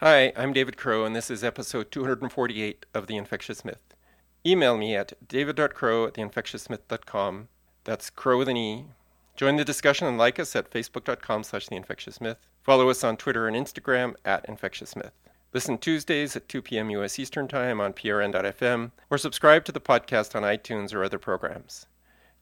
Hi, 0.00 0.30
I'm 0.36 0.52
David 0.52 0.76
Crow, 0.76 1.06
and 1.06 1.16
this 1.16 1.30
is 1.30 1.42
episode 1.42 1.90
248 1.90 2.84
of 2.92 3.06
The 3.06 3.16
Infectious 3.16 3.64
Myth. 3.64 3.94
Email 4.44 4.76
me 4.76 4.94
at 4.94 5.14
david.crow 5.26 6.08
at 6.08 6.12
theinfectiousmyth.com. 6.12 7.48
That's 7.84 8.10
crow 8.10 8.36
with 8.36 8.50
an 8.50 8.58
E. 8.58 8.84
Join 9.36 9.56
the 9.56 9.64
discussion 9.64 10.06
and 10.06 10.18
like 10.18 10.38
us 10.38 10.54
at 10.54 10.70
facebook.com 10.70 11.44
slash 11.44 11.68
theinfectiousmyth. 11.68 12.36
Follow 12.62 12.90
us 12.90 13.02
on 13.02 13.16
Twitter 13.16 13.48
and 13.48 13.56
Instagram 13.56 14.16
at 14.22 14.46
infectiousmyth. 14.46 15.12
Listen 15.54 15.78
Tuesdays 15.78 16.36
at 16.36 16.46
2 16.46 16.60
p.m. 16.60 16.90
U.S. 16.90 17.18
Eastern 17.18 17.48
Time 17.48 17.80
on 17.80 17.94
prn.fm 17.94 18.90
or 19.08 19.16
subscribe 19.16 19.64
to 19.64 19.72
the 19.72 19.80
podcast 19.80 20.36
on 20.36 20.42
iTunes 20.42 20.92
or 20.92 21.04
other 21.04 21.18
programs. 21.18 21.86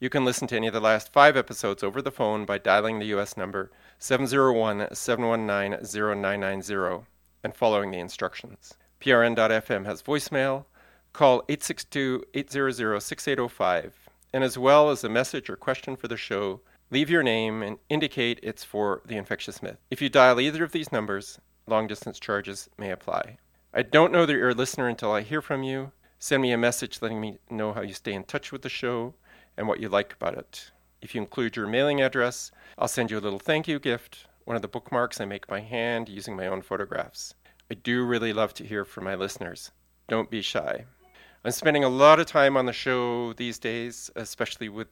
You 0.00 0.10
can 0.10 0.24
listen 0.24 0.48
to 0.48 0.56
any 0.56 0.66
of 0.66 0.74
the 0.74 0.80
last 0.80 1.12
five 1.12 1.36
episodes 1.36 1.84
over 1.84 2.02
the 2.02 2.10
phone 2.10 2.46
by 2.46 2.58
dialing 2.58 2.98
the 2.98 3.06
U.S. 3.06 3.36
number 3.36 3.70
701 4.00 4.92
719 4.92 5.78
0990 5.84 7.06
and 7.44 7.54
following 7.54 7.90
the 7.90 7.98
instructions. 7.98 8.74
PRN.FM 9.00 9.84
has 9.84 10.02
voicemail. 10.02 10.64
Call 11.12 11.44
862 11.48 12.24
800 12.32 13.00
6805. 13.00 14.08
And 14.32 14.42
as 14.42 14.58
well 14.58 14.90
as 14.90 15.04
a 15.04 15.08
message 15.08 15.48
or 15.48 15.54
question 15.54 15.94
for 15.94 16.08
the 16.08 16.16
show, 16.16 16.62
leave 16.90 17.10
your 17.10 17.22
name 17.22 17.62
and 17.62 17.78
indicate 17.88 18.40
it's 18.42 18.64
for 18.64 19.02
the 19.06 19.16
infectious 19.16 19.62
myth. 19.62 19.76
If 19.90 20.02
you 20.02 20.08
dial 20.08 20.40
either 20.40 20.64
of 20.64 20.72
these 20.72 20.90
numbers, 20.90 21.38
long 21.68 21.86
distance 21.86 22.18
charges 22.18 22.68
may 22.78 22.90
apply. 22.90 23.36
I 23.72 23.82
don't 23.82 24.12
know 24.12 24.26
that 24.26 24.32
you're 24.32 24.50
a 24.50 24.54
listener 24.54 24.88
until 24.88 25.12
I 25.12 25.20
hear 25.20 25.42
from 25.42 25.62
you. 25.62 25.92
Send 26.18 26.42
me 26.42 26.52
a 26.52 26.58
message 26.58 27.02
letting 27.02 27.20
me 27.20 27.38
know 27.50 27.72
how 27.72 27.82
you 27.82 27.92
stay 27.92 28.14
in 28.14 28.24
touch 28.24 28.50
with 28.50 28.62
the 28.62 28.68
show 28.68 29.14
and 29.56 29.68
what 29.68 29.80
you 29.80 29.88
like 29.88 30.14
about 30.14 30.38
it. 30.38 30.70
If 31.02 31.14
you 31.14 31.20
include 31.20 31.54
your 31.54 31.66
mailing 31.66 32.00
address, 32.00 32.50
I'll 32.78 32.88
send 32.88 33.10
you 33.10 33.18
a 33.18 33.20
little 33.20 33.38
thank 33.38 33.68
you 33.68 33.78
gift 33.78 34.26
one 34.44 34.56
of 34.56 34.62
the 34.62 34.68
bookmarks 34.68 35.20
I 35.20 35.24
make 35.24 35.46
by 35.46 35.60
hand 35.60 36.08
using 36.08 36.36
my 36.36 36.46
own 36.46 36.62
photographs. 36.62 37.34
I 37.70 37.74
do 37.74 38.04
really 38.04 38.32
love 38.32 38.54
to 38.54 38.64
hear 38.64 38.84
from 38.84 39.04
my 39.04 39.14
listeners. 39.14 39.70
Don't 40.08 40.30
be 40.30 40.42
shy. 40.42 40.84
I'm 41.44 41.50
spending 41.50 41.84
a 41.84 41.88
lot 41.88 42.20
of 42.20 42.26
time 42.26 42.56
on 42.56 42.66
the 42.66 42.72
show 42.72 43.32
these 43.34 43.58
days, 43.58 44.10
especially 44.16 44.68
with 44.68 44.88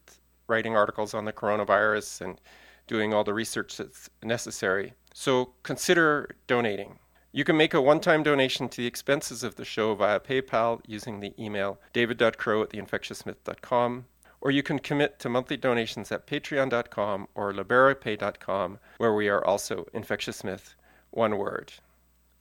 writing 0.49 0.77
articles 0.77 1.15
on 1.15 1.25
the 1.25 1.33
coronavirus 1.33 2.23
and 2.23 2.41
doing 2.87 3.15
all 3.15 3.25
the 3.25 3.35
research 3.35 3.77
that's 3.77 4.11
necessary. 4.23 4.95
So 5.15 5.55
consider 5.63 6.37
donating. 6.47 6.99
You 7.33 7.45
can 7.45 7.57
make 7.57 7.73
a 7.73 7.81
one 7.81 8.01
time 8.01 8.23
donation 8.23 8.69
to 8.69 8.83
the 8.83 8.87
expenses 8.87 9.43
of 9.43 9.57
the 9.57 9.65
show 9.65 9.95
via 9.95 10.21
PayPal 10.21 10.81
using 10.87 11.21
the 11.21 11.33
email 11.43 11.79
david.crow 11.93 12.63
at 12.63 12.71
theinfectiousmyth.com 12.71 14.05
or 14.43 14.51
you 14.51 14.63
can 14.63 14.81
commit 14.81 15.21
to 15.21 15.29
monthly 15.29 15.57
donations 15.57 16.11
at 16.11 16.27
patreon.com 16.27 17.29
or 17.35 17.53
liberapay.com, 17.53 18.79
where 18.99 19.15
we 19.15 19.29
are 19.29 19.45
also 19.45 19.87
Infectious 19.95 20.43
Myth, 20.43 20.75
one 21.13 21.39
word. 21.39 21.73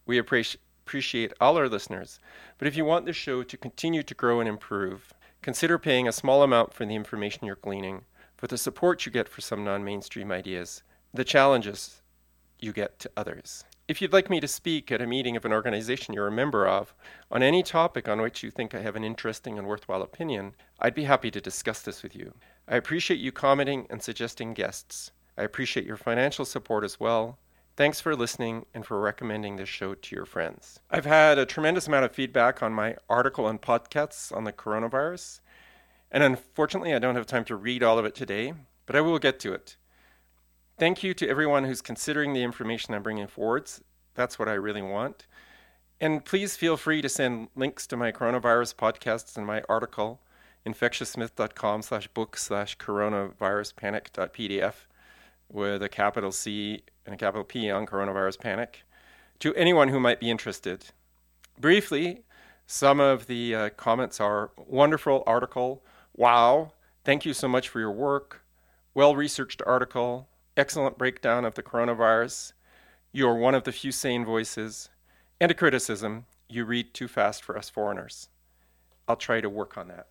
We 0.08 0.18
appreciate 0.18 1.32
all 1.40 1.58
our 1.58 1.70
listeners, 1.70 2.20
but 2.58 2.68
if 2.68 2.76
you 2.76 2.86
want 2.86 3.06
the 3.06 3.14
show 3.14 3.44
to 3.44 3.56
continue 3.56 4.02
to 4.02 4.16
grow 4.16 4.40
and 4.40 4.50
improve, 4.50 5.14
consider 5.44 5.78
paying 5.78 6.08
a 6.08 6.12
small 6.12 6.42
amount 6.42 6.74
for 6.74 6.88
the 6.88 6.96
information 6.96 7.46
you're 7.46 7.56
gleaning, 7.56 8.02
for 8.36 8.48
the 8.48 8.58
support 8.58 9.06
you 9.06 9.12
get 9.12 9.30
for 9.30 9.42
some 9.42 9.64
non 9.64 9.84
mainstream 9.84 10.32
ideas, 10.32 10.82
the 11.14 11.24
challenges 11.24 12.02
you 12.60 12.74
get 12.74 12.98
to 12.98 13.12
others. 13.16 13.64
If 13.92 14.02
you'd 14.02 14.14
like 14.14 14.30
me 14.30 14.40
to 14.40 14.48
speak 14.48 14.90
at 14.90 15.02
a 15.02 15.06
meeting 15.06 15.36
of 15.36 15.44
an 15.44 15.52
organization 15.52 16.14
you're 16.14 16.28
a 16.28 16.32
member 16.32 16.66
of 16.66 16.96
on 17.30 17.44
any 17.44 17.62
topic 17.62 18.08
on 18.08 18.22
which 18.22 18.42
you 18.42 18.50
think 18.50 18.74
I 18.74 18.80
have 18.80 18.96
an 18.96 19.04
interesting 19.04 19.60
and 19.60 19.68
worthwhile 19.68 20.02
opinion, 20.02 20.56
I'd 20.80 20.96
be 20.96 21.04
happy 21.04 21.30
to 21.30 21.42
discuss 21.42 21.82
this 21.82 22.02
with 22.02 22.16
you. 22.16 22.34
I 22.70 22.78
appreciate 22.78 23.20
you 23.20 23.34
commenting 23.34 23.88
and 23.90 24.02
suggesting 24.02 24.54
guests. 24.54 25.12
I 25.38 25.44
appreciate 25.44 25.86
your 25.86 25.98
financial 25.98 26.46
support 26.46 26.86
as 26.86 27.02
well. 27.02 27.38
Thanks 27.76 28.00
for 28.00 28.16
listening 28.16 28.66
and 28.74 28.86
for 28.86 28.98
recommending 28.98 29.58
this 29.58 29.68
show 29.68 29.94
to 29.94 30.16
your 30.16 30.26
friends. 30.26 30.80
I've 30.90 31.04
had 31.04 31.38
a 31.38 31.46
tremendous 31.46 31.88
amount 31.88 32.06
of 32.06 32.14
feedback 32.14 32.64
on 32.64 32.72
my 32.72 32.96
article 33.10 33.50
and 33.50 33.62
podcasts 33.62 34.34
on 34.34 34.46
the 34.46 34.54
coronavirus, 34.54 35.42
and 36.10 36.24
unfortunately, 36.24 36.94
I 36.94 37.00
don't 37.00 37.18
have 37.18 37.26
time 37.26 37.44
to 37.44 37.58
read 37.58 37.84
all 37.84 38.00
of 38.00 38.06
it 38.06 38.16
today, 38.16 38.54
but 38.86 38.96
I 38.96 39.02
will 39.02 39.20
get 39.20 39.38
to 39.42 39.52
it. 39.52 39.76
Thank 40.82 41.04
you 41.04 41.14
to 41.14 41.30
everyone 41.30 41.66
who's 41.66 41.80
considering 41.80 42.34
the 42.34 42.42
information 42.42 42.96
I'm 42.96 43.04
bringing 43.04 43.28
forwards. 43.28 43.84
That's 44.16 44.38
what 44.38 44.48
I 44.48 44.54
really 44.54 44.82
want. 44.82 45.28
And 46.00 46.26
please 46.26 46.58
feel 46.58 46.78
free 46.78 47.02
to 47.02 47.10
send 47.10 47.50
links 47.56 47.86
to 47.88 47.98
my 47.98 48.12
coronavirus 48.12 48.76
podcasts 48.76 49.38
and 49.38 49.46
my 49.46 49.62
article, 49.70 50.20
infectiousmyth.com 50.66 51.84
slash 51.84 52.08
book 52.08 52.38
slash 52.38 52.78
coronavirus 52.78 53.76
panic.pdf 53.76 54.74
with 55.50 55.84
a 55.84 55.90
capital 55.90 56.32
C 56.32 56.84
and 57.06 57.14
a 57.14 57.18
capital 57.18 57.44
P 57.44 57.70
on 57.70 57.86
coronavirus 57.86 58.40
panic 58.40 58.84
to 59.40 59.54
anyone 59.56 59.90
who 59.90 60.00
might 60.00 60.20
be 60.20 60.32
interested. 60.32 60.86
Briefly, 61.60 62.24
some 62.66 63.00
of 63.00 63.28
the 63.28 63.54
uh, 63.54 63.70
comments 63.72 64.20
are 64.20 64.52
wonderful 64.58 65.24
article, 65.28 65.84
wow, 66.16 66.72
thank 67.04 67.26
you 67.26 67.34
so 67.34 67.48
much 67.48 67.70
for 67.70 67.80
your 67.80 67.92
work, 67.92 68.44
well 68.94 69.16
researched 69.16 69.62
article, 69.66 70.30
excellent 70.56 70.98
breakdown 70.98 71.44
of 71.46 71.56
the 71.56 71.64
coronavirus. 71.64 72.54
You're 73.12 73.36
one 73.36 73.56
of 73.56 73.64
the 73.64 73.72
few 73.72 73.92
sane 73.92 74.26
voices. 74.26 74.90
And 75.40 75.52
a 75.52 75.56
criticism 75.56 76.26
you 76.48 76.66
read 76.66 76.94
too 76.94 77.08
fast 77.08 77.44
for 77.44 77.58
us 77.58 77.70
foreigners. 77.70 78.30
I'll 79.08 79.16
try 79.16 79.42
to 79.42 79.50
work 79.50 79.78
on 79.78 79.88
that. 79.88 80.08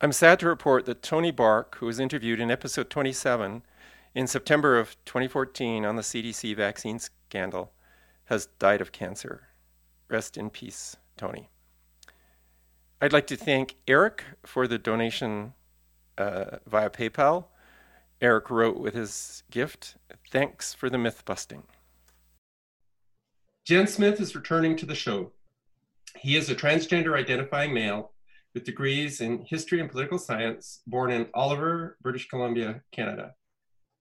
I'm 0.00 0.12
sad 0.12 0.40
to 0.40 0.46
report 0.46 0.86
that 0.86 1.02
Tony 1.02 1.30
Bark, 1.30 1.76
who 1.76 1.86
was 1.86 2.00
interviewed 2.00 2.40
in 2.40 2.50
episode 2.50 2.90
27 2.90 3.62
in 4.14 4.26
September 4.26 4.78
of 4.78 4.96
2014 5.04 5.84
on 5.84 5.96
the 5.96 6.02
CDC 6.02 6.56
vaccine 6.56 6.98
scandal, 6.98 7.72
has 8.24 8.46
died 8.58 8.80
of 8.80 8.92
cancer. 8.92 9.48
Rest 10.08 10.36
in 10.36 10.50
peace, 10.50 10.96
Tony. 11.16 11.48
I'd 13.00 13.12
like 13.12 13.26
to 13.28 13.36
thank 13.36 13.76
Eric 13.88 14.24
for 14.44 14.66
the 14.66 14.78
donation 14.78 15.54
uh, 16.18 16.58
via 16.66 16.90
PayPal 16.90 17.46
Eric 18.22 18.50
wrote 18.50 18.78
with 18.78 18.94
his 18.94 19.42
gift, 19.50 19.96
Thanks 20.30 20.72
for 20.72 20.88
the 20.88 20.96
myth 20.96 21.24
busting. 21.26 21.64
Jenn 23.66 23.88
Smith 23.88 24.20
is 24.20 24.36
returning 24.36 24.76
to 24.76 24.86
the 24.86 24.94
show. 24.94 25.32
He 26.16 26.36
is 26.36 26.48
a 26.48 26.54
transgender 26.54 27.18
identifying 27.18 27.74
male 27.74 28.12
with 28.54 28.64
degrees 28.64 29.20
in 29.20 29.44
history 29.48 29.80
and 29.80 29.90
political 29.90 30.18
science, 30.18 30.82
born 30.86 31.10
in 31.10 31.26
Oliver, 31.34 31.96
British 32.00 32.28
Columbia, 32.28 32.82
Canada. 32.92 33.34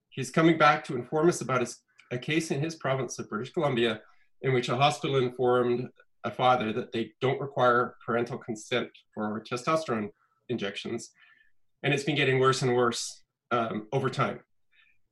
He's 0.09 0.29
coming 0.29 0.57
back 0.57 0.83
to 0.85 0.95
inform 0.95 1.27
us 1.27 1.41
about 1.41 1.61
his, 1.61 1.79
a 2.11 2.17
case 2.19 2.51
in 2.51 2.61
his 2.61 2.75
province 2.75 3.17
of 3.17 3.27
British 3.27 3.51
Columbia 3.51 4.01
in 4.43 4.53
which 4.53 4.69
a 4.69 4.75
hospital 4.75 5.17
informed 5.17 5.89
a 6.25 6.29
father 6.29 6.71
that 6.73 6.91
they 6.91 7.11
don't 7.21 7.41
require 7.41 7.95
parental 8.05 8.37
consent 8.37 8.89
for 9.15 9.43
testosterone 9.49 10.09
injections. 10.49 11.09
And 11.81 11.91
it's 11.91 12.03
been 12.03 12.15
getting 12.15 12.39
worse 12.39 12.61
and 12.61 12.75
worse 12.75 13.21
um, 13.51 13.87
over 13.91 14.09
time. 14.09 14.39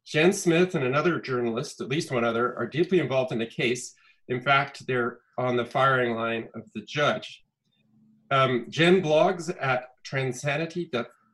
Jenn 0.06 0.32
Smith 0.34 0.76
and 0.76 0.84
another 0.84 1.20
journalist, 1.20 1.82
at 1.82 1.90
least 1.90 2.12
one 2.12 2.24
other, 2.24 2.58
are 2.58 2.66
deeply 2.66 3.00
involved 3.00 3.32
in 3.32 3.40
the 3.40 3.46
case. 3.46 3.94
In 4.28 4.42
fact, 4.42 4.88
they're 4.88 5.20
on 5.38 5.56
the 5.56 5.66
firing 5.66 6.16
line 6.16 6.48
of 6.56 6.64
the 6.74 6.82
judge. 6.82 7.44
Um, 8.32 8.66
Jenn 8.70 9.02
blogs 9.02 9.54
at 9.62 9.90
transanity. 10.04 10.90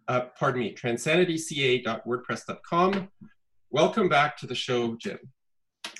Uh, 0.07 0.21
pardon 0.37 0.61
me, 0.61 0.71
transanityca.wordpress.com. 0.73 3.09
Welcome 3.69 4.09
back 4.09 4.35
to 4.37 4.47
the 4.47 4.55
show, 4.55 4.95
Jenn. 4.95 5.19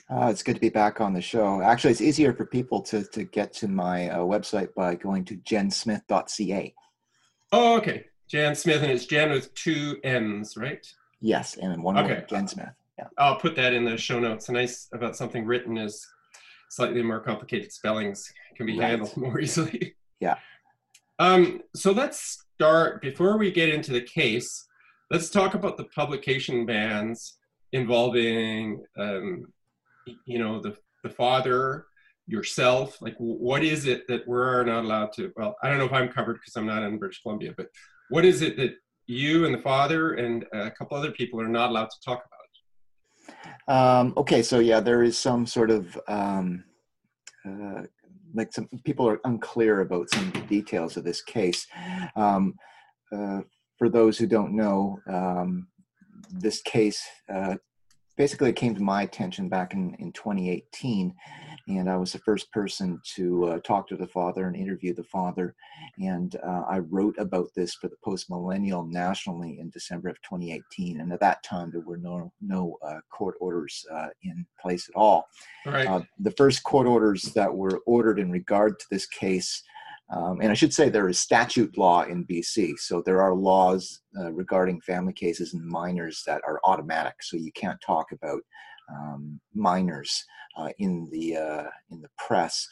Uh, 0.09 0.27
it's 0.27 0.43
good 0.43 0.55
to 0.55 0.61
be 0.61 0.69
back 0.69 1.01
on 1.01 1.13
the 1.13 1.21
show. 1.21 1.61
Actually, 1.61 1.91
it's 1.91 2.01
easier 2.01 2.33
for 2.33 2.45
people 2.45 2.81
to, 2.81 3.03
to 3.05 3.23
get 3.23 3.53
to 3.53 3.67
my 3.67 4.09
uh, 4.09 4.19
website 4.19 4.73
by 4.75 4.93
going 4.95 5.25
to 5.25 5.35
jennsmith.ca. 5.37 6.75
Oh, 7.51 7.77
okay. 7.77 8.05
Jenn 8.27 8.55
Smith, 8.55 8.81
and 8.81 8.91
it's 8.91 9.05
Jenn 9.05 9.31
with 9.31 9.53
two 9.53 9.97
M's, 10.03 10.57
right? 10.57 10.85
Yes, 11.21 11.57
and 11.57 11.83
one 11.83 11.97
okay. 11.97 12.15
word, 12.15 12.29
Jenn 12.29 12.47
Smith. 12.47 12.69
Yeah. 12.97 13.07
I'll 13.17 13.37
put 13.37 13.55
that 13.55 13.73
in 13.73 13.85
the 13.85 13.97
show 13.97 14.19
notes. 14.19 14.49
nice 14.49 14.87
about 14.93 15.15
something 15.15 15.45
written 15.45 15.77
is 15.77 16.05
slightly 16.69 17.03
more 17.03 17.19
complicated 17.19 17.71
spellings 17.71 18.31
can 18.55 18.65
be 18.65 18.77
right. 18.79 18.89
handled 18.89 19.15
more 19.17 19.39
easily. 19.39 19.95
Yeah. 20.19 20.35
Um, 21.19 21.61
so 21.75 21.91
let's 21.91 22.45
start 22.55 23.01
before 23.01 23.37
we 23.37 23.51
get 23.51 23.69
into 23.69 23.91
the 23.91 24.01
case. 24.01 24.67
Let's 25.11 25.29
talk 25.29 25.53
about 25.53 25.77
the 25.77 25.85
publication 25.85 26.65
bans 26.65 27.37
involving, 27.71 28.83
um, 28.97 29.45
you 30.25 30.39
know, 30.39 30.61
the 30.61 30.75
the 31.03 31.09
father, 31.09 31.85
yourself. 32.27 33.01
Like, 33.01 33.15
what 33.17 33.63
is 33.63 33.85
it 33.85 34.07
that 34.07 34.27
we're 34.27 34.63
not 34.63 34.83
allowed 34.83 35.13
to? 35.13 35.31
Well, 35.35 35.55
I 35.61 35.69
don't 35.69 35.77
know 35.77 35.85
if 35.85 35.93
I'm 35.93 36.09
covered 36.09 36.35
because 36.35 36.55
I'm 36.55 36.65
not 36.65 36.83
in 36.83 36.97
British 36.97 37.21
Columbia, 37.21 37.53
but 37.55 37.67
what 38.09 38.25
is 38.25 38.41
it 38.41 38.57
that 38.57 38.75
you 39.07 39.45
and 39.45 39.53
the 39.53 39.61
father 39.61 40.13
and 40.13 40.45
a 40.53 40.71
couple 40.71 40.97
other 40.97 41.11
people 41.11 41.39
are 41.39 41.47
not 41.47 41.69
allowed 41.69 41.89
to 41.89 41.97
talk 42.03 42.23
about? 42.25 42.31
Um, 43.67 44.13
okay, 44.17 44.41
so 44.43 44.59
yeah, 44.59 44.79
there 44.79 45.03
is 45.03 45.17
some 45.17 45.45
sort 45.45 45.71
of 45.71 45.99
um, 46.07 46.63
uh, 47.47 47.83
like 48.33 48.53
some 48.53 48.67
people 48.83 49.07
are 49.07 49.21
unclear 49.23 49.81
about 49.81 50.09
some 50.09 50.29
details 50.47 50.97
of 50.97 51.03
this 51.03 51.21
case. 51.21 51.65
Um, 52.15 52.55
uh, 53.15 53.41
for 53.77 53.89
those 53.89 54.17
who 54.17 54.27
don't 54.27 54.55
know, 54.55 54.99
um, 55.07 55.67
this 56.31 56.61
case 56.61 57.01
uh, 57.33 57.55
basically 58.17 58.53
came 58.53 58.75
to 58.75 58.81
my 58.81 59.03
attention 59.03 59.49
back 59.49 59.73
in, 59.73 59.95
in 59.99 60.11
2018 60.11 61.13
and 61.67 61.89
I 61.89 61.97
was 61.97 62.11
the 62.11 62.19
first 62.19 62.51
person 62.51 63.01
to 63.15 63.45
uh, 63.45 63.59
talk 63.59 63.87
to 63.87 63.97
the 63.97 64.07
father 64.07 64.47
and 64.47 64.55
interview 64.55 64.93
the 64.93 65.03
father. 65.03 65.55
And 65.97 66.35
uh, 66.45 66.63
I 66.67 66.79
wrote 66.79 67.15
about 67.17 67.49
this 67.55 67.73
for 67.73 67.87
the 67.87 67.95
Post 68.03 68.29
Millennial 68.29 68.85
nationally 68.85 69.57
in 69.59 69.69
December 69.71 70.09
of 70.09 70.21
2018. 70.21 70.99
And 70.99 71.11
at 71.11 71.19
that 71.21 71.41
time, 71.43 71.71
there 71.71 71.81
were 71.81 71.97
no 71.97 72.31
no 72.39 72.77
uh, 72.85 72.99
court 73.09 73.35
orders 73.39 73.85
uh, 73.91 74.09
in 74.23 74.45
place 74.61 74.87
at 74.89 74.95
all. 74.95 75.27
Right. 75.65 75.87
Uh, 75.87 76.01
the 76.19 76.31
first 76.31 76.63
court 76.63 76.85
orders 76.85 77.23
that 77.33 77.53
were 77.53 77.81
ordered 77.87 78.19
in 78.19 78.31
regard 78.31 78.79
to 78.79 78.85
this 78.91 79.07
case. 79.07 79.63
Um, 80.11 80.39
and 80.41 80.51
I 80.51 80.53
should 80.53 80.73
say 80.73 80.89
there 80.89 81.09
is 81.09 81.19
statute 81.19 81.77
law 81.77 82.03
in 82.03 82.25
BC. 82.25 82.77
So 82.77 83.01
there 83.05 83.21
are 83.21 83.33
laws 83.33 84.01
uh, 84.19 84.31
regarding 84.31 84.81
family 84.81 85.13
cases 85.13 85.53
and 85.53 85.65
minors 85.65 86.21
that 86.27 86.41
are 86.45 86.59
automatic. 86.63 87.15
So 87.21 87.37
you 87.37 87.51
can't 87.53 87.81
talk 87.81 88.11
about 88.11 88.41
um, 88.93 89.39
minors 89.53 90.23
uh, 90.57 90.69
in 90.77 91.09
the 91.11 91.37
uh, 91.37 91.69
in 91.89 92.01
the 92.01 92.09
press. 92.17 92.67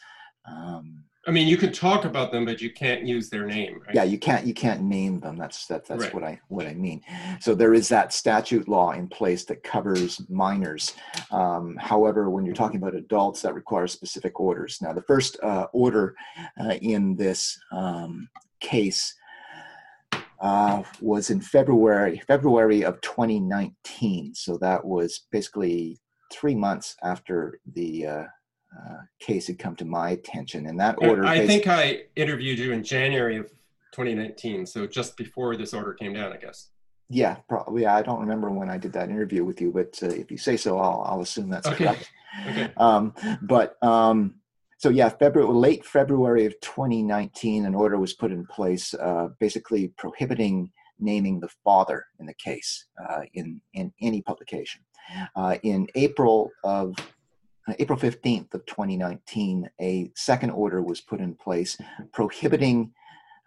Um, 0.45 1.03
I 1.25 1.31
mean, 1.31 1.48
you 1.48 1.56
could 1.56 1.74
talk 1.74 2.04
about 2.04 2.34
them, 2.34 2.44
but 2.44 2.62
you 2.62 2.70
can't 2.70 3.06
use 3.06 3.30
their 3.30 3.46
name. 3.46 3.81
Right? 3.86 3.96
Yeah, 3.96 4.04
you 4.04 4.18
can't 4.18 4.46
you 4.46 4.54
can't 4.54 4.81
name 4.81 5.22
them. 5.22 5.38
That's 5.38 5.66
that, 5.68 5.86
that's 5.86 6.04
right. 6.04 6.14
what 6.14 6.24
I 6.24 6.40
what 6.50 6.68
I 6.68 6.74
mean. 6.74 7.02
So 7.40 7.56
there 7.56 7.74
is 7.74 7.88
that 7.90 8.12
statute 8.12 8.68
law 8.68 8.92
in 8.92 9.08
place 9.08 9.46
that 9.46 9.64
covers 9.64 10.22
minors. 10.30 10.94
Um, 11.31 11.78
however, 11.78 12.30
when 12.30 12.46
you're 12.46 12.56
talking 12.56 12.78
about 12.78 12.94
adults, 12.94 13.42
that 13.44 13.56
requires 13.56 13.94
specific 13.94 14.40
orders. 14.40 14.80
Now, 14.81 14.92
the 14.92 15.02
first 15.04 15.38
uh, 15.42 15.68
order 15.72 16.16
uh, 16.60 16.74
in 16.81 17.16
this 17.16 17.58
um, 17.72 18.28
case 18.60 19.16
uh, 20.42 20.84
was 21.00 21.30
in 21.30 21.40
February 21.40 22.22
February 22.28 22.84
of 22.84 23.00
2019. 23.00 24.36
So 24.36 24.58
that 24.58 24.84
was 24.84 25.22
basically 25.31 26.02
three 26.34 26.56
months 26.56 26.98
after 27.02 27.60
the 27.74 28.28
uh, 28.78 28.98
case 29.20 29.48
had 29.48 29.60
come 29.60 29.75
to 29.78 29.86
my 29.86 30.12
attention. 30.12 30.68
And 30.68 30.80
that 30.80 30.96
order. 31.00 31.25
I 31.25 31.46
think 31.46 31.68
I 31.68 32.04
interviewed 32.16 32.60
you 32.60 32.72
in 32.72 32.84
January 32.84 33.38
of 33.38 33.50
2019, 33.94 34.66
so 34.66 34.88
just 34.88 35.16
before 35.18 35.56
this 35.56 35.74
order 35.74 35.94
came 35.94 36.14
down, 36.14 36.34
I 36.34 36.38
guess. 36.38 36.70
Yeah, 37.10 37.38
probably. 37.48 37.86
I 37.86 38.02
don't 38.02 38.22
remember 38.22 38.50
when 38.50 38.70
I 38.70 38.78
did 38.78 38.94
that 38.94 39.10
interview 39.10 39.44
with 39.44 39.62
you, 39.62 39.72
but 39.72 40.00
uh, 40.02 40.08
if 40.08 40.31
you 40.31 40.38
say 40.38 40.58
so, 40.58 40.80
I'll, 40.80 41.04
I'll 41.06 41.22
assume 41.22 41.50
that's 41.50 41.68
okay. 41.68 41.86
correct. 41.86 42.12
okay. 42.50 42.74
Um, 42.78 43.14
but 43.44 43.78
um, 43.84 44.36
so 44.78 44.90
yeah, 44.90 45.10
February, 45.10 45.54
late 45.54 45.86
February 45.86 46.46
of 46.46 46.60
2019, 46.62 47.66
an 47.66 47.76
order 47.76 48.00
was 48.00 48.14
put 48.14 48.31
in 48.31 48.46
place, 48.48 48.94
uh, 48.96 49.30
basically 49.40 49.90
prohibiting 49.98 50.72
naming 51.00 51.40
the 51.40 51.50
father 51.64 52.06
in 52.19 52.26
the 52.26 52.34
case 52.36 52.86
uh, 53.08 53.22
in 53.34 53.62
in 53.74 53.94
any 54.02 54.22
publication. 54.22 54.81
Uh, 55.36 55.58
in 55.64 55.86
April 55.96 56.50
of 56.64 56.96
April 57.80 57.98
15th 57.98 58.54
of 58.54 58.65
2019, 58.65 59.69
a 59.80 60.12
second 60.15 60.50
order 60.51 60.81
was 60.81 61.01
put 61.01 61.21
in 61.21 61.33
place 61.36 61.77
prohibiting 62.12 62.92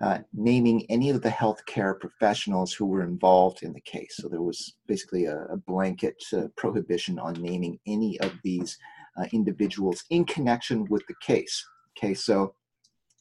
uh, 0.01 0.19
naming 0.35 0.85
any 0.91 1.09
of 1.09 1.23
the 1.23 1.29
healthcare 1.29 1.99
professionals 1.99 2.73
who 2.73 2.85
were 2.85 3.03
involved 3.03 3.63
in 3.63 3.73
the 3.73 3.81
case. 3.81 4.17
So 4.17 4.29
there 4.29 4.43
was 4.43 4.75
basically 4.87 5.25
a, 5.25 5.45
a 5.45 5.57
blanket 5.57 6.23
uh, 6.35 6.49
prohibition 6.57 7.19
on 7.19 7.35
naming 7.35 7.79
any 7.87 8.21
of 8.21 8.33
these 8.45 8.79
uh, 9.17 9.25
individuals 9.33 10.05
in 10.11 10.25
connection 10.27 10.85
with 10.91 11.03
the 11.07 11.15
case. 11.23 11.65
Okay, 11.97 12.13
so 12.13 12.55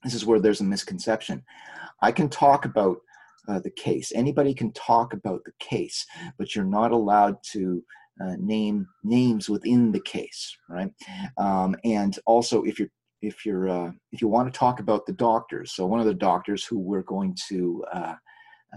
this 0.04 0.14
is 0.14 0.26
where 0.26 0.40
there's 0.40 0.62
a 0.62 0.66
misconception. 0.66 1.44
I 2.02 2.12
can 2.12 2.28
talk 2.28 2.66
about 2.66 2.98
uh, 3.48 3.60
the 3.60 3.72
case. 3.72 4.12
Anybody 4.14 4.54
can 4.54 4.74
talk 4.74 5.14
about 5.14 5.46
the 5.46 5.54
case, 5.60 6.06
but 6.38 6.56
you're 6.56 6.66
not 6.66 6.92
allowed 6.92 7.38
to 7.52 7.82
uh, 8.24 8.36
name 8.40 8.88
names 9.04 9.50
within 9.50 9.92
the 9.92 10.00
case, 10.00 10.56
right? 10.70 10.92
Um, 11.38 11.76
and 11.84 12.18
also, 12.26 12.64
if 12.64 12.80
you're 12.80 12.90
if 13.22 13.46
you're 13.46 13.70
uh, 13.70 13.92
if 14.12 14.22
you 14.22 14.28
want 14.28 14.52
to 14.52 14.58
talk 14.58 14.80
about 14.80 15.06
the 15.06 15.14
doctors, 15.14 15.74
so 15.74 15.86
one 15.86 16.00
of 16.00 16.06
the 16.06 16.14
doctors 16.14 16.66
who 16.66 16.80
we're 16.80 17.04
going 17.04 17.36
to 17.50 17.84
uh, 17.94 18.16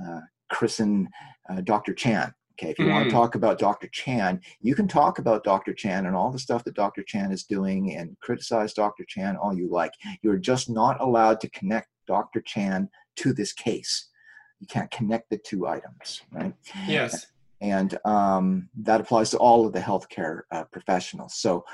uh, 0.04 0.20
christen 0.50 1.08
uh, 1.50 1.60
Dr. 1.60 1.92
Chan, 1.92 2.32
Okay, 2.60 2.72
if 2.72 2.78
you 2.78 2.86
mm. 2.86 2.92
want 2.92 3.04
to 3.04 3.10
talk 3.10 3.36
about 3.36 3.58
Dr. 3.58 3.88
Chan, 3.88 4.40
you 4.60 4.74
can 4.74 4.88
talk 4.88 5.20
about 5.20 5.44
Dr. 5.44 5.72
Chan 5.72 6.06
and 6.06 6.16
all 6.16 6.32
the 6.32 6.40
stuff 6.40 6.64
that 6.64 6.74
Dr. 6.74 7.04
Chan 7.04 7.30
is 7.30 7.44
doing 7.44 7.94
and 7.94 8.18
criticize 8.20 8.74
Dr. 8.74 9.04
Chan 9.06 9.36
all 9.36 9.56
you 9.56 9.70
like. 9.70 9.92
You're 10.22 10.38
just 10.38 10.68
not 10.68 11.00
allowed 11.00 11.40
to 11.42 11.50
connect 11.50 11.88
Dr. 12.08 12.40
Chan 12.40 12.88
to 13.16 13.32
this 13.32 13.52
case. 13.52 14.08
You 14.58 14.66
can't 14.66 14.90
connect 14.90 15.30
the 15.30 15.38
two 15.38 15.68
items, 15.68 16.22
right? 16.32 16.52
Yes. 16.88 17.26
And 17.60 17.98
um, 18.04 18.68
that 18.76 19.00
applies 19.00 19.30
to 19.30 19.38
all 19.38 19.66
of 19.66 19.72
the 19.72 19.80
healthcare 19.80 20.42
uh, 20.52 20.64
professionals. 20.64 21.34
So 21.34 21.64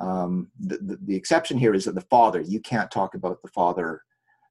um, 0.00 0.50
the, 0.58 0.78
the, 0.78 0.98
the, 1.02 1.16
exception 1.16 1.58
here 1.58 1.74
is 1.74 1.84
that 1.84 1.94
the 1.94 2.00
father, 2.00 2.40
you 2.40 2.60
can't 2.60 2.90
talk 2.90 3.14
about 3.14 3.42
the 3.42 3.48
father 3.48 4.02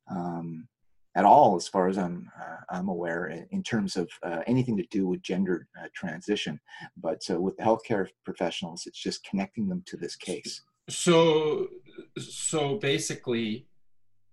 um, 0.10 0.68
at 1.16 1.26
all, 1.26 1.56
as 1.56 1.68
far 1.68 1.88
as 1.88 1.98
I'm 1.98 2.30
uh, 2.40 2.58
I'm 2.70 2.90
aware, 2.90 3.46
in, 3.52 3.64
terms 3.64 3.96
of 3.96 4.10
uh, 4.24 4.42
anything 4.48 4.78
to 4.78 4.86
do 4.90 5.08
with 5.08 5.22
gender 5.22 5.68
uh, 5.80 5.88
transition. 5.94 6.60
But 6.98 7.22
with 7.30 7.58
the 7.58 7.64
healthcare 7.64 8.08
professionals, 8.26 8.86
it's 8.86 9.00
just 9.00 9.24
connecting 9.24 9.68
them 9.68 9.84
to 9.88 9.98
this 9.98 10.16
case. 10.16 10.62
So, 10.90 11.68
so 12.18 12.78
basically, 12.78 13.68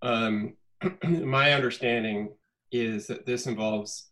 um, 0.03 0.57
my 1.05 1.53
understanding 1.53 2.31
is 2.73 3.07
that 3.09 3.27
this 3.27 3.47
involves 3.47 4.10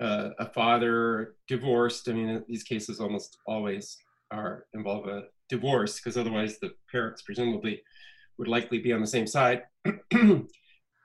uh, 0.00 0.30
a 0.38 0.46
father 0.52 1.36
divorced. 1.48 2.08
I 2.08 2.12
mean, 2.12 2.44
these 2.48 2.64
cases 2.64 3.00
almost 3.00 3.38
always 3.46 3.96
are 4.30 4.66
involve 4.74 5.06
a 5.08 5.24
divorce 5.48 6.00
because 6.00 6.16
otherwise 6.16 6.58
the 6.58 6.70
parents 6.90 7.22
presumably 7.22 7.82
would 8.38 8.48
likely 8.48 8.78
be 8.78 8.92
on 8.92 9.00
the 9.00 9.06
same 9.06 9.26
side. 9.26 9.62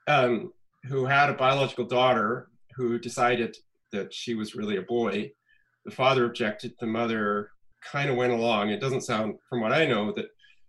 um, 0.08 0.52
who 0.84 1.04
had 1.04 1.30
a 1.30 1.34
biological 1.34 1.84
daughter 1.84 2.48
who 2.76 2.98
decided 2.98 3.56
that 3.92 4.12
she 4.12 4.34
was 4.34 4.54
really 4.54 4.76
a 4.76 4.82
boy. 4.82 5.30
The 5.84 5.90
father 5.90 6.24
objected. 6.24 6.74
The 6.80 6.86
mother 6.86 7.50
kind 7.92 8.10
of 8.10 8.16
went 8.16 8.32
along. 8.32 8.70
It 8.70 8.80
doesn't 8.80 9.02
sound, 9.02 9.34
from 9.48 9.60
what 9.60 9.72
I 9.72 9.86
know, 9.86 10.12
that 10.12 10.26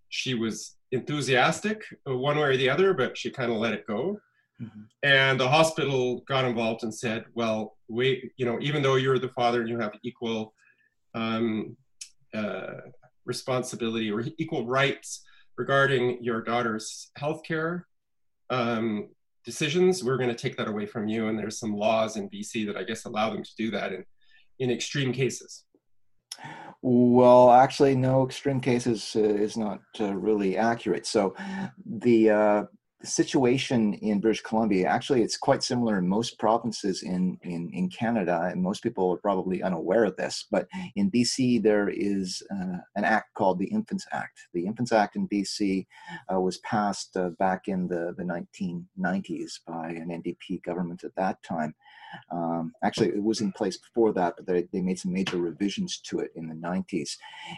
she 0.10 0.34
was 0.34 0.76
enthusiastic 0.92 1.84
one 2.06 2.38
way 2.38 2.44
or 2.44 2.58
the 2.58 2.70
other, 2.70 2.94
but 2.94 3.18
she 3.18 3.30
kind 3.30 3.52
of 3.52 3.58
let 3.58 3.74
it 3.74 3.88
go. 3.88 4.20
Mm-hmm. 4.62 4.82
And 5.04 5.40
the 5.40 5.48
hospital 5.48 6.24
got 6.28 6.46
involved 6.46 6.84
and 6.84 6.94
said, 6.94 7.26
well, 7.34 7.78
we, 7.88 8.32
you 8.38 8.46
know, 8.46 8.58
even 8.62 8.82
though 8.82 8.96
you're 8.96 9.20
the 9.20 9.30
father 9.30 9.62
and 9.62 9.70
you 9.70 9.80
have 9.80 9.94
equal 10.04 10.54
um, 11.16 11.78
uh, 12.34 12.74
responsibility 13.26 14.12
or 14.12 14.24
equal 14.38 14.68
rights 14.68 15.24
regarding 15.58 16.22
your 16.24 16.42
daughter's 16.42 17.12
health 17.16 17.42
care, 17.44 17.88
um, 18.50 19.10
decisions, 19.46 20.04
we're 20.04 20.18
going 20.18 20.30
to 20.30 20.36
take 20.36 20.58
that 20.58 20.68
away 20.68 20.86
from 20.86 21.08
you. 21.08 21.28
And 21.28 21.40
there's 21.40 21.60
some 21.60 21.74
laws 21.74 22.18
in 22.18 22.30
BC 22.30 22.66
that 22.68 22.78
I 22.78 22.84
guess 22.84 23.06
allow 23.06 23.32
them 23.32 23.44
to 23.44 23.52
do 23.58 23.72
that 23.72 23.94
in, 23.94 24.04
in 24.60 24.72
extreme 24.72 25.14
cases. 25.14 25.64
Well, 26.82 27.52
actually, 27.52 27.96
no 27.96 28.26
extreme 28.26 28.62
cases 28.62 29.14
uh, 29.16 29.20
is 29.20 29.58
not 29.58 29.80
uh, 30.00 30.16
really 30.16 30.58
accurate. 30.58 31.06
So 31.06 31.36
the 31.86 32.30
uh, 32.30 32.64
the 33.02 33.08
situation 33.08 33.94
in 33.94 34.20
British 34.20 34.42
Columbia, 34.42 34.88
actually, 34.88 35.22
it's 35.22 35.38
quite 35.38 35.64
similar 35.64 35.98
in 36.00 36.08
most 36.08 36.38
provinces 36.38 37.02
in, 37.02 37.38
in, 37.44 37.70
in 37.72 37.90
Canada, 37.90 38.50
and 38.52 38.62
most 38.62 38.84
people 38.84 39.10
are 39.14 39.18
probably 39.18 39.64
unaware 39.64 40.04
of 40.04 40.18
this. 40.18 40.46
But 40.52 40.68
in 40.98 41.10
BC, 41.10 41.64
there 41.64 41.88
is 41.88 42.44
uh, 42.52 42.80
an 42.98 43.06
act 43.06 43.34
called 43.36 43.58
the 43.58 43.68
Infants 43.68 44.06
Act. 44.12 44.40
The 44.54 44.66
Infants 44.66 44.92
Act 44.92 45.16
in 45.16 45.30
BC 45.30 45.88
uh, 46.34 46.42
was 46.42 46.58
passed 46.60 47.16
uh, 47.16 47.30
back 47.40 47.70
in 47.70 47.88
the, 47.88 48.14
the 48.18 48.24
1990s 48.24 49.60
by 49.66 49.90
an 49.92 50.10
NDP 50.10 50.62
government 50.64 51.06
at 51.06 51.16
that 51.16 51.42
time. 51.42 51.74
Um, 52.32 52.74
actually, 52.84 53.10
it 53.10 53.24
was 53.24 53.40
in 53.40 53.54
place 53.54 53.78
before 53.78 54.12
that, 54.14 54.34
but 54.36 54.46
they, 54.46 54.68
they 54.74 54.82
made 54.82 55.00
some 55.00 55.14
major 55.14 55.38
revisions 55.38 56.00
to 56.02 56.20
it 56.20 56.32
in 56.36 56.50
the 56.50 56.56
90s. 56.56 57.12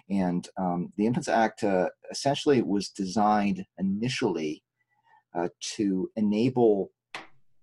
And 0.10 0.48
um, 0.58 0.92
the 0.98 1.08
Infants 1.08 1.30
Act 1.30 1.64
uh, 1.64 1.90
essentially 2.12 2.62
was 2.62 2.90
designed 2.90 3.66
initially 3.80 4.62
uh, 5.34 5.48
to 5.60 6.10
enable 6.16 6.92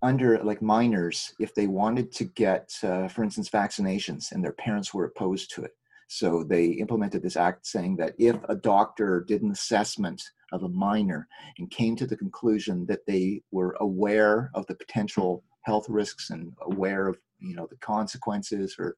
under 0.01 0.41
like 0.43 0.61
minors 0.61 1.33
if 1.39 1.53
they 1.53 1.67
wanted 1.67 2.11
to 2.11 2.23
get 2.23 2.71
uh, 2.83 3.07
for 3.07 3.23
instance 3.23 3.49
vaccinations 3.49 4.31
and 4.31 4.43
their 4.43 4.53
parents 4.53 4.93
were 4.93 5.05
opposed 5.05 5.53
to 5.53 5.63
it. 5.63 5.71
So 6.07 6.43
they 6.43 6.65
implemented 6.65 7.21
this 7.21 7.37
act 7.37 7.67
saying 7.67 7.97
that 7.97 8.15
if 8.17 8.35
a 8.47 8.55
doctor 8.55 9.23
did 9.27 9.43
an 9.43 9.51
assessment 9.51 10.23
of 10.51 10.63
a 10.63 10.69
minor 10.69 11.27
and 11.59 11.69
came 11.69 11.95
to 11.97 12.07
the 12.07 12.17
conclusion 12.17 12.85
that 12.87 13.05
they 13.05 13.43
were 13.51 13.77
aware 13.79 14.49
of 14.55 14.65
the 14.65 14.75
potential 14.75 15.43
health 15.63 15.87
risks 15.87 16.31
and 16.31 16.51
aware 16.61 17.07
of 17.07 17.17
you 17.39 17.55
know 17.55 17.67
the 17.69 17.77
consequences 17.77 18.75
or 18.79 18.95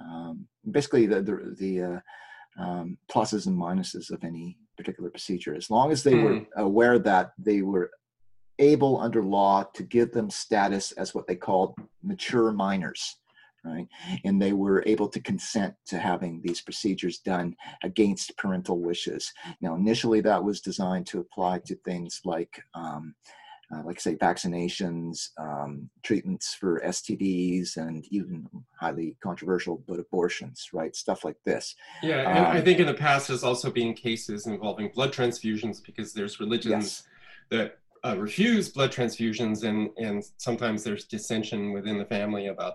um, 0.00 0.46
basically 0.70 1.06
the 1.06 1.22
the, 1.22 1.56
the 1.58 1.82
uh, 1.82 2.00
um, 2.62 2.96
pluses 3.10 3.46
and 3.46 3.58
minuses 3.58 4.10
of 4.10 4.22
any 4.22 4.58
particular 4.76 5.10
procedure. 5.10 5.54
As 5.54 5.70
long 5.70 5.90
as 5.90 6.02
they 6.02 6.12
mm. 6.12 6.22
were 6.22 6.38
hmm. 6.38 6.60
aware 6.60 6.98
that 6.98 7.32
they 7.38 7.62
were 7.62 7.90
able 8.58 9.00
under 9.00 9.22
law 9.22 9.64
to 9.74 9.82
give 9.82 10.12
them 10.12 10.30
status 10.30 10.92
as 10.92 11.14
what 11.14 11.26
they 11.26 11.36
called 11.36 11.74
mature 12.02 12.52
minors, 12.52 13.16
right? 13.64 13.86
And 14.24 14.40
they 14.40 14.52
were 14.52 14.82
able 14.86 15.08
to 15.08 15.20
consent 15.20 15.74
to 15.86 15.98
having 15.98 16.40
these 16.42 16.60
procedures 16.60 17.18
done 17.18 17.56
against 17.82 18.36
parental 18.36 18.78
wishes. 18.78 19.32
Now, 19.60 19.74
initially, 19.74 20.20
that 20.22 20.42
was 20.42 20.60
designed 20.60 21.06
to 21.08 21.20
apply 21.20 21.60
to 21.66 21.74
things 21.76 22.20
like, 22.24 22.62
um, 22.74 23.14
uh, 23.74 23.82
like 23.84 23.96
I 23.98 24.00
say, 24.00 24.14
vaccinations, 24.14 25.30
um, 25.38 25.90
treatments 26.04 26.54
for 26.54 26.80
STDs, 26.80 27.76
and 27.76 28.04
even 28.10 28.48
highly 28.78 29.16
controversial, 29.22 29.82
but 29.88 29.98
abortions, 29.98 30.68
right? 30.72 30.94
Stuff 30.94 31.24
like 31.24 31.36
this. 31.44 31.74
Yeah, 32.02 32.28
and 32.28 32.46
um, 32.46 32.56
I 32.56 32.60
think 32.60 32.78
in 32.78 32.86
the 32.86 32.94
past 32.94 33.28
there's 33.28 33.42
also 33.42 33.70
been 33.70 33.94
cases 33.94 34.46
involving 34.46 34.90
blood 34.94 35.12
transfusions 35.12 35.82
because 35.84 36.12
there's 36.12 36.38
religions 36.38 37.04
yes. 37.04 37.08
that 37.50 37.78
uh, 38.08 38.16
refuse 38.16 38.68
blood 38.68 38.92
transfusions, 38.92 39.64
and 39.64 39.90
and 39.98 40.24
sometimes 40.36 40.84
there's 40.84 41.04
dissension 41.04 41.72
within 41.72 41.98
the 41.98 42.04
family 42.04 42.46
about 42.46 42.74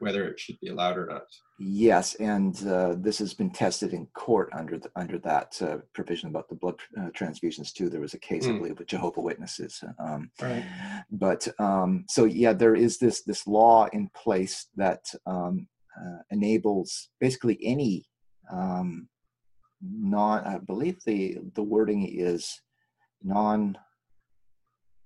whether 0.00 0.28
it 0.28 0.38
should 0.38 0.58
be 0.60 0.68
allowed 0.68 0.96
or 0.96 1.06
not. 1.06 1.22
Yes, 1.58 2.14
and 2.16 2.54
uh, 2.66 2.94
this 2.96 3.18
has 3.18 3.34
been 3.34 3.50
tested 3.50 3.92
in 3.92 4.06
court 4.14 4.48
under 4.52 4.78
the, 4.78 4.90
under 4.94 5.18
that 5.18 5.60
uh, 5.60 5.78
provision 5.92 6.28
about 6.28 6.48
the 6.48 6.54
blood 6.54 6.76
uh, 6.96 7.10
transfusions 7.10 7.72
too. 7.72 7.88
There 7.88 8.00
was 8.00 8.14
a 8.14 8.18
case, 8.18 8.46
mm. 8.46 8.50
I 8.50 8.52
hmm. 8.52 8.58
believe, 8.58 8.78
with 8.78 8.88
Jehovah 8.88 9.20
Witnesses. 9.20 9.82
Um, 9.98 10.30
right. 10.40 10.64
But 11.10 11.48
um, 11.58 12.04
so 12.08 12.24
yeah, 12.24 12.52
there 12.52 12.74
is 12.74 12.98
this 12.98 13.22
this 13.22 13.46
law 13.46 13.88
in 13.92 14.08
place 14.14 14.68
that 14.76 15.04
um, 15.26 15.66
uh, 16.00 16.18
enables 16.30 17.08
basically 17.20 17.58
any 17.62 18.04
um, 18.52 19.08
non. 19.82 20.44
I 20.44 20.58
believe 20.58 20.98
the 21.04 21.38
the 21.54 21.62
wording 21.62 22.08
is 22.08 22.60
non 23.22 23.76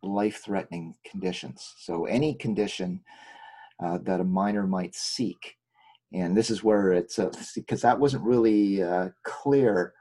life 0.03 0.43
threatening 0.45 0.95
conditions. 1.09 1.75
So 1.79 2.05
any 2.05 2.35
condition 2.35 3.01
uh, 3.83 3.99
that 4.03 4.21
a 4.21 4.25
minor 4.25 4.67
might 4.67 4.95
seek. 4.95 5.57
And 6.15 6.37
this 6.37 6.51
is 6.51 6.62
where 6.62 6.93
it's 6.93 7.19
because 7.55 7.85
uh, 7.85 7.89
that 7.89 7.99
wasn't 7.99 8.25
really 8.25 8.83
uh, 8.83 9.09
clear 9.25 9.95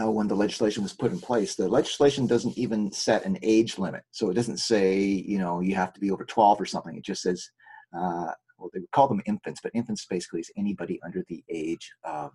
uh, 0.00 0.10
when 0.10 0.28
the 0.28 0.36
legislation 0.36 0.82
was 0.82 0.92
put 0.92 1.10
in 1.10 1.18
place. 1.18 1.54
The 1.54 1.68
legislation 1.68 2.26
doesn't 2.26 2.58
even 2.58 2.92
set 2.92 3.24
an 3.24 3.38
age 3.42 3.78
limit. 3.78 4.02
So 4.10 4.28
it 4.30 4.34
doesn't 4.34 4.58
say, 4.58 5.02
you 5.02 5.38
know, 5.38 5.60
you 5.60 5.74
have 5.74 5.94
to 5.94 6.00
be 6.00 6.10
over 6.10 6.24
12 6.24 6.60
or 6.60 6.66
something. 6.66 6.94
It 6.96 7.04
just 7.04 7.22
says, 7.22 7.48
uh, 7.96 8.30
well, 8.58 8.70
they 8.74 8.80
would 8.80 8.90
call 8.90 9.08
them 9.08 9.22
infants, 9.24 9.60
but 9.62 9.72
infants 9.74 10.04
basically 10.04 10.40
is 10.40 10.50
anybody 10.56 11.00
under 11.02 11.24
the 11.28 11.42
age 11.50 11.90
of 12.04 12.32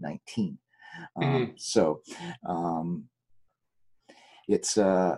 19. 0.00 0.58
Um, 1.16 1.24
mm-hmm. 1.24 1.52
So 1.56 2.02
um, 2.46 3.04
it's 4.48 4.78
uh, 4.78 5.16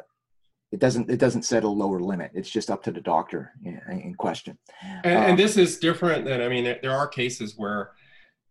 it 0.70 0.80
doesn't 0.80 1.08
it 1.10 1.18
doesn't 1.18 1.44
set 1.44 1.64
a 1.64 1.68
lower 1.68 2.00
limit. 2.00 2.30
It's 2.34 2.50
just 2.50 2.70
up 2.70 2.82
to 2.84 2.92
the 2.92 3.00
doctor 3.00 3.52
in, 3.64 3.80
in 3.88 4.14
question. 4.14 4.58
And, 4.82 5.16
um, 5.16 5.22
and, 5.30 5.38
this 5.38 5.56
is 5.56 5.78
different 5.78 6.24
than 6.24 6.42
i 6.42 6.48
mean 6.48 6.64
there 6.64 6.96
are 6.96 7.06
cases 7.08 7.54
where 7.56 7.92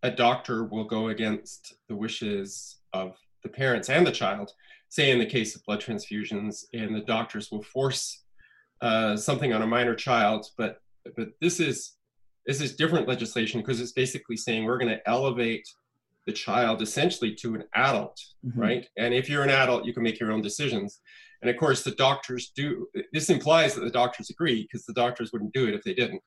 a 0.03 0.11
doctor 0.11 0.63
will 0.63 0.85
go 0.85 1.09
against 1.09 1.75
the 1.89 1.95
wishes 1.95 2.77
of 2.93 3.15
the 3.43 3.49
parents 3.49 3.89
and 3.89 4.05
the 4.05 4.11
child 4.11 4.51
say 4.89 5.11
in 5.11 5.19
the 5.19 5.25
case 5.25 5.55
of 5.55 5.63
blood 5.65 5.81
transfusions 5.81 6.65
and 6.73 6.95
the 6.95 7.01
doctors 7.01 7.51
will 7.51 7.63
force 7.63 8.23
uh, 8.81 9.17
something 9.17 9.53
on 9.53 9.61
a 9.61 9.67
minor 9.67 9.95
child 9.95 10.47
but 10.57 10.81
but 11.15 11.29
this 11.41 11.59
is 11.59 11.93
this 12.45 12.61
is 12.61 12.75
different 12.75 13.07
legislation 13.07 13.59
because 13.59 13.81
it's 13.81 13.91
basically 13.91 14.37
saying 14.37 14.63
we're 14.63 14.77
going 14.77 14.91
to 14.91 15.09
elevate 15.09 15.67
the 16.25 16.33
child 16.33 16.81
essentially 16.81 17.33
to 17.33 17.55
an 17.55 17.63
adult 17.75 18.19
mm-hmm. 18.45 18.59
right? 18.59 18.87
And 18.97 19.13
if 19.13 19.29
you're 19.29 19.43
an 19.43 19.49
adult 19.49 19.85
you 19.85 19.93
can 19.93 20.03
make 20.03 20.19
your 20.19 20.31
own 20.31 20.41
decisions 20.41 20.99
and 21.41 21.49
of 21.49 21.57
course, 21.57 21.83
the 21.83 21.91
doctors 21.91 22.51
do. 22.55 22.87
This 23.13 23.29
implies 23.29 23.75
that 23.75 23.81
the 23.81 23.89
doctors 23.89 24.29
agree 24.29 24.63
because 24.63 24.85
the 24.85 24.93
doctors 24.93 25.31
wouldn't 25.31 25.53
do 25.53 25.67
it 25.67 25.75
if 25.75 25.83
they 25.83 25.93
didn't. 25.93 26.21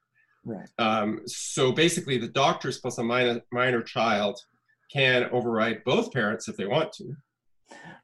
Right. 0.44 0.68
Um, 0.78 1.20
so 1.26 1.72
basically, 1.72 2.18
the 2.18 2.28
doctors 2.28 2.78
plus 2.78 2.98
a 2.98 3.02
minor 3.02 3.40
minor 3.52 3.82
child 3.82 4.38
can 4.92 5.24
override 5.30 5.84
both 5.84 6.12
parents 6.12 6.48
if 6.48 6.56
they 6.56 6.66
want 6.66 6.92
to. 6.94 7.14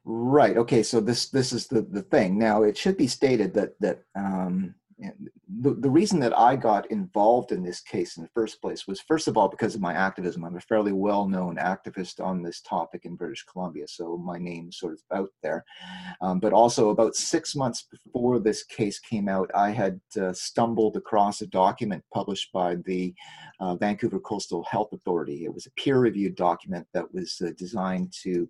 Right. 0.05 0.57
Okay. 0.57 0.83
So 0.83 0.99
this 0.99 1.29
this 1.29 1.53
is 1.53 1.67
the 1.67 1.81
the 1.81 2.03
thing. 2.03 2.37
Now 2.37 2.63
it 2.63 2.77
should 2.77 2.97
be 2.97 3.07
stated 3.07 3.53
that 3.53 3.79
that 3.79 4.01
um, 4.15 4.75
the, 4.99 5.73
the 5.75 5.89
reason 5.89 6.19
that 6.19 6.37
I 6.37 6.55
got 6.55 6.89
involved 6.89 7.51
in 7.51 7.63
this 7.63 7.81
case 7.81 8.17
in 8.17 8.23
the 8.23 8.29
first 8.29 8.59
place 8.61 8.87
was, 8.87 8.99
first 8.99 9.27
of 9.27 9.37
all, 9.37 9.47
because 9.47 9.75
of 9.75 9.81
my 9.81 9.93
activism. 9.93 10.43
I'm 10.43 10.55
a 10.55 10.61
fairly 10.61 10.91
well 10.91 11.27
known 11.27 11.57
activist 11.57 12.19
on 12.19 12.41
this 12.41 12.61
topic 12.61 13.05
in 13.05 13.15
British 13.15 13.43
Columbia, 13.43 13.87
so 13.87 14.17
my 14.17 14.39
name's 14.39 14.79
sort 14.79 14.93
of 14.93 14.99
out 15.15 15.29
there. 15.43 15.63
Um, 16.21 16.39
but 16.39 16.51
also, 16.51 16.89
about 16.89 17.15
six 17.15 17.55
months 17.55 17.87
before 17.91 18.39
this 18.39 18.63
case 18.63 18.99
came 18.99 19.29
out, 19.29 19.51
I 19.53 19.69
had 19.69 19.99
uh, 20.19 20.33
stumbled 20.33 20.97
across 20.97 21.41
a 21.41 21.47
document 21.47 22.03
published 22.11 22.51
by 22.51 22.75
the 22.85 23.13
uh, 23.59 23.75
Vancouver 23.75 24.19
Coastal 24.19 24.63
Health 24.63 24.93
Authority. 24.93 25.45
It 25.45 25.53
was 25.53 25.67
a 25.67 25.81
peer 25.81 25.99
reviewed 25.99 26.35
document 26.35 26.87
that 26.93 27.13
was 27.13 27.39
uh, 27.45 27.51
designed 27.55 28.13
to 28.23 28.49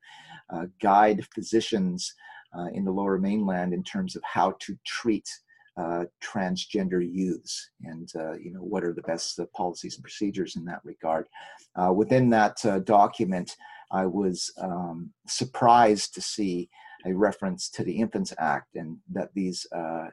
uh, 0.50 0.66
guide 0.82 1.28
physicians. 1.34 2.14
Uh, 2.58 2.68
in 2.68 2.86
the 2.86 2.92
lower 2.92 3.20
mainland, 3.20 3.74
in 3.74 3.84
terms 3.84 4.16
of 4.16 4.24
how 4.24 4.56
to 4.58 4.76
treat 4.86 5.30
uh, 5.78 6.06
transgender 6.24 7.08
youths. 7.08 7.70
And 7.84 8.10
uh, 8.16 8.34
you 8.38 8.52
know 8.52 8.62
what 8.62 8.84
are 8.84 8.94
the 8.94 9.04
best 9.04 9.40
uh, 9.40 9.46
policies 9.56 9.96
and 9.96 10.04
procedures 10.04 10.56
in 10.56 10.66
that 10.66 10.82
regard? 10.84 11.28
Uh, 11.76 11.94
within 11.94 12.30
that 12.30 12.58
uh, 12.66 12.80
document 12.80 13.56
i 13.92 14.06
was 14.06 14.52
um, 14.62 15.12
surprised 15.28 16.14
to 16.14 16.22
see 16.22 16.68
a 17.06 17.14
reference 17.14 17.70
to 17.70 17.84
the 17.84 17.96
infants 17.96 18.34
act 18.40 18.76
and 18.76 18.98
that 19.10 19.30
these 19.34 19.66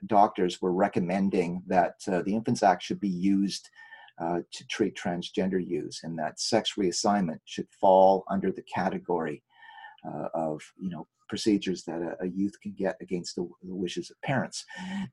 doctors 0.06 0.60
were 0.60 0.72
recommending 0.72 1.62
that 1.66 1.94
the 2.06 2.34
infants 2.34 2.62
act 2.62 2.82
should 2.82 3.00
be 3.00 3.08
used 3.08 3.70
to 4.20 4.66
treat 4.68 4.94
transgender 4.96 5.60
youths 5.66 6.04
and 6.04 6.16
that 6.18 6.38
sex 6.38 6.74
reassignment 6.78 7.40
should 7.46 7.66
fall 7.80 8.24
under 8.30 8.52
the 8.52 8.62
category 8.62 9.42
of 10.34 10.60
you 10.78 10.90
know 10.90 11.06
procedures 11.34 11.82
that 11.82 12.00
a, 12.00 12.24
a 12.24 12.28
youth 12.28 12.54
can 12.62 12.72
get 12.78 12.96
against 13.00 13.34
the, 13.34 13.42
the, 13.64 13.74
wishes 13.74 14.08
of 14.08 14.16
parents. 14.22 14.64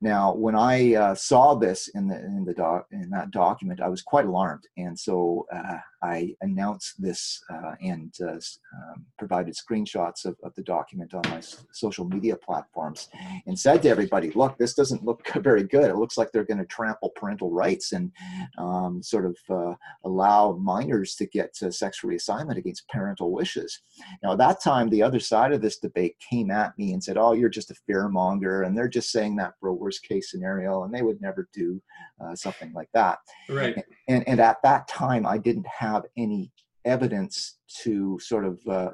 Now, 0.01 0.33
when 0.35 0.55
I 0.55 0.93
uh, 0.93 1.15
saw 1.15 1.55
this 1.55 1.87
in 1.97 2.07
the 2.07 2.17
in 2.17 2.45
the 2.45 2.53
doc 2.53 2.85
in 2.91 3.09
that 3.09 3.31
document, 3.31 3.81
I 3.81 3.89
was 3.89 4.03
quite 4.03 4.25
alarmed, 4.25 4.65
and 4.77 4.97
so 5.07 5.47
uh, 5.51 5.79
I 6.03 6.36
announced 6.41 7.01
this 7.01 7.43
uh, 7.53 7.74
and 7.81 8.13
uh, 8.22 8.34
um, 8.34 9.05
provided 9.20 9.55
screenshots 9.55 10.25
of, 10.25 10.36
of 10.43 10.53
the 10.55 10.63
document 10.63 11.13
on 11.13 11.22
my 11.25 11.41
social 11.72 12.05
media 12.05 12.36
platforms, 12.36 13.10
and 13.46 13.58
said 13.58 13.84
to 13.84 13.89
everybody, 13.89 14.31
"Look, 14.31 14.58
this 14.58 14.74
doesn't 14.74 15.05
look 15.05 15.27
very 15.36 15.63
good. 15.63 15.89
It 15.89 15.98
looks 15.98 16.17
like 16.17 16.31
they're 16.31 16.43
going 16.43 16.58
to 16.58 16.65
trample 16.65 17.10
parental 17.15 17.51
rights 17.51 17.91
and 17.91 18.12
um, 18.58 19.03
sort 19.03 19.25
of 19.25 19.38
uh, 19.50 19.75
allow 20.03 20.53
minors 20.53 21.15
to 21.15 21.27
get 21.27 21.55
sex 21.55 22.00
reassignment 22.03 22.58
against 22.58 22.88
parental 22.89 23.31
wishes." 23.31 23.81
Now, 24.24 24.34
at 24.34 24.39
that 24.39 24.62
time, 24.63 24.89
the 24.89 25.03
other 25.03 25.20
side 25.20 25.51
of 25.51 25.62
this 25.62 25.77
debate 25.77 26.15
came 26.29 26.50
at 26.50 26.77
me 26.77 26.93
and 26.93 27.03
said, 27.03 27.17
"Oh, 27.17 27.34
you're 27.34 27.50
just 27.50 27.72
a 27.72 27.75
fearmonger," 27.89 28.65
and 28.65 28.75
they're 28.75 28.88
just 28.88 29.12
saying 29.12 29.36
that 29.36 29.53
for 29.60 29.70
a 29.70 29.74
worst 29.74 30.03
case 30.03 30.31
scenario, 30.31 30.84
and 30.84 30.93
they 30.93 31.03
would 31.03 31.22
never 31.22 31.48
do 31.53 31.81
uh, 32.24 32.36
something 32.36 32.74
like 32.74 32.89
that. 32.93 33.20
Right. 33.50 33.84
And 34.08 34.27
and 34.27 34.39
at 34.39 34.58
that 34.63 34.88
time, 34.88 35.25
I 35.25 35.38
didn't 35.38 35.67
have 35.67 35.90
any 36.17 36.51
evidence 36.86 37.57
to 37.83 38.19
sort 38.19 38.45
of 38.45 38.60
uh, 38.67 38.89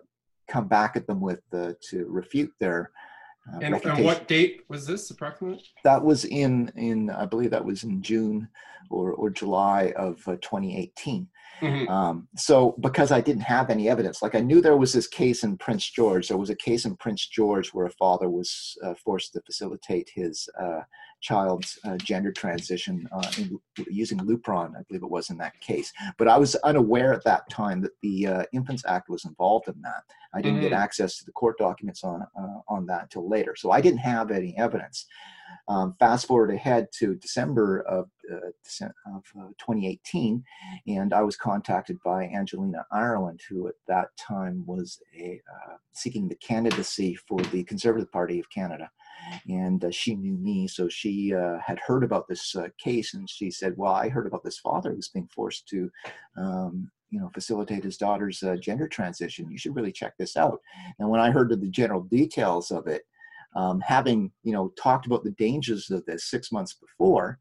come 0.48 0.68
back 0.68 0.96
at 0.96 1.08
them 1.08 1.22
with 1.22 1.42
uh, 1.54 1.74
to 1.90 2.06
refute 2.08 2.52
their. 2.60 2.92
Uh, 3.54 3.60
and, 3.62 3.86
and, 3.86 4.04
what 4.04 4.28
date 4.28 4.64
was 4.68 4.86
this 4.86 5.10
approximately? 5.10 5.64
That 5.84 6.04
was 6.04 6.26
in 6.26 6.72
in 6.76 7.10
I 7.10 7.26
believe 7.26 7.52
that 7.52 7.64
was 7.64 7.84
in 7.84 8.02
June 8.02 8.48
or 8.90 9.14
or 9.14 9.30
July 9.30 9.94
of 9.96 10.16
uh, 10.28 10.36
2018. 10.42 11.28
Mm-hmm. 11.62 11.92
Um, 11.92 12.28
so 12.36 12.76
because 12.82 13.12
I 13.12 13.22
didn't 13.22 13.42
have 13.44 13.70
any 13.70 13.90
evidence, 13.90 14.22
like 14.22 14.36
I 14.36 14.42
knew 14.42 14.62
there 14.62 14.78
was 14.78 14.94
this 14.94 15.08
case 15.08 15.44
in 15.44 15.58
Prince 15.58 15.90
George. 15.90 16.28
There 16.28 16.38
was 16.38 16.52
a 16.52 16.56
case 16.56 16.86
in 16.86 16.96
Prince 16.98 17.28
George 17.28 17.70
where 17.70 17.88
a 17.88 17.92
father 17.92 18.30
was 18.30 18.78
uh, 18.84 18.94
forced 19.04 19.34
to 19.34 19.42
facilitate 19.42 20.10
his 20.14 20.48
uh, 20.62 20.82
child's 21.22 21.78
uh, 21.86 21.98
gender 21.98 22.32
transition 22.32 23.08
uh, 23.12 23.32
in, 23.38 23.60
using 23.90 24.20
Lupron, 24.20 24.76
I 24.78 24.84
believe 24.88 25.04
it 25.04 25.10
was 25.10 25.30
in 25.30 25.38
that 25.38 25.60
case. 25.62 25.92
But 26.18 26.28
I 26.28 26.38
was 26.38 26.56
unaware 26.58 27.14
at 27.14 27.24
that 27.24 27.50
time 27.50 27.82
that 27.82 27.92
the 28.02 28.28
uh, 28.28 28.44
Infants 28.54 28.84
Act 28.88 29.10
was 29.10 29.26
involved 29.26 29.68
in 29.68 29.82
that. 29.82 30.04
I 30.34 30.42
didn't 30.42 30.60
mm-hmm. 30.60 30.70
get 30.70 30.74
access 30.74 31.18
to 31.18 31.26
the 31.26 31.32
court 31.32 31.58
documents 31.58 32.04
on 32.04 32.22
uh, 32.40 32.60
on 32.68 32.86
that 32.88 33.04
until 33.04 33.30
later, 33.30 33.56
so 33.56 33.72
I 33.72 33.82
didn't 33.82 34.00
have 34.00 34.32
any 34.32 34.56
evidence. 34.58 35.08
Um, 35.68 35.96
fast 36.00 36.28
forward 36.28 36.52
ahead 36.52 36.88
to 37.00 37.16
December 37.16 37.82
of, 37.82 38.10
uh, 38.32 38.88
of 39.14 39.24
uh, 39.38 39.48
2018, 39.60 40.44
and 40.88 41.14
I 41.14 41.22
was 41.22 41.36
contacted 41.36 41.98
by 42.06 42.24
Angelina 42.24 42.86
Ireland, 42.92 43.42
who 43.50 43.68
at 43.68 43.76
that 43.88 44.08
time 44.18 44.64
was 44.66 45.00
a, 45.20 45.42
uh, 45.54 45.76
seeking 45.94 46.28
the 46.28 46.36
candidacy 46.36 47.16
for 47.16 47.42
the 47.42 47.64
Conservative 47.64 48.12
Party 48.12 48.40
of 48.40 48.50
Canada. 48.50 48.90
And 49.50 49.84
uh, 49.84 49.92
she 49.92 50.16
knew 50.16 50.38
me, 50.38 50.68
so 50.68 50.88
she 50.88 51.34
uh, 51.34 51.58
had 51.66 51.80
heard 51.80 52.04
about 52.04 52.28
this 52.30 52.56
uh, 52.56 52.68
case, 52.78 53.14
and 53.14 53.30
she 53.30 53.52
said, 53.52 53.74
"Well, 53.76 53.92
I 53.92 54.08
heard 54.08 54.28
about 54.28 54.44
this 54.44 54.60
father 54.60 54.94
who's 54.94 55.10
being 55.10 55.28
forced 55.34 55.68
to 55.70 55.92
um, 56.38 56.90
you 57.10 57.20
know 57.20 57.30
facilitate 57.34 57.84
his 57.84 57.98
daughter's 57.98 58.44
uh, 58.44 58.56
gender 58.58 58.88
transition 58.88 59.50
you 59.50 59.58
should 59.58 59.76
really 59.76 59.92
check 59.92 60.14
this 60.18 60.36
out 60.36 60.60
and 61.00 61.10
when 61.10 61.22
i 61.22 61.32
heard 61.32 61.50
the 61.50 61.70
general 61.70 62.02
details 62.02 62.72
of 62.72 62.88
it 62.88 63.04
um, 63.58 63.82
having 63.82 64.32
you 64.44 64.54
know 64.54 64.72
talked 64.82 65.06
about 65.08 65.24
the 65.24 65.32
dangers 65.32 65.90
of 65.90 66.06
this 66.06 66.30
six 66.30 66.52
months 66.52 66.74
before, 66.74 67.40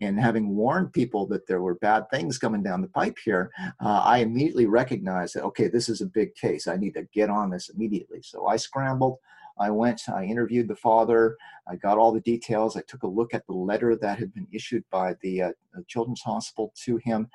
And 0.00 0.18
having 0.18 0.54
warned 0.54 0.92
people 0.92 1.26
that 1.28 1.46
there 1.46 1.62
were 1.62 1.76
bad 1.76 2.10
things 2.10 2.38
coming 2.38 2.62
down 2.62 2.82
the 2.82 2.88
pipe 2.88 3.16
here, 3.24 3.50
uh, 3.80 4.02
I 4.04 4.18
immediately 4.18 4.66
recognized 4.66 5.34
that, 5.34 5.44
okay, 5.44 5.68
this 5.68 5.88
is 5.88 6.00
a 6.00 6.06
big 6.06 6.34
case. 6.34 6.66
I 6.66 6.76
need 6.76 6.94
to 6.94 7.08
get 7.14 7.30
on 7.30 7.50
this 7.50 7.68
immediately. 7.68 8.20
So 8.22 8.46
I 8.46 8.56
scrambled. 8.56 9.18
I 9.58 9.70
went, 9.70 10.02
I 10.08 10.24
interviewed 10.24 10.66
the 10.66 10.76
father, 10.76 11.36
I 11.68 11.76
got 11.76 11.98
all 11.98 12.10
the 12.10 12.20
details. 12.20 12.76
I 12.76 12.82
took 12.88 13.02
a 13.02 13.06
look 13.06 13.34
at 13.34 13.46
the 13.46 13.52
letter 13.52 13.94
that 13.96 14.18
had 14.18 14.32
been 14.32 14.48
issued 14.50 14.82
by 14.90 15.14
the 15.22 15.42
uh, 15.42 15.50
Children's 15.86 16.22
Hospital 16.22 16.72
to 16.84 16.96
him, 16.96 17.28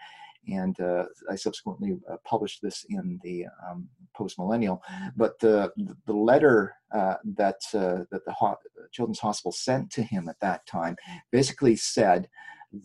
and 0.47 0.79
uh, 0.79 1.05
I 1.29 1.35
subsequently 1.35 1.97
uh, 2.11 2.17
published 2.25 2.61
this 2.61 2.85
in 2.89 3.19
the 3.23 3.45
um, 3.67 3.87
Post 4.15 4.37
Millennial. 4.39 4.81
But 5.15 5.39
the 5.39 5.71
the 6.05 6.13
letter 6.13 6.75
uh, 6.91 7.15
that 7.35 7.61
uh, 7.73 8.03
that 8.11 8.25
the 8.25 8.33
Ho- 8.33 8.57
Children's 8.91 9.19
Hospital 9.19 9.51
sent 9.51 9.91
to 9.91 10.03
him 10.03 10.29
at 10.29 10.39
that 10.41 10.65
time 10.65 10.95
basically 11.31 11.75
said 11.75 12.27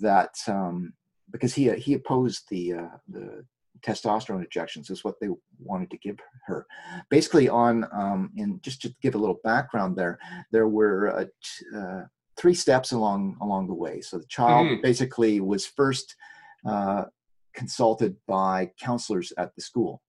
that 0.01 0.35
um, 0.47 0.93
because 1.31 1.55
he 1.55 1.71
he 1.75 1.95
opposed 1.95 2.49
the 2.51 2.75
uh, 2.75 2.89
the 3.09 3.45
testosterone 3.83 4.45
injections 4.45 4.91
is 4.91 5.05
what 5.05 5.19
they 5.21 5.29
wanted 5.59 5.91
to 5.91 5.99
give 5.99 6.19
her. 6.47 6.67
Basically, 7.11 7.49
on 7.49 7.87
um, 7.93 8.31
in 8.37 8.61
just 8.63 8.83
to 8.83 8.95
give 9.03 9.15
a 9.15 9.19
little 9.19 9.41
background 9.43 9.97
there, 9.97 10.19
there 10.51 10.69
were 10.69 11.19
uh, 11.19 11.25
t- 11.25 11.77
uh, 11.77 12.03
three 12.37 12.55
steps 12.55 12.93
along 12.93 13.37
along 13.41 13.67
the 13.67 13.75
way. 13.75 14.01
So 14.01 14.19
the 14.19 14.27
child 14.27 14.67
mm-hmm. 14.67 14.83
basically 14.83 15.41
was 15.41 15.67
first 15.67 16.15
uh, 16.65 17.05
consulted 17.55 18.17
by 18.27 18.71
counselors 18.81 19.33
at 19.39 19.55
the 19.55 19.63
school, 19.63 20.03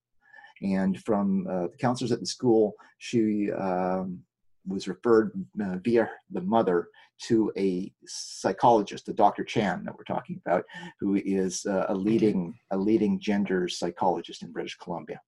and 0.61 1.01
from 1.03 1.47
uh, 1.49 1.67
the 1.67 1.77
counselors 1.79 2.11
at 2.11 2.19
the 2.19 2.25
school, 2.25 2.73
she 2.97 3.51
um, 3.51 4.19
was 4.67 4.87
referred 4.87 5.31
uh, 5.61 5.77
via 5.83 6.09
the 6.31 6.41
mother 6.41 6.87
to 7.21 7.51
a 7.57 7.91
psychologist, 8.05 9.07
a 9.09 9.13
Dr. 9.13 9.43
Chan 9.43 9.83
that 9.85 9.95
we're 9.97 10.03
talking 10.03 10.41
about, 10.45 10.63
who 10.99 11.15
is 11.15 11.65
uh, 11.65 11.85
a 11.89 11.95
leading 11.95 12.57
a 12.71 12.77
leading 12.77 13.19
gender 13.19 13.67
psychologist 13.67 14.43
in 14.43 14.51
British 14.51 14.75
Columbia. 14.75 15.19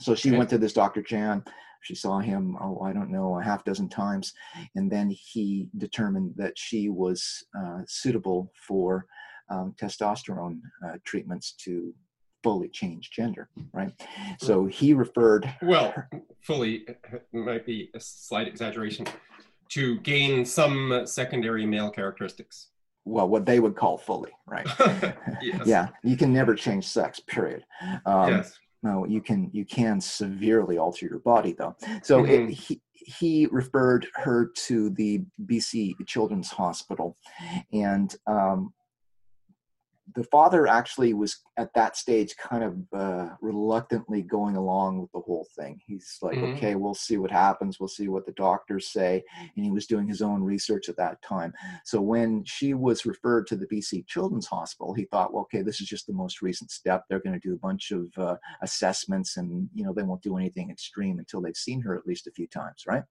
So 0.00 0.14
she 0.14 0.28
okay. 0.30 0.38
went 0.38 0.50
to 0.50 0.58
this 0.58 0.72
Dr. 0.72 1.02
Chan. 1.02 1.44
She 1.82 1.94
saw 1.94 2.18
him, 2.18 2.56
oh, 2.60 2.80
I 2.80 2.92
don't 2.92 3.10
know, 3.10 3.38
a 3.38 3.42
half 3.42 3.64
dozen 3.64 3.88
times, 3.88 4.32
and 4.74 4.90
then 4.90 5.10
he 5.10 5.68
determined 5.78 6.34
that 6.36 6.58
she 6.58 6.88
was 6.88 7.44
uh, 7.58 7.82
suitable 7.86 8.52
for 8.66 9.06
um, 9.50 9.74
testosterone 9.80 10.60
uh, 10.84 10.96
treatments 11.04 11.52
to 11.64 11.94
fully 12.42 12.68
change 12.68 13.10
gender, 13.10 13.48
right? 13.72 13.92
So 14.40 14.66
he 14.66 14.94
referred. 14.94 15.52
Well, 15.62 15.94
fully 16.40 16.86
might 17.32 17.66
be 17.66 17.90
a 17.94 18.00
slight 18.00 18.48
exaggeration 18.48 19.06
to 19.70 19.98
gain 20.00 20.44
some 20.44 21.02
secondary 21.04 21.66
male 21.66 21.90
characteristics. 21.90 22.68
Well, 23.04 23.28
what 23.28 23.46
they 23.46 23.60
would 23.60 23.74
call 23.74 23.98
fully, 23.98 24.32
right? 24.46 24.66
yes. 25.42 25.62
Yeah, 25.66 25.88
you 26.02 26.16
can 26.16 26.32
never 26.32 26.54
change 26.54 26.86
sex. 26.86 27.20
Period. 27.20 27.64
Um, 28.04 28.28
yes. 28.28 28.58
No, 28.82 29.04
you 29.06 29.20
can 29.20 29.50
you 29.52 29.64
can 29.64 30.00
severely 30.00 30.78
alter 30.78 31.06
your 31.06 31.18
body 31.18 31.52
though. 31.58 31.74
So 32.02 32.22
mm-hmm. 32.22 32.50
it, 32.50 32.50
he 32.50 32.80
he 32.92 33.48
referred 33.50 34.06
her 34.14 34.52
to 34.66 34.90
the 34.90 35.22
BC 35.46 35.94
Children's 36.06 36.50
Hospital, 36.50 37.16
and 37.72 38.14
um, 38.26 38.72
the 40.14 40.24
father 40.24 40.66
actually 40.66 41.14
was 41.14 41.38
at 41.56 41.72
that 41.74 41.96
stage 41.96 42.34
kind 42.36 42.64
of 42.64 42.76
uh, 42.98 43.28
reluctantly 43.40 44.22
going 44.22 44.56
along 44.56 45.00
with 45.00 45.10
the 45.12 45.20
whole 45.20 45.46
thing. 45.56 45.80
He's 45.86 46.18
like, 46.22 46.36
mm-hmm. 46.36 46.56
okay, 46.56 46.74
we'll 46.74 46.94
see 46.94 47.16
what 47.16 47.30
happens. 47.30 47.78
We'll 47.78 47.88
see 47.88 48.08
what 48.08 48.26
the 48.26 48.32
doctors 48.32 48.88
say. 48.88 49.22
And 49.56 49.64
he 49.64 49.70
was 49.70 49.86
doing 49.86 50.08
his 50.08 50.22
own 50.22 50.42
research 50.42 50.88
at 50.88 50.96
that 50.96 51.20
time. 51.22 51.52
So 51.84 52.00
when 52.00 52.44
she 52.44 52.74
was 52.74 53.06
referred 53.06 53.46
to 53.48 53.56
the 53.56 53.66
BC 53.66 54.06
Children's 54.06 54.46
Hospital, 54.46 54.94
he 54.94 55.04
thought, 55.04 55.32
well, 55.32 55.42
okay, 55.42 55.62
this 55.62 55.80
is 55.80 55.88
just 55.88 56.06
the 56.06 56.12
most 56.12 56.42
recent 56.42 56.70
step. 56.70 57.04
They're 57.08 57.20
going 57.20 57.38
to 57.38 57.48
do 57.48 57.54
a 57.54 57.58
bunch 57.58 57.90
of 57.90 58.06
uh, 58.16 58.36
assessments 58.62 59.36
and, 59.36 59.68
you 59.74 59.84
know, 59.84 59.92
they 59.92 60.02
won't 60.02 60.22
do 60.22 60.36
anything 60.36 60.70
extreme 60.70 61.18
until 61.18 61.40
they've 61.40 61.56
seen 61.56 61.80
her 61.82 61.96
at 61.96 62.06
least 62.06 62.26
a 62.26 62.32
few 62.32 62.46
times, 62.46 62.84
right? 62.86 63.02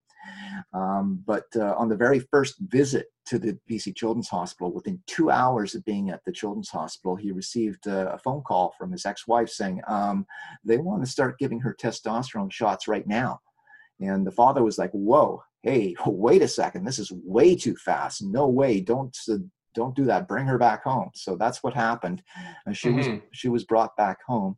Um, 0.73 1.23
but 1.25 1.45
uh, 1.55 1.75
on 1.77 1.89
the 1.89 1.95
very 1.95 2.19
first 2.19 2.55
visit 2.59 3.07
to 3.27 3.39
the 3.39 3.57
BC 3.69 3.95
Children's 3.95 4.29
Hospital, 4.29 4.73
within 4.73 5.01
two 5.07 5.29
hours 5.29 5.75
of 5.75 5.85
being 5.85 6.09
at 6.09 6.23
the 6.25 6.31
Children's 6.31 6.69
Hospital, 6.69 7.15
he 7.15 7.31
received 7.31 7.87
a, 7.87 8.13
a 8.13 8.17
phone 8.17 8.41
call 8.41 8.73
from 8.77 8.91
his 8.91 9.05
ex 9.05 9.27
wife 9.27 9.49
saying 9.49 9.81
um, 9.87 10.25
they 10.63 10.77
want 10.77 11.03
to 11.03 11.09
start 11.09 11.39
giving 11.39 11.59
her 11.59 11.75
testosterone 11.79 12.51
shots 12.51 12.87
right 12.87 13.07
now. 13.07 13.39
And 13.99 14.25
the 14.25 14.31
father 14.31 14.63
was 14.63 14.77
like, 14.77 14.91
Whoa, 14.91 15.41
hey, 15.63 15.95
wait 16.05 16.41
a 16.41 16.47
second, 16.47 16.85
this 16.85 16.99
is 16.99 17.11
way 17.11 17.55
too 17.55 17.75
fast. 17.75 18.23
No 18.23 18.47
way, 18.47 18.81
don't. 18.81 19.15
Uh, 19.29 19.37
don't 19.75 19.95
do 19.95 20.05
that. 20.05 20.27
Bring 20.27 20.47
her 20.47 20.57
back 20.57 20.83
home. 20.83 21.11
So 21.13 21.35
that's 21.35 21.61
what 21.61 21.75
happened. 21.75 22.23
And 22.65 22.75
she 22.75 22.89
mm-hmm. 22.89 22.97
was 22.97 23.21
she 23.31 23.47
was 23.47 23.63
brought 23.63 23.95
back 23.95 24.17
home, 24.25 24.57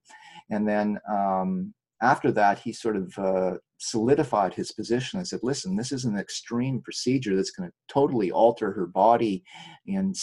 and 0.50 0.66
then 0.66 0.98
um, 1.12 1.74
after 2.02 2.32
that, 2.32 2.60
he 2.60 2.72
sort 2.72 2.96
of 2.96 3.18
uh, 3.18 3.58
solidified 3.78 4.54
his 4.54 4.72
position 4.72 5.20
and 5.20 5.28
said, 5.28 5.40
listen, 5.44 5.76
this 5.76 5.92
is 5.92 6.06
an 6.06 6.18
extreme 6.18 6.82
procedure 6.82 7.36
that's 7.36 7.52
going 7.52 7.70
to 7.70 7.76
totally 7.88 8.32
alter 8.32 8.72
her 8.72 8.86
body 8.86 9.44
and 9.88 10.16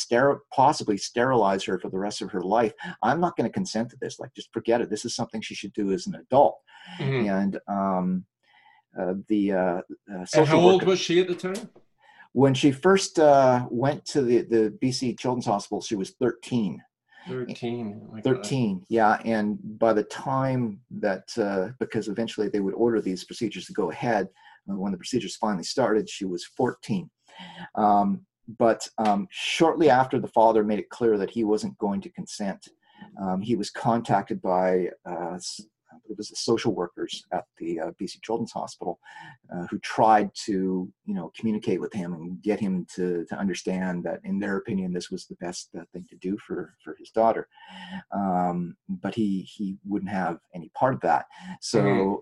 possibly 0.54 0.96
sterilize 0.96 1.64
her 1.64 1.78
for 1.78 1.90
the 1.90 1.98
rest 1.98 2.22
of 2.22 2.30
her 2.30 2.42
life. 2.42 2.72
I'm 3.02 3.20
not 3.20 3.36
going 3.36 3.48
to 3.48 3.52
consent 3.52 3.90
to 3.90 3.96
this. 4.00 4.18
Like, 4.18 4.34
just 4.34 4.52
forget 4.52 4.80
it. 4.80 4.90
This 4.90 5.04
is 5.04 5.14
something 5.14 5.40
she 5.40 5.54
should 5.54 5.72
do 5.74 5.92
as 5.92 6.06
an 6.06 6.14
adult. 6.14 6.58
Mm-hmm. 6.98 7.28
And 7.28 7.60
um, 7.68 8.24
uh, 8.98 9.14
the 9.28 9.52
uh, 9.52 9.80
uh 10.10 10.26
and 10.34 10.46
how 10.46 10.58
old 10.58 10.84
was 10.84 10.98
she 10.98 11.20
at 11.20 11.28
the 11.28 11.34
time? 11.34 11.68
When 12.32 12.54
she 12.54 12.70
first 12.70 13.18
uh, 13.18 13.66
went 13.70 14.04
to 14.06 14.22
the, 14.22 14.42
the 14.42 14.78
BC 14.82 15.18
Children's 15.18 15.46
Hospital, 15.46 15.80
she 15.80 15.96
was 15.96 16.10
13. 16.20 16.82
13 17.28 18.00
oh 18.14 18.20
13 18.22 18.84
yeah 18.88 19.18
and 19.24 19.58
by 19.78 19.92
the 19.92 20.04
time 20.04 20.80
that 20.90 21.28
uh, 21.38 21.68
because 21.78 22.08
eventually 22.08 22.48
they 22.48 22.60
would 22.60 22.74
order 22.74 23.00
these 23.00 23.24
procedures 23.24 23.66
to 23.66 23.72
go 23.72 23.90
ahead 23.90 24.28
uh, 24.70 24.76
when 24.76 24.92
the 24.92 24.98
procedures 24.98 25.36
finally 25.36 25.64
started 25.64 26.08
she 26.08 26.24
was 26.24 26.44
14 26.44 27.10
um, 27.74 28.20
but 28.58 28.88
um, 28.98 29.26
shortly 29.30 29.90
after 29.90 30.18
the 30.18 30.28
father 30.28 30.62
made 30.62 30.78
it 30.78 30.90
clear 30.90 31.18
that 31.18 31.30
he 31.30 31.44
wasn't 31.44 31.76
going 31.78 32.00
to 32.00 32.10
consent 32.10 32.68
um, 33.20 33.40
he 33.40 33.56
was 33.56 33.70
contacted 33.70 34.40
by 34.40 34.88
uh, 35.04 35.38
it 36.16 36.18
was 36.18 36.31
the 36.31 36.37
social 36.37 36.74
workers 36.74 37.24
at 37.31 37.44
the 37.59 37.79
uh, 37.79 37.90
BC 38.00 38.22
Children's 38.22 38.52
Hospital 38.52 38.98
uh, 39.55 39.66
who 39.66 39.79
tried 39.81 40.31
to, 40.46 40.90
you 41.05 41.14
know, 41.14 41.31
communicate 41.38 41.79
with 41.79 41.92
him 41.92 42.14
and 42.14 42.40
get 42.40 42.59
him 42.59 42.87
to, 42.94 43.26
to 43.26 43.37
understand 43.37 44.02
that, 44.05 44.20
in 44.24 44.38
their 44.38 44.57
opinion, 44.57 44.94
this 44.94 45.11
was 45.11 45.26
the 45.26 45.35
best 45.37 45.68
uh, 45.79 45.83
thing 45.92 46.07
to 46.09 46.16
do 46.16 46.38
for, 46.38 46.74
for 46.83 46.96
his 46.98 47.11
daughter. 47.11 47.48
Um, 48.12 48.76
but 48.88 49.14
he 49.14 49.42
he 49.42 49.76
wouldn't 49.85 50.11
have 50.11 50.38
any 50.55 50.70
part 50.70 50.94
of 50.94 51.00
that. 51.02 51.26
So. 51.61 51.81
Mm-hmm. 51.81 52.14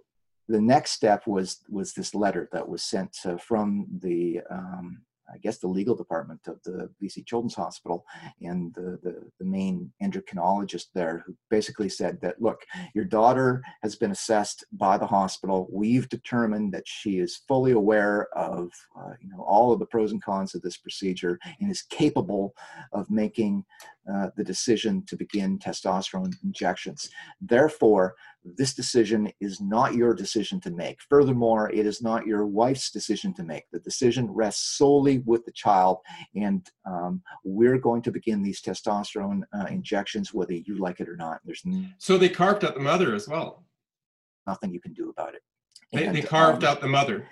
The 0.47 0.61
next 0.61 0.91
step 0.91 1.27
was 1.27 1.61
was 1.71 1.95
this 1.95 2.15
letter 2.15 2.51
that 2.53 2.69
was 2.69 2.83
sent 2.83 3.17
from 3.41 3.87
the 4.03 4.43
um, 4.51 5.01
I 5.33 5.39
guess 5.39 5.59
the 5.59 5.69
legal 5.69 5.95
department 5.95 6.41
of 6.47 6.63
the 6.63 6.91
BC 7.03 7.27
Children's 7.27 7.55
Hospital 7.55 8.05
and 8.41 8.75
the, 8.75 8.99
the, 9.03 9.31
the, 9.39 9.45
main 9.45 9.93
endocrinologist 10.03 10.87
there 10.95 11.23
who 11.27 11.37
basically 11.51 11.89
said 11.89 12.21
that 12.21 12.41
look, 12.41 12.61
your 12.95 13.05
daughter 13.05 13.63
has 13.83 13.97
been 13.97 14.11
assessed 14.11 14.65
by 14.73 14.99
the 14.99 15.07
hospital. 15.07 15.69
We've 15.71 16.09
determined 16.09 16.73
that 16.75 16.87
she 16.87 17.19
is 17.19 17.43
fully 17.49 17.73
aware 17.73 18.29
of 18.37 18.71
uh, 18.99 19.13
you 19.21 19.29
know 19.31 19.43
all 19.43 19.73
of 19.73 19.79
the 19.79 19.87
pros 19.87 20.13
and 20.13 20.23
cons 20.23 20.55
of 20.55 20.63
this 20.63 20.77
procedure 20.77 21.39
and 21.61 21.71
is 21.71 21.83
capable 21.83 22.55
of 22.93 23.11
making 23.11 23.65
uh, 24.13 24.29
the 24.37 24.45
decision 24.45 25.03
to 25.07 25.17
begin 25.17 25.59
testosterone 25.59 26.35
injections. 26.45 27.09
Therefore, 27.41 28.15
this 28.45 28.75
decision 28.75 29.31
is 29.41 29.61
not 29.61 29.95
your 29.95 30.15
decision 30.15 30.61
to 30.61 30.71
make. 30.71 30.99
Furthermore, 31.09 31.71
it 31.71 31.87
is 31.87 32.03
not 32.03 32.27
your 32.27 32.47
wife's 32.47 32.91
decision 32.91 33.33
to 33.35 33.43
make. 33.43 33.65
The 33.73 33.81
decision 33.81 34.31
rests 34.31 34.77
solely 34.77 35.19
with 35.19 35.45
the 35.47 35.53
child, 35.53 35.99
and 36.35 36.69
um, 36.87 37.23
we're 37.45 37.79
going 37.79 38.03
to 38.03 38.13
begin 38.13 38.43
these 38.43 38.61
testosterone 38.61 39.43
uh, 39.55 39.67
injections 39.71 40.35
whether 40.35 40.53
you 40.53 40.77
like 40.79 41.01
it 41.01 41.09
or 41.09 41.17
not. 41.17 41.41
There's 41.45 41.63
so 41.99 42.19
they 42.19 42.29
carved 42.29 42.65
out 42.65 42.75
the 42.75 42.81
mother 42.81 43.15
as 43.15 43.29
well. 43.29 43.65
Nothing 44.47 44.73
you 44.73 44.81
can 44.81 44.93
do 44.93 45.09
about 45.09 45.35
it. 45.35 45.43
They, 45.93 46.05
and, 46.05 46.17
they 46.17 46.23
carved 46.23 46.65
um, 46.65 46.71
out 46.71 46.81
the 46.81 46.89
mother. 46.89 47.27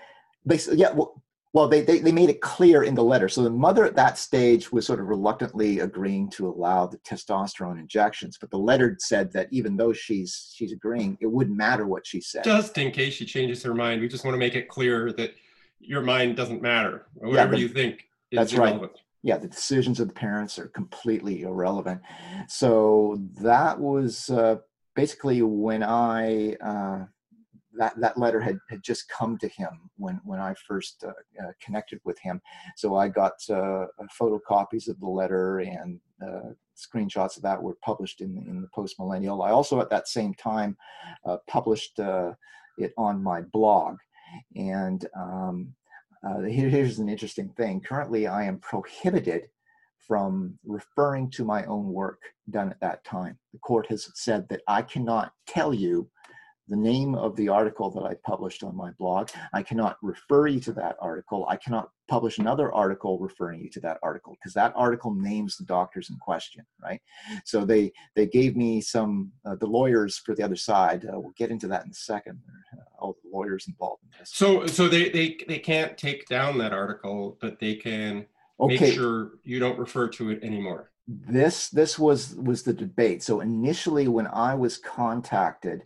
Yeah. 0.73 0.93
Well, 0.93 1.23
well 1.53 1.69
they, 1.69 1.83
they, 1.83 1.99
they 1.99 2.13
made 2.13 2.31
it 2.31 2.41
clear 2.41 2.83
in 2.83 2.95
the 2.95 3.05
letter. 3.05 3.29
So 3.29 3.43
the 3.43 3.51
mother 3.51 3.85
at 3.85 3.97
that 3.97 4.19
stage 4.19 4.73
was 4.73 4.87
sort 4.87 5.01
of 5.01 5.07
reluctantly 5.07 5.81
agreeing 5.81 6.31
to 6.31 6.49
allow 6.49 6.87
the 6.87 6.99
testosterone 6.99 7.79
injections 7.79 8.39
but 8.41 8.51
the 8.51 8.59
letter 8.59 8.97
said 9.01 9.33
that 9.33 9.49
even 9.51 9.77
though 9.77 9.93
she's 9.93 10.53
she's 10.55 10.73
agreeing 10.73 11.19
it 11.21 11.27
wouldn't 11.27 11.57
matter 11.57 11.87
what 11.87 12.07
she 12.07 12.21
said. 12.21 12.45
Just 12.45 12.77
in 12.79 12.91
case 12.91 13.15
she 13.15 13.27
changes 13.27 13.63
her 13.63 13.75
mind 13.75 14.01
we 14.01 14.09
just 14.09 14.25
want 14.25 14.35
to 14.35 14.39
make 14.39 14.55
it 14.55 14.69
clear 14.69 15.13
that 15.13 15.35
your 15.81 16.03
mind 16.03 16.37
doesn't 16.37 16.63
matter. 16.63 17.07
Whatever 17.15 17.55
yeah, 17.55 17.61
you 17.61 17.69
think 17.69 18.09
that's 18.31 18.53
irrelevant. 18.53 18.93
right 18.93 19.01
yeah 19.23 19.37
the 19.37 19.49
decisions 19.49 20.01
of 20.01 20.09
the 20.09 20.15
parents 20.15 20.59
are 20.59 20.69
completely 20.69 21.43
irrelevant. 21.43 22.01
So 22.49 23.21
that 23.41 23.79
was 23.79 24.31
uh, 24.31 24.57
basically 24.95 25.43
when 25.43 25.83
i 25.83 26.55
uh, 26.55 27.05
that 27.83 28.01
that 28.01 28.17
letter 28.17 28.41
had, 28.41 28.59
had 28.71 28.83
just 28.83 29.09
come 29.09 29.37
to 29.39 29.49
him 29.49 29.91
when 29.97 30.21
when 30.25 30.39
I 30.39 30.55
first 30.69 31.05
uh, 31.05 31.11
uh, 31.43 31.53
connected 31.61 32.01
with 32.05 32.19
him. 32.21 32.41
So 32.77 32.95
I 32.95 33.09
got 33.09 33.33
uh, 33.51 33.87
photocopies 34.21 34.89
of 34.89 35.01
the 35.01 35.09
letter 35.09 35.59
and 35.61 36.01
screenshots 36.77 37.37
of 37.37 37.43
that 37.43 37.61
were 37.61 37.77
published 37.83 38.21
in 38.21 38.39
in 38.49 38.63
the 38.63 38.69
Post 38.69 38.99
Millennial. 38.99 39.43
I 39.43 39.51
also 39.51 39.81
at 39.81 39.91
that 39.91 40.07
same 40.07 40.35
time 40.35 40.77
published 41.49 41.99
it 42.79 42.93
on 42.97 43.23
my 43.23 43.41
blog, 43.41 43.97
and 44.57 45.07
um, 45.17 45.75
here, 46.49 46.69
here's 46.69 47.01
an 47.01 47.09
interesting 47.09 47.49
thing. 47.57 47.81
Currently, 47.81 48.29
I 48.29 48.45
am 48.45 48.59
prohibited 48.59 49.49
from 50.07 50.59
referring 50.65 51.31
to 51.31 51.45
my 51.45 51.65
own 51.67 51.87
work 51.93 52.21
done 52.51 52.71
at 52.71 52.81
that 52.81 53.05
time. 53.05 53.39
The 53.53 53.59
court 53.59 53.87
has 53.89 54.11
said 54.15 54.49
that 54.49 54.63
I 54.67 54.83
cannot 54.83 55.33
tell 55.47 55.73
you 55.73 56.09
the 56.69 56.77
name 56.77 57.15
of 57.15 57.35
the 57.37 57.49
article 57.49 57.91
that 57.91 58.05
I 58.05 58.15
published 58.25 58.63
on 58.63 58.77
my 58.77 58.91
blog. 58.93 59.31
I 59.53 59.63
cannot 59.63 59.97
refer 60.03 60.47
you 60.47 60.61
to 60.61 60.73
that 60.75 60.97
article. 61.01 61.45
I 61.49 61.57
cannot 61.57 61.91
publish 62.09 62.39
another 62.39 62.73
article 62.73 63.19
referring 63.19 63.61
you 63.61 63.71
to 63.71 63.81
that 63.81 63.99
article 64.03 64.37
because 64.39 64.55
that 64.55 64.73
article 64.77 65.13
names 65.13 65.57
the 65.57 65.65
doctors 65.65 66.11
in 66.11 66.17
question, 66.19 66.65
right? 66.81 67.01
So 67.45 67.65
they 67.65 67.93
they 68.15 68.27
gave 68.27 68.57
me 68.57 68.81
some 68.81 69.33
uh, 69.45 69.57
the 69.57 69.67
lawyers 69.67 70.19
for 70.19 70.35
the 70.35 70.43
other 70.43 70.57
side. 70.57 71.05
Uh, 71.05 71.19
we'll 71.19 71.35
get 71.37 71.51
into 71.51 71.67
that 71.69 71.85
in 71.85 71.91
a 71.91 71.95
second. 71.95 72.39
Uh, 72.73 72.83
all 72.99 73.17
the 73.23 73.37
lawyers 73.37 73.67
involved 73.67 74.03
in 74.05 74.11
this. 74.19 74.31
So 74.33 74.67
so 74.67 74.89
they 74.89 75.09
they 75.11 75.39
they 75.49 75.59
can't 75.59 75.99
take 75.99 76.27
down 76.27 76.59
that 76.59 76.73
article, 76.73 77.39
but 77.41 77.59
they 77.59 77.75
can 77.75 78.27
okay. 78.61 78.79
make 78.79 78.95
sure 78.95 79.33
you 79.43 79.59
don't 79.59 79.79
refer 79.79 80.09
to 80.09 80.31
it 80.31 80.43
anymore. 80.45 80.91
This 81.09 81.69
this 81.71 81.99
was 81.99 82.37
was 82.37 82.63
the 82.63 82.73
debate. 82.73 83.23
So 83.25 83.41
initially, 83.41 84.07
when 84.07 84.29
I 84.29 84.55
was 84.55 84.79
contacted 84.79 85.83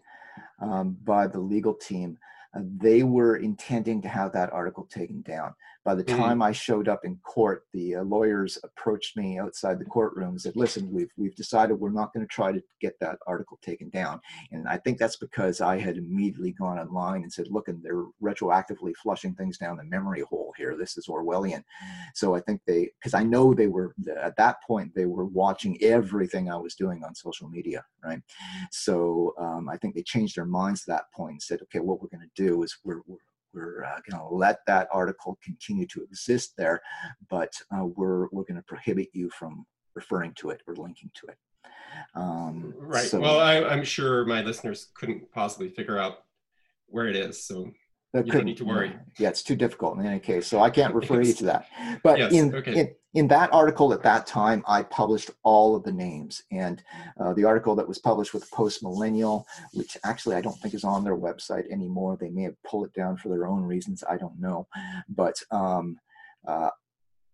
um, 0.58 0.96
by 1.04 1.26
the 1.26 1.38
legal 1.38 1.74
team, 1.74 2.18
uh, 2.54 2.60
they 2.78 3.02
were 3.02 3.36
intending 3.36 4.00
to 4.02 4.08
have 4.08 4.32
that 4.32 4.52
article 4.52 4.84
taken 4.84 5.22
down. 5.22 5.54
By 5.86 5.94
the 5.94 6.02
mm-hmm. 6.02 6.20
time 6.20 6.38
mm. 6.40 6.44
I 6.44 6.50
showed 6.50 6.88
up 6.88 7.04
in 7.04 7.16
court, 7.18 7.62
the 7.72 7.94
uh, 7.94 8.02
lawyers 8.02 8.58
approached 8.64 9.16
me 9.16 9.38
outside 9.38 9.78
the 9.78 9.84
courtroom 9.84 10.30
and 10.30 10.40
said, 10.40 10.56
"Listen, 10.56 10.90
we've 10.90 11.12
we've 11.16 11.36
decided 11.36 11.74
we're 11.74 11.90
not 11.90 12.12
going 12.12 12.26
to 12.26 12.34
try 12.34 12.50
to 12.50 12.60
get 12.80 12.98
that 13.00 13.18
article 13.28 13.56
taken 13.62 13.88
down." 13.90 14.20
And 14.50 14.66
I 14.68 14.78
think 14.78 14.98
that's 14.98 15.16
because 15.16 15.60
I 15.60 15.78
had 15.78 15.96
immediately 15.96 16.50
gone 16.50 16.80
online 16.80 17.22
and 17.22 17.32
said, 17.32 17.46
"Look, 17.50 17.68
and 17.68 17.80
they're 17.84 18.04
retroactively 18.20 18.96
flushing 18.96 19.36
things 19.36 19.58
down 19.58 19.76
the 19.76 19.84
memory 19.84 20.22
hole 20.22 20.52
here. 20.58 20.76
This 20.76 20.96
is 20.96 21.06
Orwellian." 21.06 21.62
So 22.14 22.34
I 22.34 22.40
think 22.40 22.62
they, 22.66 22.90
because 22.98 23.14
I 23.14 23.22
know 23.22 23.54
they 23.54 23.68
were 23.68 23.94
at 24.20 24.36
that 24.38 24.56
point, 24.66 24.92
they 24.96 25.06
were 25.06 25.26
watching 25.26 25.80
everything 25.84 26.50
I 26.50 26.56
was 26.56 26.74
doing 26.74 27.04
on 27.04 27.14
social 27.14 27.48
media, 27.48 27.84
right? 28.04 28.20
So 28.72 29.34
um, 29.38 29.68
I 29.68 29.76
think 29.76 29.94
they 29.94 30.02
changed 30.02 30.36
their 30.36 30.46
minds 30.46 30.82
at 30.82 30.94
that 30.94 31.12
point 31.14 31.34
and 31.34 31.42
said, 31.42 31.62
"Okay, 31.62 31.78
what 31.78 32.02
we're 32.02 32.08
going 32.08 32.28
to 32.28 32.42
do 32.42 32.64
is 32.64 32.76
we're, 32.82 33.02
we're 33.06 33.18
we're 33.56 33.84
uh, 33.84 33.98
going 34.08 34.20
to 34.20 34.34
let 34.34 34.58
that 34.66 34.88
article 34.92 35.38
continue 35.42 35.86
to 35.86 36.02
exist 36.02 36.52
there, 36.56 36.82
but 37.30 37.52
uh, 37.74 37.84
we're 37.84 38.28
we're 38.30 38.44
going 38.44 38.56
to 38.56 38.62
prohibit 38.62 39.08
you 39.12 39.30
from 39.30 39.66
referring 39.94 40.34
to 40.34 40.50
it 40.50 40.60
or 40.66 40.76
linking 40.76 41.10
to 41.14 41.26
it. 41.28 41.38
Um, 42.14 42.74
right. 42.76 43.08
So, 43.08 43.18
well, 43.18 43.40
I, 43.40 43.64
I'm 43.64 43.84
sure 43.84 44.26
my 44.26 44.42
listeners 44.42 44.88
couldn't 44.94 45.32
possibly 45.32 45.70
figure 45.70 45.98
out 45.98 46.18
where 46.86 47.08
it 47.08 47.16
is, 47.16 47.42
so 47.42 47.72
you 48.24 48.32
don't 48.32 48.44
need 48.44 48.56
to 48.58 48.64
worry. 48.64 48.94
Yeah, 49.18 49.28
it's 49.28 49.42
too 49.42 49.56
difficult 49.56 49.98
in 49.98 50.06
any 50.06 50.20
case, 50.20 50.46
so 50.46 50.60
I 50.60 50.70
can't 50.70 50.94
refer 50.94 51.20
you 51.20 51.32
to 51.34 51.44
that. 51.44 51.66
But 52.02 52.18
yes, 52.18 52.32
in, 52.32 52.54
okay. 52.54 52.80
in 52.80 52.94
in 53.14 53.28
that 53.28 53.50
article 53.52 53.92
at 53.94 54.02
that 54.02 54.26
time, 54.26 54.62
I 54.68 54.82
published 54.82 55.30
all 55.42 55.74
of 55.74 55.82
the 55.84 55.92
names, 55.92 56.42
and 56.52 56.82
uh, 57.18 57.32
the 57.32 57.44
article 57.44 57.74
that 57.76 57.88
was 57.88 57.98
published 57.98 58.34
with 58.34 58.50
Post 58.50 58.82
Millennial, 58.82 59.46
which 59.72 59.96
actually 60.04 60.36
I 60.36 60.42
don't 60.42 60.58
think 60.60 60.74
is 60.74 60.84
on 60.84 61.02
their 61.02 61.16
website 61.16 61.70
anymore. 61.70 62.16
They 62.20 62.30
may 62.30 62.42
have 62.42 62.62
pulled 62.62 62.86
it 62.86 62.92
down 62.92 63.16
for 63.16 63.28
their 63.28 63.46
own 63.46 63.62
reasons. 63.62 64.04
I 64.08 64.16
don't 64.16 64.38
know, 64.38 64.68
but 65.08 65.34
um, 65.50 65.98
uh, 66.46 66.70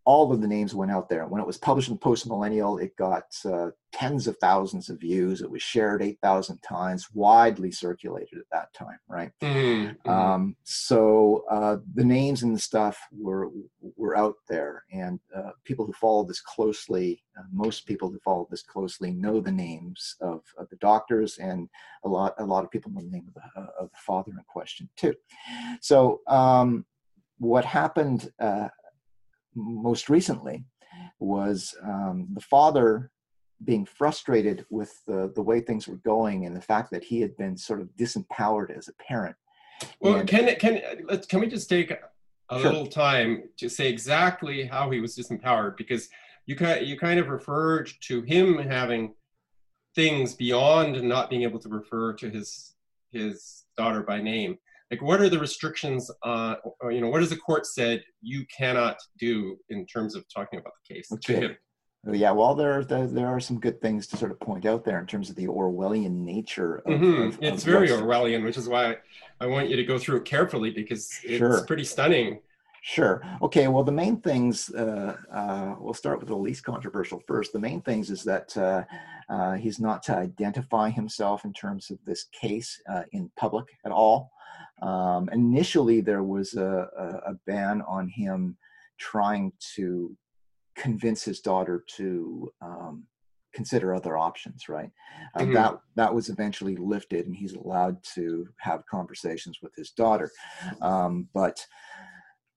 all 0.04 0.32
of 0.32 0.40
the 0.40 0.48
names 0.48 0.74
went 0.74 0.90
out 0.90 1.08
there. 1.08 1.26
When 1.26 1.40
it 1.40 1.46
was 1.46 1.58
published 1.58 1.88
in 1.88 1.96
Post 1.96 2.26
Millennial, 2.26 2.78
it 2.78 2.96
got 2.96 3.24
uh, 3.44 3.70
tens 3.92 4.26
of 4.26 4.36
thousands 4.38 4.88
of 4.88 4.98
views. 4.98 5.42
It 5.42 5.50
was 5.50 5.62
shared 5.62 6.02
8,000 6.02 6.58
times, 6.58 7.08
widely 7.14 7.70
circulated 7.70 8.38
at 8.38 8.46
that 8.50 8.74
time, 8.74 8.98
right? 9.06 9.30
Mm-hmm. 9.40 10.08
Um, 10.08 10.56
so 10.64 11.44
uh, 11.48 11.76
the 11.94 12.04
names 12.04 12.42
and 12.42 12.54
the 12.54 12.60
stuff 12.60 12.98
were 13.12 13.50
were 13.96 14.16
out 14.16 14.36
there, 14.48 14.84
and 14.92 15.20
uh, 15.36 15.50
people 15.64 15.86
who 15.86 15.92
follow 15.92 16.24
this 16.24 16.40
closely, 16.40 17.22
uh, 17.38 17.42
most 17.52 17.86
people 17.86 18.10
who 18.10 18.18
follow 18.24 18.48
this 18.50 18.62
closely, 18.62 19.12
know 19.12 19.40
the 19.40 19.52
names 19.52 20.16
of, 20.20 20.42
of, 20.58 20.68
the 20.70 20.76
doctors, 20.76 21.38
and 21.38 21.68
a 22.04 22.08
lot 22.08 22.34
a 22.38 22.44
lot 22.44 22.64
of 22.64 22.70
people 22.70 22.90
know 22.90 23.02
the 23.02 23.10
name 23.10 23.28
of 23.28 23.34
the, 23.34 23.60
uh, 23.60 23.66
of 23.78 23.90
the 23.90 23.98
father 23.98 24.32
in 24.32 24.44
question 24.48 24.88
too. 24.96 25.14
So. 25.80 26.22
Um, 26.26 26.86
what 27.38 27.64
happened 27.64 28.30
uh, 28.38 28.68
most 29.54 30.08
recently 30.08 30.64
was 31.18 31.74
um, 31.82 32.28
the 32.32 32.40
father 32.40 33.10
being 33.64 33.84
frustrated 33.84 34.66
with 34.70 35.00
the, 35.06 35.32
the 35.34 35.42
way 35.42 35.60
things 35.60 35.86
were 35.86 35.96
going 35.96 36.46
and 36.46 36.56
the 36.56 36.60
fact 36.60 36.90
that 36.90 37.04
he 37.04 37.20
had 37.20 37.36
been 37.36 37.56
sort 37.56 37.80
of 37.80 37.88
disempowered 37.96 38.76
as 38.76 38.88
a 38.88 38.92
parent. 38.94 39.36
Well, 40.00 40.16
and, 40.16 40.28
can 40.28 40.54
can 40.56 40.80
let's 41.08 41.26
can 41.26 41.40
we 41.40 41.48
just 41.48 41.68
take 41.68 41.90
a 41.90 41.98
sure. 42.50 42.70
little 42.70 42.86
time 42.86 43.44
to 43.56 43.68
say 43.68 43.88
exactly 43.88 44.64
how 44.64 44.90
he 44.90 45.00
was 45.00 45.16
disempowered 45.16 45.76
because 45.76 46.08
you 46.46 46.54
kind 46.54 46.86
you 46.86 46.96
kind 46.98 47.18
of 47.18 47.28
referred 47.28 47.90
to 48.02 48.22
him 48.22 48.58
having 48.58 49.14
things 49.94 50.34
beyond 50.34 51.02
not 51.02 51.30
being 51.30 51.42
able 51.42 51.58
to 51.58 51.68
refer 51.68 52.12
to 52.14 52.30
his 52.30 52.74
his 53.10 53.64
daughter 53.76 54.02
by 54.02 54.20
name 54.20 54.58
like 54.92 55.00
what 55.00 55.22
are 55.22 55.28
the 55.30 55.38
restrictions 55.38 56.10
uh, 56.22 56.56
or, 56.80 56.92
you 56.92 57.00
know 57.00 57.08
what 57.08 57.20
has 57.20 57.30
the 57.30 57.36
court 57.36 57.66
said 57.66 58.04
you 58.20 58.44
cannot 58.54 58.98
do 59.18 59.56
in 59.70 59.86
terms 59.86 60.14
of 60.14 60.24
talking 60.32 60.60
about 60.60 60.74
the 60.86 60.94
case 60.94 61.10
okay. 61.10 61.56
yeah 62.12 62.30
well 62.30 62.54
there, 62.54 62.84
there, 62.84 63.06
there 63.06 63.26
are 63.26 63.40
some 63.40 63.58
good 63.58 63.80
things 63.80 64.06
to 64.06 64.16
sort 64.16 64.30
of 64.30 64.38
point 64.38 64.66
out 64.66 64.84
there 64.84 65.00
in 65.00 65.06
terms 65.06 65.30
of 65.30 65.36
the 65.36 65.46
orwellian 65.46 66.20
nature 66.20 66.76
of, 66.86 67.00
mm-hmm. 67.00 67.22
of, 67.22 67.38
it's 67.42 67.62
of 67.62 67.72
very 67.72 67.88
orwellian 67.88 68.44
which 68.44 68.58
is 68.58 68.68
why 68.68 68.94
i 69.40 69.46
want 69.46 69.68
you 69.68 69.76
to 69.76 69.84
go 69.84 69.98
through 69.98 70.18
it 70.18 70.24
carefully 70.24 70.70
because 70.70 71.10
it's 71.24 71.38
sure. 71.38 71.64
pretty 71.66 71.84
stunning 71.84 72.38
Sure. 72.84 73.22
Okay. 73.40 73.68
Well, 73.68 73.84
the 73.84 73.92
main 73.92 74.20
things, 74.20 74.68
uh, 74.74 75.16
uh, 75.32 75.76
we'll 75.78 75.94
start 75.94 76.18
with 76.18 76.28
the 76.28 76.36
least 76.36 76.64
controversial 76.64 77.22
first. 77.28 77.52
The 77.52 77.60
main 77.60 77.80
things 77.80 78.10
is 78.10 78.24
that 78.24 78.56
uh, 78.56 78.82
uh 79.32 79.52
he's 79.52 79.78
not 79.78 80.02
to 80.02 80.16
identify 80.16 80.90
himself 80.90 81.44
in 81.44 81.52
terms 81.52 81.92
of 81.92 81.98
this 82.04 82.24
case 82.32 82.82
uh, 82.92 83.04
in 83.12 83.30
public 83.36 83.66
at 83.86 83.92
all. 83.92 84.32
Um, 84.82 85.28
initially, 85.32 86.00
there 86.00 86.24
was 86.24 86.54
a, 86.54 86.88
a, 86.98 87.30
a, 87.30 87.34
ban 87.46 87.82
on 87.88 88.08
him 88.08 88.56
trying 88.98 89.52
to 89.76 90.16
convince 90.76 91.22
his 91.22 91.40
daughter 91.40 91.84
to 91.96 92.52
um, 92.60 93.04
consider 93.54 93.94
other 93.94 94.16
options. 94.16 94.68
Right, 94.68 94.90
uh, 95.36 95.40
mm-hmm. 95.40 95.52
that 95.54 95.78
that 95.94 96.12
was 96.14 96.30
eventually 96.30 96.74
lifted, 96.76 97.26
and 97.26 97.36
he's 97.36 97.54
allowed 97.54 97.98
to 98.14 98.48
have 98.58 98.86
conversations 98.86 99.58
with 99.62 99.72
his 99.76 99.90
daughter. 99.90 100.30
Um, 100.80 101.28
but 101.32 101.64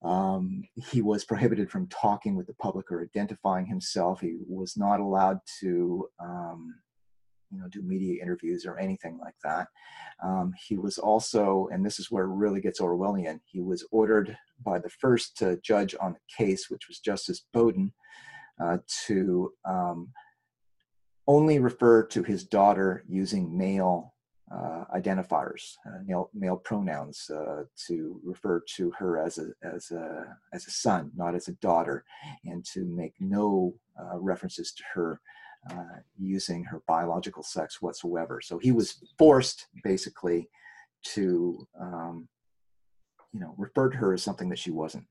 um, 0.02 0.64
he 0.74 1.02
was 1.02 1.24
prohibited 1.24 1.70
from 1.70 1.88
talking 1.88 2.34
with 2.34 2.46
the 2.46 2.54
public 2.54 2.90
or 2.90 3.02
identifying 3.02 3.66
himself. 3.66 4.20
He 4.20 4.36
was 4.48 4.76
not 4.76 5.00
allowed 5.00 5.38
to 5.60 6.08
um, 6.20 6.74
you 7.50 7.58
know 7.58 7.68
do 7.68 7.82
media 7.82 8.22
interviews 8.22 8.66
or 8.66 8.78
anything 8.78 9.18
like 9.18 9.34
that. 9.44 9.68
Um, 10.22 10.52
he 10.66 10.76
was 10.76 10.98
also, 10.98 11.68
and 11.72 11.84
this 11.84 11.98
is 11.98 12.10
where 12.10 12.24
it 12.24 12.34
really 12.34 12.60
gets 12.60 12.80
Orwellian. 12.80 13.40
He 13.44 13.60
was 13.60 13.86
ordered 13.90 14.36
by 14.64 14.78
the 14.78 14.90
first 14.90 15.42
uh, 15.42 15.56
judge 15.62 15.94
on 16.00 16.14
the 16.14 16.44
case, 16.44 16.70
which 16.70 16.88
was 16.88 16.98
Justice 16.98 17.44
Bowden, 17.52 17.92
uh, 18.62 18.78
to 19.06 19.52
um, 19.64 20.12
only 21.26 21.58
refer 21.58 22.04
to 22.06 22.22
his 22.22 22.44
daughter 22.44 23.04
using 23.08 23.56
male 23.56 24.14
uh, 24.50 24.84
identifiers, 24.94 25.74
uh, 25.86 25.98
male, 26.04 26.30
male 26.32 26.56
pronouns, 26.56 27.28
uh, 27.30 27.64
to 27.88 28.20
refer 28.24 28.62
to 28.76 28.92
her 28.92 29.18
as 29.18 29.38
a 29.38 29.48
as 29.62 29.90
a 29.90 30.36
as 30.52 30.66
a 30.66 30.70
son, 30.70 31.10
not 31.16 31.34
as 31.34 31.48
a 31.48 31.52
daughter, 31.54 32.04
and 32.44 32.64
to 32.64 32.84
make 32.84 33.14
no 33.18 33.74
uh, 34.00 34.16
references 34.18 34.72
to 34.72 34.84
her 34.94 35.20
uh, 35.70 36.00
using 36.18 36.64
her 36.64 36.82
biological 36.86 37.42
sex 37.42 37.82
whatsoever. 37.82 38.40
So 38.40 38.58
he 38.58 38.72
was 38.72 39.02
forced 39.18 39.66
basically 39.82 40.48
to, 41.14 41.66
um, 41.80 42.28
you 43.32 43.40
know, 43.40 43.54
refer 43.56 43.90
to 43.90 43.96
her 43.96 44.12
as 44.12 44.22
something 44.22 44.48
that 44.50 44.58
she 44.58 44.70
wasn't. 44.70 45.04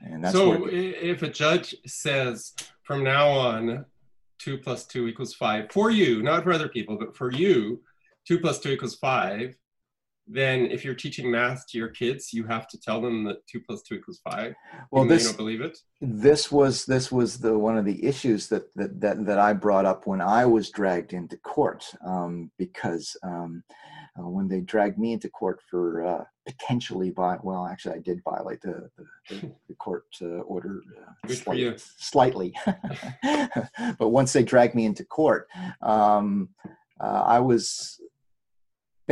And 0.00 0.24
that's 0.24 0.34
so 0.34 0.68
if 0.70 1.22
a 1.22 1.28
judge 1.28 1.74
says 1.86 2.52
from 2.82 3.04
now 3.04 3.28
on, 3.28 3.84
two 4.38 4.58
plus 4.58 4.84
two 4.84 5.06
equals 5.06 5.34
five 5.34 5.70
for 5.70 5.90
you, 5.90 6.22
not 6.22 6.42
for 6.42 6.52
other 6.52 6.68
people, 6.68 6.96
but 6.98 7.16
for 7.16 7.30
you, 7.30 7.80
two 8.26 8.40
plus 8.40 8.58
two 8.58 8.70
equals 8.70 8.96
five, 8.96 9.56
then 10.26 10.66
if 10.70 10.84
you're 10.84 10.94
teaching 10.94 11.30
math 11.30 11.66
to 11.68 11.78
your 11.78 11.88
kids, 11.88 12.32
you 12.32 12.46
have 12.46 12.68
to 12.68 12.80
tell 12.80 13.00
them 13.00 13.24
that 13.24 13.46
two 13.46 13.60
plus 13.60 13.82
two 13.82 13.96
equals 13.96 14.20
five. 14.22 14.54
Well, 14.90 15.04
this, 15.04 15.26
don't 15.26 15.36
believe 15.36 15.60
it. 15.60 15.76
This 16.00 16.50
was 16.50 16.84
this 16.86 17.10
was 17.10 17.38
the 17.38 17.58
one 17.58 17.76
of 17.76 17.84
the 17.84 18.04
issues 18.04 18.48
that 18.48 18.72
that 18.76 19.00
that, 19.00 19.26
that 19.26 19.38
I 19.38 19.52
brought 19.52 19.84
up 19.84 20.06
when 20.06 20.20
I 20.20 20.46
was 20.46 20.70
dragged 20.70 21.12
into 21.12 21.36
court 21.38 21.84
um, 22.06 22.50
because 22.56 23.16
um, 23.22 23.64
uh, 24.18 24.28
when 24.28 24.46
they 24.46 24.60
dragged 24.60 24.98
me 24.98 25.12
into 25.12 25.28
court 25.28 25.60
for 25.70 26.06
uh, 26.06 26.24
potentially 26.46 27.10
by 27.10 27.36
well, 27.42 27.66
actually, 27.66 27.96
I 27.96 28.00
did 28.00 28.22
violate 28.22 28.60
the 28.60 28.90
the, 29.28 29.50
the 29.68 29.74
court 29.78 30.04
uh, 30.20 30.42
order 30.42 30.82
uh, 31.00 31.32
slight, 31.32 31.80
slightly, 31.98 32.54
but 33.98 34.08
once 34.08 34.32
they 34.32 34.42
dragged 34.42 34.74
me 34.74 34.84
into 34.84 35.04
court, 35.04 35.48
um, 35.80 36.50
uh, 37.00 37.24
I 37.26 37.40
was 37.40 38.00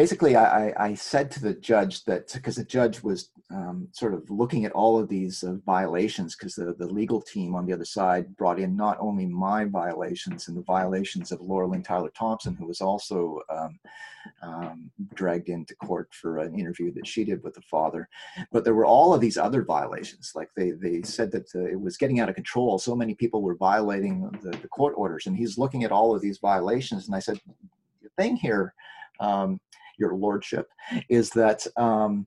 basically 0.01 0.35
I, 0.35 0.73
I, 0.79 0.95
said 0.95 1.31
to 1.33 1.41
the 1.43 1.53
judge 1.53 2.05
that 2.05 2.33
because 2.33 2.57
the 2.57 2.65
judge 2.65 3.03
was 3.03 3.29
um, 3.51 3.87
sort 3.93 4.15
of 4.15 4.31
looking 4.31 4.65
at 4.65 4.73
all 4.73 4.99
of 4.99 5.11
these 5.11 5.45
uh, 5.45 5.57
violations 5.67 6.35
because 6.35 6.55
the, 6.55 6.75
the 6.79 6.87
legal 6.87 7.21
team 7.21 7.55
on 7.55 7.67
the 7.67 7.75
other 7.75 7.85
side 7.85 8.35
brought 8.39 8.59
in 8.59 8.75
not 8.75 8.97
only 8.99 9.27
my 9.27 9.67
violations 9.67 10.49
and 10.49 10.57
the 10.57 10.63
violations 10.63 11.33
of 11.33 11.43
Laura 11.43 11.67
Lynn 11.67 11.83
Tyler 11.83 12.11
Thompson, 12.17 12.55
who 12.55 12.65
was 12.65 12.81
also 12.81 13.41
um, 13.51 13.79
um, 14.43 14.91
dragged 15.13 15.51
into 15.51 15.75
court 15.75 16.09
for 16.13 16.39
an 16.39 16.59
interview 16.59 16.91
that 16.95 17.07
she 17.07 17.23
did 17.23 17.43
with 17.43 17.53
the 17.53 17.69
father, 17.75 18.09
but 18.53 18.65
there 18.65 18.79
were 18.79 18.87
all 18.87 19.13
of 19.13 19.21
these 19.21 19.37
other 19.37 19.63
violations. 19.63 20.33
Like 20.35 20.49
they, 20.57 20.71
they 20.71 21.03
said 21.03 21.31
that 21.33 21.55
uh, 21.55 21.67
it 21.67 21.79
was 21.79 21.99
getting 21.99 22.21
out 22.21 22.31
of 22.31 22.37
control. 22.37 22.79
So 22.79 22.97
many 22.97 23.15
people 23.15 23.43
were 23.43 23.57
violating 23.57 24.31
the, 24.43 24.53
the 24.63 24.69
court 24.69 24.95
orders, 24.97 25.27
and 25.27 25.37
he's 25.37 25.59
looking 25.59 25.85
at 25.85 25.93
all 25.93 26.17
of 26.17 26.23
these 26.23 26.39
violations. 26.39 27.07
And 27.07 27.15
I 27.15 27.19
said, 27.19 27.39
the 28.03 28.09
thing 28.17 28.37
here 28.37 28.73
um, 29.21 29.61
your 30.01 30.15
lordship, 30.15 30.67
is 31.09 31.31
that 31.31 31.67
um, 31.77 32.27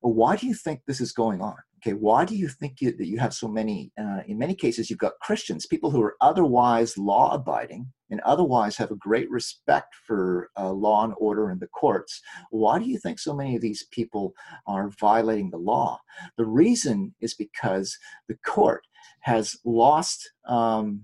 why 0.00 0.36
do 0.36 0.46
you 0.46 0.54
think 0.54 0.80
this 0.86 1.00
is 1.00 1.12
going 1.12 1.40
on? 1.40 1.56
Okay, 1.78 1.92
why 1.92 2.24
do 2.24 2.34
you 2.34 2.48
think 2.48 2.80
you, 2.80 2.90
that 2.96 3.06
you 3.06 3.18
have 3.18 3.32
so 3.32 3.46
many? 3.46 3.92
Uh, 4.00 4.20
in 4.26 4.36
many 4.36 4.54
cases, 4.54 4.90
you've 4.90 4.98
got 4.98 5.20
Christians, 5.22 5.64
people 5.66 5.90
who 5.92 6.02
are 6.02 6.16
otherwise 6.20 6.98
law-abiding 6.98 7.86
and 8.10 8.20
otherwise 8.22 8.76
have 8.76 8.90
a 8.90 8.96
great 8.96 9.30
respect 9.30 9.94
for 10.06 10.50
uh, 10.58 10.72
law 10.72 11.04
and 11.04 11.14
order 11.18 11.50
in 11.50 11.58
the 11.60 11.68
courts. 11.68 12.20
Why 12.50 12.80
do 12.80 12.84
you 12.84 12.98
think 12.98 13.18
so 13.18 13.32
many 13.34 13.54
of 13.54 13.62
these 13.62 13.86
people 13.92 14.34
are 14.66 14.90
violating 14.98 15.50
the 15.50 15.58
law? 15.58 16.00
The 16.36 16.46
reason 16.46 17.14
is 17.20 17.34
because 17.34 17.96
the 18.28 18.38
court 18.44 18.84
has 19.20 19.56
lost 19.64 20.30
um, 20.48 21.02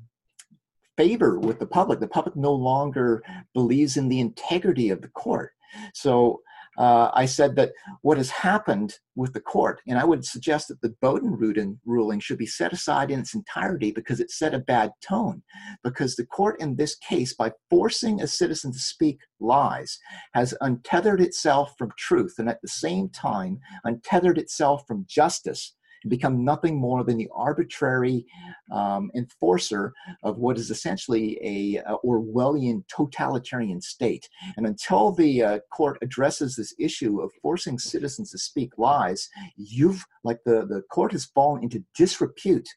favor 0.96 1.38
with 1.38 1.60
the 1.60 1.66
public. 1.66 2.00
The 2.00 2.08
public 2.08 2.34
no 2.36 2.52
longer 2.52 3.22
believes 3.52 3.96
in 3.96 4.08
the 4.08 4.20
integrity 4.20 4.90
of 4.90 5.02
the 5.02 5.08
court. 5.08 5.52
So 5.94 6.40
uh, 6.76 7.10
I 7.14 7.26
said 7.26 7.54
that 7.56 7.72
what 8.02 8.18
has 8.18 8.30
happened 8.30 8.98
with 9.14 9.32
the 9.32 9.40
court, 9.40 9.80
and 9.86 9.98
I 9.98 10.04
would 10.04 10.24
suggest 10.24 10.68
that 10.68 10.80
the 10.80 10.94
Bowden 11.00 11.78
ruling 11.84 12.20
should 12.20 12.38
be 12.38 12.46
set 12.46 12.72
aside 12.72 13.10
in 13.10 13.20
its 13.20 13.34
entirety 13.34 13.92
because 13.92 14.18
it 14.18 14.30
set 14.30 14.54
a 14.54 14.58
bad 14.58 14.90
tone. 15.00 15.42
Because 15.84 16.16
the 16.16 16.26
court 16.26 16.60
in 16.60 16.76
this 16.76 16.96
case, 16.96 17.32
by 17.32 17.52
forcing 17.70 18.20
a 18.20 18.26
citizen 18.26 18.72
to 18.72 18.78
speak 18.78 19.20
lies, 19.38 19.98
has 20.34 20.54
untethered 20.60 21.20
itself 21.20 21.74
from 21.78 21.92
truth 21.96 22.34
and 22.38 22.48
at 22.48 22.60
the 22.60 22.68
same 22.68 23.08
time 23.08 23.60
untethered 23.84 24.38
itself 24.38 24.82
from 24.86 25.06
justice 25.08 25.74
become 26.08 26.44
nothing 26.44 26.76
more 26.76 27.04
than 27.04 27.16
the 27.16 27.28
arbitrary 27.34 28.26
um, 28.70 29.10
enforcer 29.14 29.92
of 30.22 30.38
what 30.38 30.58
is 30.58 30.70
essentially 30.70 31.38
a, 31.42 31.82
a, 31.86 31.96
Orwellian 32.04 32.84
totalitarian 32.88 33.80
state. 33.80 34.28
And 34.56 34.66
until 34.66 35.12
the 35.12 35.42
uh, 35.42 35.58
court 35.70 35.98
addresses 36.02 36.56
this 36.56 36.74
issue 36.78 37.20
of 37.20 37.32
forcing 37.42 37.78
citizens 37.78 38.30
to 38.30 38.38
speak 38.38 38.76
lies, 38.78 39.28
you've 39.56 40.04
like 40.22 40.38
the 40.44 40.66
the 40.66 40.82
court 40.90 41.12
has 41.12 41.26
fallen 41.26 41.62
into 41.62 41.84
disrepute 41.96 42.68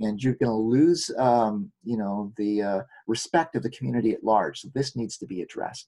and 0.00 0.22
you're 0.22 0.34
going 0.34 0.50
to 0.50 0.56
lose 0.56 1.10
um, 1.18 1.70
you 1.84 1.96
know 1.96 2.32
the 2.36 2.62
uh, 2.62 2.80
respect 3.06 3.56
of 3.56 3.62
the 3.62 3.70
community 3.70 4.12
at 4.12 4.24
large 4.24 4.60
so 4.60 4.68
this 4.74 4.96
needs 4.96 5.16
to 5.16 5.26
be 5.26 5.42
addressed 5.42 5.86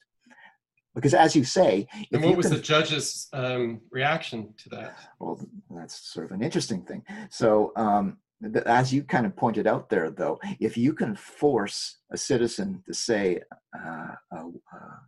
because 0.95 1.15
as 1.15 1.35
you 1.35 1.45
say 1.45 1.87
and 2.13 2.23
what 2.23 2.37
was 2.37 2.47
can, 2.47 2.57
the 2.57 2.63
judge's 2.63 3.29
um, 3.33 3.81
reaction 3.91 4.55
to 4.59 4.69
that? 4.71 4.97
Well 5.19 5.41
that's 5.71 6.13
sort 6.13 6.27
of 6.27 6.33
an 6.33 6.43
interesting 6.43 6.83
thing. 6.83 7.03
So 7.31 7.73
um, 7.77 8.19
as 8.67 8.93
you 8.93 9.03
kind 9.05 9.27
of 9.27 9.37
pointed 9.37 9.67
out 9.67 9.89
there 9.89 10.11
though 10.11 10.39
if 10.61 10.77
you 10.77 10.93
can 10.93 11.15
force 11.17 11.99
a 12.11 12.17
citizen 12.17 12.83
to 12.87 12.95
say 12.95 13.41
uh, 13.75 14.15
uh, 14.37 14.45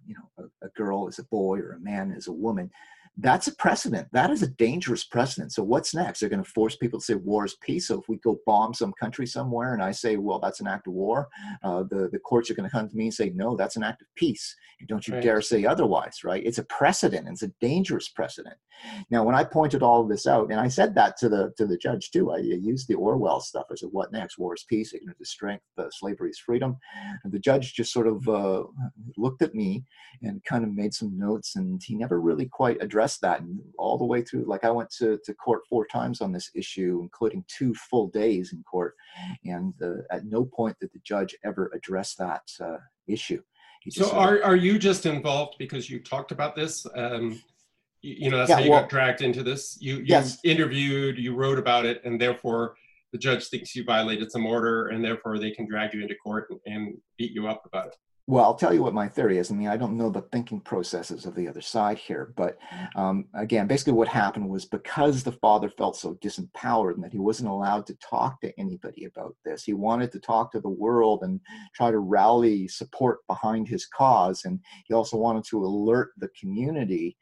you 0.07 0.15
know 0.15 0.45
a, 0.63 0.67
a 0.67 0.69
girl 0.71 1.09
is 1.09 1.19
a 1.19 1.25
boy 1.25 1.59
or 1.59 1.73
a 1.73 1.81
man 1.81 2.13
is 2.13 2.29
a 2.29 2.33
woman 2.33 2.71
that's 3.19 3.47
a 3.47 3.55
precedent. 3.57 4.09
That 4.13 4.31
is 4.31 4.43
a 4.43 4.49
dangerous 4.49 5.05
precedent. 5.05 5.53
So 5.53 5.63
what's 5.63 5.95
next? 5.95 6.21
They're 6.21 6.29
going 6.29 6.45
to 6.45 6.51
force 6.51 6.77
people 6.77 7.01
to 7.01 7.05
say 7.05 7.15
war 7.15 7.47
is 7.47 7.57
peace. 7.63 7.89
So 7.89 8.01
if 8.01 8.09
we 8.09 8.19
go 8.19 8.39
bomb 8.45 8.75
some 8.75 8.93
country 9.01 9.27
somewhere 9.27 9.73
and 9.73 9.83
I 9.83 9.93
say, 9.93 10.17
well, 10.17 10.39
that's 10.39 10.61
an 10.61 10.67
act 10.67 10.87
of 10.87 10.93
war, 10.93 11.29
uh, 11.63 11.85
the, 11.85 12.11
the 12.13 12.19
courts 12.19 12.51
are 12.51 12.55
going 12.55 12.69
to 12.69 12.75
come 12.75 12.89
to 12.89 12.97
me 12.97 13.05
and 13.05 13.15
say, 13.15 13.33
no, 13.35 13.57
that's 13.57 13.77
an 13.77 13.83
act 13.83 14.03
of 14.03 14.09
peace. 14.17 14.55
And 14.81 14.89
don't 14.89 15.09
you 15.09 15.15
right. 15.15 15.23
dare 15.23 15.41
say 15.41 15.65
otherwise, 15.65 16.25
right? 16.25 16.45
It's 16.45 16.59
a 16.59 16.65
precedent. 16.65 17.27
It's 17.29 17.43
a 17.43 17.53
dangerous 17.61 18.09
precedent. 18.09 18.57
Now, 19.11 19.25
when 19.25 19.35
I 19.35 19.43
pointed 19.43 19.83
all 19.83 20.03
of 20.03 20.11
this 20.11 20.27
out, 20.27 20.51
and 20.51 20.61
I 20.61 20.69
said 20.69 20.95
that 20.97 21.17
to 21.19 21.31
the 21.31 21.51
to 21.57 21.67
the 21.67 21.79
judge 21.79 22.11
too, 22.11 22.33
I 22.33 22.39
used 22.39 22.89
the 22.89 22.95
Orwell 22.95 23.41
stuff. 23.41 23.65
I 23.73 23.75
said, 23.75 23.89
what 23.91 24.13
next? 24.13 24.37
War 24.37 24.53
is 24.55 24.67
peace, 24.69 24.93
ignorance 24.93 25.21
is 25.23 25.31
strength, 25.31 25.65
uh, 25.79 25.85
slavery 25.91 26.29
is 26.29 26.39
freedom. 26.39 26.77
And 27.25 27.33
the 27.33 27.39
judge 27.39 27.73
just 27.73 27.91
sort 27.91 28.07
of 28.07 28.29
uh, 28.29 28.65
looked 29.17 29.41
at 29.41 29.55
me 29.55 29.85
and 30.23 30.45
kind 30.45 30.63
of 30.63 30.75
made 30.75 30.93
some 30.93 31.17
notes, 31.17 31.57
and 31.57 31.83
he 31.83 31.95
never 31.95 32.21
really 32.21 32.45
quite 32.45 32.83
addressed 32.83 33.06
addressed 33.07 33.21
that 33.21 33.41
and 33.41 33.61
all 33.79 33.97
the 33.97 34.05
way 34.05 34.23
through. 34.23 34.45
Like 34.47 34.65
I 34.65 34.71
went 34.71 34.91
to, 34.99 35.19
to 35.25 35.35
court 35.35 35.63
four 35.69 35.87
times 35.87 36.21
on 36.21 36.33
this 36.33 36.51
issue, 36.55 36.99
including 37.03 37.45
two 37.47 37.75
full 37.75 38.09
days 38.09 38.53
in 38.53 38.63
court. 38.65 38.95
And 39.45 39.75
uh, 39.83 40.03
at 40.11 40.25
no 40.25 40.45
point 40.45 40.77
did 40.81 40.91
the 40.93 41.01
judge 41.05 41.37
ever 41.45 41.71
address 41.75 42.15
that 42.17 42.43
uh, 42.61 42.79
issue. 43.07 43.43
so 43.91 44.11
are, 44.11 44.43
are 44.43 44.57
you 44.57 44.79
just 44.79 45.07
involved 45.07 45.55
because 45.59 45.89
you 45.89 46.01
talked 46.01 46.33
about 46.33 46.57
this? 46.57 46.87
Um, 46.95 47.41
you, 48.03 48.15
you, 48.19 48.31
know, 48.31 48.39
that's 48.39 48.51
yeah, 48.51 48.57
how 48.57 48.63
you 48.63 48.71
well, 48.71 48.81
got 48.81 48.91
dragged 48.91 49.23
into 49.23 49.43
this. 49.43 49.79
You, 49.81 49.97
you 49.97 50.05
yes. 50.07 50.39
interviewed, 50.45 51.19
you 51.19 51.35
wrote 51.35 51.59
about 51.59 51.87
it, 51.87 52.03
and 52.05 52.21
therefore 52.21 52.75
the 53.13 53.19
judge 53.19 53.47
thinks 53.47 53.75
you 53.77 53.85
violated 53.85 54.31
some 54.33 54.47
order, 54.47 54.89
and 54.89 55.05
therefore 55.05 55.39
they 55.39 55.51
can 55.51 55.67
drag 55.67 55.95
you 55.95 56.03
into 56.03 56.15
court 56.17 56.49
and, 56.51 56.61
and 56.67 56.97
beat 57.17 57.33
you 57.33 57.47
up 57.47 57.65
about 57.67 57.89
it. 57.89 57.97
Well, 58.29 58.43
I'll 58.43 58.57
tell 58.57 58.75
you 58.75 58.83
what 58.83 58.93
my 58.93 59.07
theory 59.07 59.39
is. 59.39 59.53
I 59.53 59.55
mean, 59.55 59.69
I 59.69 59.77
don't 59.77 59.97
know 59.97 60.11
the 60.11 60.23
thinking 60.23 60.61
processes 60.61 61.27
of 61.27 61.37
the 61.37 61.47
other 61.47 61.61
side 61.61 61.97
here, 61.97 62.33
but 62.37 62.59
um, 62.97 63.27
again, 63.35 63.69
basically 63.69 63.93
what 63.93 64.09
happened 64.09 64.49
was 64.49 64.65
because 64.65 65.23
the 65.23 65.31
father 65.31 65.69
felt 65.71 65.97
so 65.97 66.15
disempowered 66.15 66.95
and 66.95 67.05
that 67.05 67.13
he 67.13 67.21
wasn't 67.21 67.49
allowed 67.49 67.87
to 67.87 67.95
talk 67.97 68.41
to 68.41 68.53
anybody 68.59 69.05
about 69.05 69.37
this, 69.45 69.63
he 69.63 69.75
wanted 69.75 70.11
to 70.11 70.19
talk 70.19 70.51
to 70.53 70.61
the 70.61 70.69
world 70.69 71.23
and 71.23 71.41
try 71.73 71.93
to 71.93 72.01
rally 72.01 72.67
support 72.67 73.25
behind 73.29 73.69
his 73.69 73.87
cause, 73.87 74.45
and 74.45 74.59
he 74.87 74.95
also 74.95 75.17
wanted 75.17 75.45
to 75.45 75.65
alert 75.65 76.11
the 76.19 76.29
community 76.41 77.17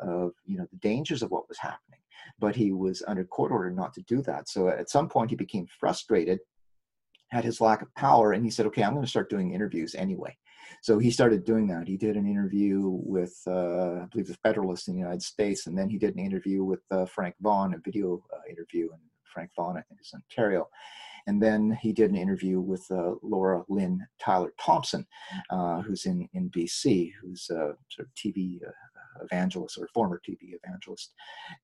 of 0.00 0.32
you 0.44 0.58
know 0.58 0.66
the 0.72 0.78
dangers 0.78 1.22
of 1.22 1.30
what 1.30 1.48
was 1.48 1.58
happening. 1.58 2.00
But 2.40 2.56
he 2.56 2.72
was 2.72 3.04
under 3.06 3.24
court 3.24 3.52
order 3.52 3.70
not 3.70 3.94
to 3.94 4.02
do 4.02 4.22
that. 4.22 4.48
So 4.48 4.68
at 4.68 4.90
some 4.90 5.08
point, 5.08 5.30
he 5.30 5.36
became 5.36 5.66
frustrated 5.78 6.40
had 7.32 7.44
his 7.44 7.60
lack 7.60 7.82
of 7.82 7.92
power 7.94 8.32
and 8.32 8.44
he 8.44 8.50
said 8.50 8.66
okay 8.66 8.82
i'm 8.82 8.92
going 8.92 9.04
to 9.04 9.10
start 9.10 9.30
doing 9.30 9.52
interviews 9.52 9.94
anyway. 9.94 10.36
So 10.80 10.98
he 10.98 11.12
started 11.12 11.44
doing 11.44 11.68
that. 11.68 11.86
He 11.86 11.96
did 11.96 12.16
an 12.16 12.26
interview 12.26 12.80
with 12.84 13.36
uh, 13.46 14.02
i 14.02 14.06
believe 14.10 14.28
the 14.28 14.36
federalist 14.42 14.88
in 14.88 14.94
the 14.94 15.00
united 15.00 15.22
states 15.22 15.66
and 15.66 15.76
then 15.76 15.88
he 15.90 15.98
did 15.98 16.14
an 16.14 16.24
interview 16.24 16.62
with 16.62 16.82
uh, 16.90 17.06
frank 17.06 17.34
vaughn 17.40 17.74
a 17.74 17.78
video 17.78 18.22
uh, 18.34 18.40
interview 18.48 18.88
and 18.92 19.02
frank 19.32 19.50
vaughn 19.56 19.76
i 19.76 19.82
think 19.82 20.00
is 20.00 20.14
ontario. 20.14 20.68
And 21.26 21.42
then 21.42 21.78
he 21.80 21.92
did 21.92 22.10
an 22.10 22.16
interview 22.16 22.60
with 22.60 22.84
uh, 22.90 23.12
Laura 23.22 23.62
Lynn 23.68 24.04
Tyler 24.20 24.52
Thompson, 24.60 25.06
uh, 25.50 25.80
who's 25.80 26.06
in, 26.06 26.28
in 26.34 26.50
BC, 26.50 27.12
who's 27.20 27.48
a 27.50 27.76
sort 27.88 28.08
of 28.08 28.14
TV 28.16 28.58
uh, 28.66 28.70
evangelist 29.24 29.78
or 29.78 29.88
former 29.94 30.20
TV 30.28 30.54
evangelist. 30.64 31.12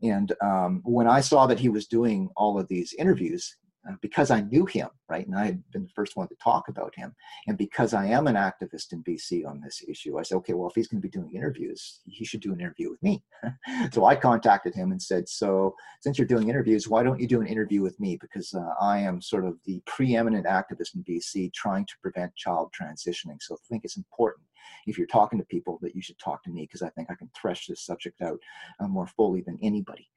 And 0.02 0.32
um, 0.42 0.80
when 0.84 1.08
I 1.08 1.20
saw 1.20 1.46
that 1.46 1.58
he 1.58 1.68
was 1.68 1.86
doing 1.86 2.28
all 2.36 2.58
of 2.58 2.68
these 2.68 2.94
interviews, 2.98 3.56
because 4.00 4.30
I 4.30 4.40
knew 4.40 4.66
him, 4.66 4.88
right, 5.08 5.26
and 5.26 5.36
I 5.36 5.46
had 5.46 5.62
been 5.70 5.84
the 5.84 5.92
first 5.94 6.16
one 6.16 6.28
to 6.28 6.34
talk 6.36 6.68
about 6.68 6.94
him, 6.94 7.14
and 7.46 7.56
because 7.56 7.94
I 7.94 8.06
am 8.06 8.26
an 8.26 8.34
activist 8.34 8.92
in 8.92 9.02
BC 9.02 9.46
on 9.46 9.60
this 9.60 9.82
issue, 9.88 10.18
I 10.18 10.22
said, 10.22 10.36
okay, 10.36 10.52
well, 10.52 10.68
if 10.68 10.74
he's 10.74 10.88
going 10.88 11.00
to 11.00 11.08
be 11.08 11.10
doing 11.10 11.34
interviews, 11.34 12.00
he 12.04 12.24
should 12.24 12.40
do 12.40 12.52
an 12.52 12.60
interview 12.60 12.90
with 12.90 13.02
me. 13.02 13.22
so 13.92 14.04
I 14.04 14.14
contacted 14.16 14.74
him 14.74 14.92
and 14.92 15.00
said, 15.00 15.28
so 15.28 15.74
since 16.00 16.18
you're 16.18 16.26
doing 16.26 16.48
interviews, 16.48 16.88
why 16.88 17.02
don't 17.02 17.20
you 17.20 17.26
do 17.26 17.40
an 17.40 17.46
interview 17.46 17.82
with 17.82 17.98
me? 18.00 18.18
Because 18.20 18.52
uh, 18.54 18.74
I 18.80 18.98
am 18.98 19.20
sort 19.20 19.44
of 19.44 19.56
the 19.64 19.80
preeminent 19.86 20.46
activist 20.46 20.94
in 20.94 21.04
BC 21.04 21.52
trying 21.54 21.86
to 21.86 21.94
prevent 22.02 22.34
child 22.36 22.72
transitioning. 22.78 23.36
So 23.40 23.54
I 23.54 23.58
think 23.68 23.84
it's 23.84 23.96
important 23.96 24.47
if 24.86 24.98
you're 24.98 25.06
talking 25.06 25.38
to 25.38 25.44
people 25.46 25.78
that 25.82 25.94
you 25.94 26.02
should 26.02 26.18
talk 26.18 26.42
to 26.44 26.50
me 26.50 26.62
because 26.62 26.82
I 26.82 26.90
think 26.90 27.10
I 27.10 27.14
can 27.14 27.30
thresh 27.40 27.66
this 27.66 27.84
subject 27.84 28.22
out 28.22 28.40
uh, 28.80 28.88
more 28.88 29.06
fully 29.06 29.42
than 29.42 29.58
anybody. 29.62 30.08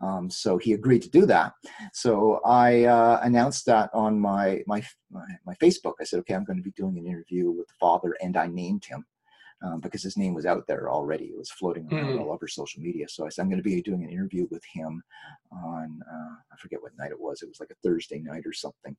Um, 0.00 0.30
so 0.30 0.58
he 0.58 0.72
agreed 0.72 1.02
to 1.02 1.10
do 1.10 1.26
that. 1.26 1.52
So 1.92 2.40
I 2.44 2.84
uh, 2.84 3.20
announced 3.22 3.66
that 3.66 3.90
on 3.94 4.18
my, 4.18 4.62
my, 4.66 4.82
my 5.10 5.24
my 5.46 5.54
Facebook. 5.54 5.94
I 6.00 6.04
said, 6.04 6.20
okay, 6.20 6.34
I'm 6.34 6.44
going 6.44 6.56
to 6.58 6.62
be 6.62 6.72
doing 6.72 6.98
an 6.98 7.06
interview 7.06 7.50
with 7.50 7.68
the 7.68 7.74
father, 7.78 8.16
and 8.20 8.36
I 8.36 8.46
named 8.46 8.84
him. 8.84 9.04
Um, 9.62 9.78
because 9.80 10.02
his 10.02 10.16
name 10.16 10.32
was 10.32 10.46
out 10.46 10.66
there 10.66 10.90
already. 10.90 11.26
It 11.26 11.36
was 11.36 11.50
floating 11.50 11.86
around 11.92 12.06
mm-hmm. 12.06 12.20
all 12.20 12.32
over 12.32 12.48
social 12.48 12.80
media. 12.80 13.06
So 13.10 13.26
I 13.26 13.28
said, 13.28 13.42
I'm 13.42 13.50
going 13.50 13.62
to 13.62 13.62
be 13.62 13.82
doing 13.82 14.02
an 14.02 14.08
interview 14.08 14.46
with 14.50 14.62
him 14.72 15.02
on, 15.52 16.00
uh, 16.10 16.34
I 16.50 16.56
forget 16.58 16.80
what 16.80 16.96
night 16.96 17.10
it 17.10 17.20
was. 17.20 17.42
It 17.42 17.48
was 17.50 17.60
like 17.60 17.70
a 17.70 17.74
Thursday 17.86 18.20
night 18.20 18.44
or 18.46 18.54
something. 18.54 18.96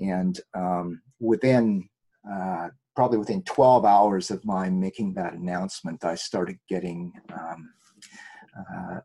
And 0.00 0.40
um, 0.54 1.02
within 1.20 1.90
uh, 2.26 2.68
probably 2.98 3.16
within 3.16 3.42
12 3.42 3.84
hours 3.84 4.28
of 4.32 4.44
my 4.44 4.68
making 4.68 5.14
that 5.14 5.34
announcement, 5.34 6.04
I 6.04 6.16
started 6.16 6.58
getting 6.68 7.12
um, 7.32 7.70
uh, 8.58 8.98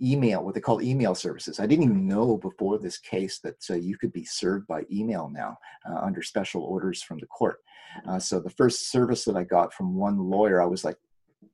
email, 0.00 0.44
what 0.44 0.54
they 0.54 0.60
call 0.60 0.80
email 0.80 1.12
services. 1.12 1.58
I 1.58 1.66
didn't 1.66 1.86
even 1.86 2.06
know 2.06 2.36
before 2.36 2.78
this 2.78 2.98
case 2.98 3.40
that 3.40 3.56
uh, 3.68 3.74
you 3.74 3.98
could 3.98 4.12
be 4.12 4.24
served 4.24 4.68
by 4.68 4.82
email 4.92 5.28
now 5.28 5.58
uh, 5.90 5.96
under 5.96 6.22
special 6.22 6.62
orders 6.62 7.02
from 7.02 7.18
the 7.18 7.26
court. 7.26 7.56
Uh, 8.08 8.20
so 8.20 8.38
the 8.38 8.48
first 8.48 8.92
service 8.92 9.24
that 9.24 9.34
I 9.34 9.42
got 9.42 9.74
from 9.74 9.96
one 9.96 10.18
lawyer, 10.18 10.62
I 10.62 10.66
was 10.66 10.84
like, 10.84 10.98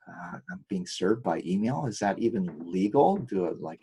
uh, 0.08 0.38
I'm 0.50 0.64
being 0.68 0.86
served 0.86 1.22
by 1.22 1.42
email. 1.44 1.86
Is 1.86 1.98
that 2.00 2.18
even 2.18 2.50
legal? 2.70 3.16
Do 3.16 3.46
it 3.46 3.60
like, 3.60 3.80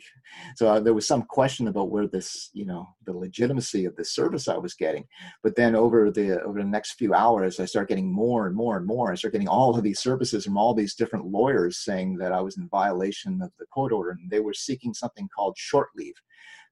so 0.55 0.67
uh, 0.67 0.79
there 0.79 0.93
was 0.93 1.07
some 1.07 1.23
question 1.23 1.67
about 1.67 1.89
where 1.89 2.07
this, 2.07 2.49
you 2.53 2.65
know, 2.65 2.87
the 3.05 3.13
legitimacy 3.13 3.85
of 3.85 3.95
the 3.95 4.05
service 4.05 4.47
I 4.47 4.57
was 4.57 4.73
getting. 4.73 5.05
But 5.43 5.55
then 5.55 5.75
over 5.75 6.11
the 6.11 6.41
over 6.41 6.59
the 6.59 6.67
next 6.67 6.93
few 6.93 7.13
hours, 7.13 7.59
I 7.59 7.65
start 7.65 7.89
getting 7.89 8.11
more 8.11 8.47
and 8.47 8.55
more 8.55 8.77
and 8.77 8.85
more. 8.85 9.11
I 9.11 9.15
start 9.15 9.33
getting 9.33 9.47
all 9.47 9.77
of 9.77 9.83
these 9.83 9.99
services 9.99 10.45
from 10.45 10.57
all 10.57 10.73
these 10.73 10.95
different 10.95 11.25
lawyers 11.25 11.83
saying 11.83 12.17
that 12.17 12.33
I 12.33 12.41
was 12.41 12.57
in 12.57 12.67
violation 12.69 13.41
of 13.41 13.51
the 13.59 13.65
court 13.67 13.91
order, 13.91 14.11
and 14.11 14.29
they 14.29 14.39
were 14.39 14.53
seeking 14.53 14.93
something 14.93 15.27
called 15.35 15.57
short 15.57 15.89
leave 15.95 16.15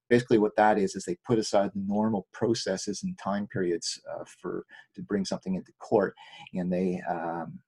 basically 0.09 0.37
what 0.37 0.55
that 0.55 0.77
is 0.77 0.95
is 0.95 1.03
they 1.03 1.17
put 1.25 1.37
aside 1.37 1.69
the 1.73 1.83
normal 1.85 2.27
processes 2.31 3.03
and 3.03 3.17
time 3.17 3.45
periods 3.47 3.99
uh, 4.09 4.23
for 4.41 4.65
to 4.95 5.01
bring 5.01 5.25
something 5.25 5.55
into 5.55 5.73
court 5.79 6.15
and 6.53 6.71
they 6.71 7.01
um, 7.09 7.59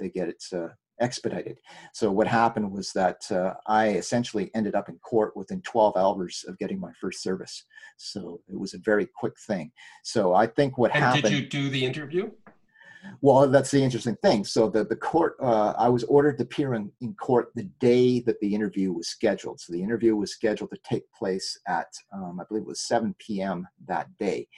they 0.00 0.08
get 0.08 0.28
it 0.28 0.42
uh, 0.52 0.68
expedited. 1.00 1.60
So 1.92 2.10
what 2.10 2.26
happened 2.26 2.70
was 2.70 2.92
that 2.92 3.30
uh, 3.30 3.54
I 3.66 3.90
essentially 3.90 4.50
ended 4.54 4.74
up 4.74 4.88
in 4.88 4.96
court 4.98 5.36
within 5.36 5.60
12 5.62 5.96
hours 5.96 6.44
of 6.48 6.58
getting 6.58 6.80
my 6.80 6.92
first 7.00 7.22
service. 7.22 7.64
So 7.96 8.40
it 8.48 8.58
was 8.58 8.74
a 8.74 8.78
very 8.78 9.06
quick 9.06 9.38
thing. 9.46 9.72
So 10.02 10.34
I 10.34 10.46
think 10.46 10.78
what 10.78 10.94
and 10.94 11.04
happened. 11.04 11.24
Did 11.24 11.32
you 11.32 11.46
do 11.46 11.68
the 11.68 11.84
interview? 11.84 12.30
Well, 13.20 13.48
that's 13.48 13.70
the 13.70 13.82
interesting 13.82 14.16
thing. 14.16 14.44
So 14.44 14.68
the, 14.68 14.84
the 14.84 14.96
court, 14.96 15.36
uh, 15.40 15.72
I 15.78 15.88
was 15.88 16.04
ordered 16.04 16.38
to 16.38 16.44
appear 16.44 16.74
in, 16.74 16.90
in 17.00 17.14
court 17.14 17.50
the 17.54 17.64
day 17.80 18.20
that 18.20 18.40
the 18.40 18.54
interview 18.54 18.92
was 18.92 19.08
scheduled. 19.08 19.60
So 19.60 19.72
the 19.72 19.82
interview 19.82 20.16
was 20.16 20.32
scheduled 20.32 20.70
to 20.70 20.78
take 20.84 21.04
place 21.12 21.58
at, 21.66 21.86
um, 22.12 22.40
I 22.40 22.44
believe 22.48 22.62
it 22.62 22.68
was 22.68 22.80
7 22.80 23.14
p.m. 23.18 23.66
that 23.86 24.08
day. 24.18 24.48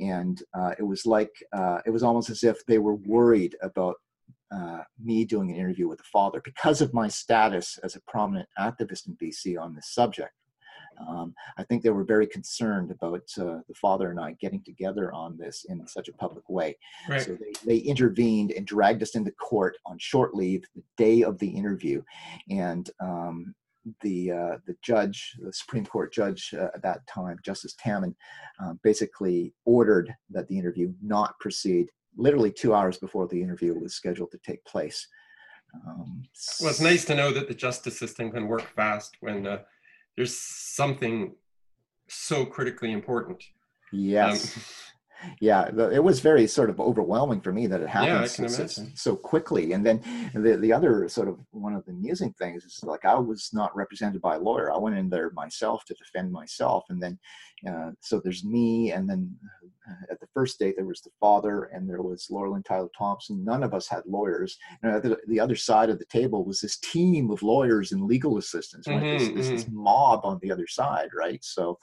And 0.00 0.42
uh, 0.54 0.74
it 0.78 0.82
was 0.82 1.06
like, 1.06 1.32
uh, 1.52 1.78
it 1.86 1.90
was 1.90 2.02
almost 2.02 2.30
as 2.30 2.44
if 2.44 2.64
they 2.66 2.78
were 2.78 2.96
worried 2.96 3.56
about 3.62 3.96
uh, 4.54 4.80
me 5.02 5.24
doing 5.24 5.50
an 5.50 5.56
interview 5.56 5.88
with 5.88 5.98
the 5.98 6.04
father 6.04 6.40
because 6.44 6.80
of 6.80 6.94
my 6.94 7.08
status 7.08 7.78
as 7.82 7.96
a 7.96 8.00
prominent 8.02 8.48
activist 8.58 9.06
in 9.06 9.16
BC 9.16 9.60
on 9.60 9.74
this 9.74 9.92
subject. 9.92 10.32
Um, 11.06 11.34
I 11.58 11.62
think 11.62 11.82
they 11.82 11.90
were 11.90 12.04
very 12.04 12.26
concerned 12.26 12.90
about 12.90 13.28
uh, 13.38 13.60
the 13.68 13.74
father 13.74 14.10
and 14.10 14.18
I 14.18 14.32
getting 14.40 14.62
together 14.62 15.12
on 15.12 15.36
this 15.36 15.66
in 15.68 15.86
such 15.86 16.08
a 16.08 16.12
public 16.12 16.48
way. 16.48 16.78
Right. 17.08 17.20
So 17.20 17.36
they, 17.36 17.52
they 17.66 17.76
intervened 17.78 18.52
and 18.52 18.66
dragged 18.66 19.02
us 19.02 19.14
into 19.14 19.30
court 19.32 19.76
on 19.84 19.98
short 19.98 20.34
leave 20.34 20.64
the 20.74 20.82
day 20.96 21.22
of 21.22 21.38
the 21.38 21.48
interview. 21.48 22.02
And 22.50 22.88
um, 23.00 23.54
the 24.00 24.32
uh, 24.32 24.56
the 24.66 24.76
judge, 24.82 25.36
the 25.40 25.52
Supreme 25.52 25.86
Court 25.86 26.12
judge 26.12 26.52
uh, 26.58 26.68
at 26.74 26.82
that 26.82 27.06
time, 27.06 27.38
Justice 27.44 27.74
Tammen, 27.74 28.14
uh, 28.60 28.72
basically 28.82 29.52
ordered 29.64 30.12
that 30.30 30.48
the 30.48 30.58
interview 30.58 30.92
not 31.02 31.38
proceed 31.38 31.90
literally 32.16 32.52
two 32.52 32.74
hours 32.74 32.98
before 32.98 33.26
the 33.26 33.40
interview 33.40 33.78
was 33.78 33.94
scheduled 33.94 34.30
to 34.32 34.38
take 34.38 34.64
place. 34.64 35.06
Um, 35.74 36.22
well, 36.60 36.70
it's 36.70 36.80
nice 36.80 37.04
to 37.06 37.14
know 37.14 37.32
that 37.32 37.48
the 37.48 37.54
justice 37.54 37.98
system 37.98 38.30
can 38.30 38.48
work 38.48 38.68
fast 38.74 39.16
when 39.20 39.46
uh, 39.46 39.58
there's 40.16 40.36
something 40.36 41.34
so 42.08 42.44
critically 42.46 42.92
important. 42.92 43.42
Yes. 43.92 44.56
Um, 44.56 44.62
yeah, 45.40 45.68
it 45.92 46.02
was 46.02 46.20
very 46.20 46.46
sort 46.46 46.70
of 46.70 46.80
overwhelming 46.80 47.40
for 47.40 47.52
me 47.52 47.66
that 47.66 47.80
it 47.80 47.88
happened 47.88 48.30
yeah, 48.38 48.48
so, 48.48 48.84
so, 48.94 49.16
quickly. 49.16 49.72
And 49.72 49.84
then 49.84 50.02
the 50.34 50.56
the 50.56 50.72
other 50.72 51.08
sort 51.08 51.28
of 51.28 51.38
one 51.50 51.74
of 51.74 51.84
the 51.84 51.92
amusing 51.92 52.32
things 52.34 52.64
is 52.64 52.80
like 52.82 53.04
I 53.04 53.14
was 53.14 53.50
not 53.52 53.74
represented 53.76 54.20
by 54.20 54.36
a 54.36 54.40
lawyer. 54.40 54.72
I 54.72 54.78
went 54.78 54.96
in 54.96 55.08
there 55.08 55.30
myself 55.30 55.84
to 55.86 55.94
defend 55.94 56.32
myself, 56.32 56.84
and 56.90 57.02
then 57.02 57.18
uh, 57.68 57.90
so 58.00 58.20
there's 58.20 58.44
me, 58.44 58.92
and 58.92 59.08
then 59.08 59.34
uh, 59.88 60.12
at 60.12 60.20
the 60.20 60.26
first 60.34 60.58
date 60.58 60.74
there 60.76 60.84
was 60.84 61.00
the 61.00 61.10
father, 61.18 61.64
and 61.64 61.88
there 61.88 62.02
was 62.02 62.28
Laurel 62.30 62.54
and 62.54 62.64
Tyler 62.64 62.90
Thompson. 62.96 63.44
None 63.44 63.62
of 63.62 63.72
us 63.72 63.88
had 63.88 64.02
lawyers. 64.06 64.58
And 64.82 65.02
the, 65.02 65.18
the 65.26 65.40
other 65.40 65.56
side 65.56 65.88
of 65.88 65.98
the 65.98 66.04
table 66.06 66.44
was 66.44 66.60
this 66.60 66.76
team 66.78 67.30
of 67.30 67.42
lawyers 67.42 67.92
and 67.92 68.02
legal 68.02 68.38
assistants, 68.38 68.86
right? 68.86 69.02
Mm-hmm, 69.02 69.18
this, 69.18 69.28
this, 69.28 69.46
mm-hmm. 69.46 69.56
this 69.56 69.68
mob 69.70 70.20
on 70.24 70.38
the 70.42 70.52
other 70.52 70.66
side, 70.66 71.08
right? 71.16 71.42
So 71.42 71.78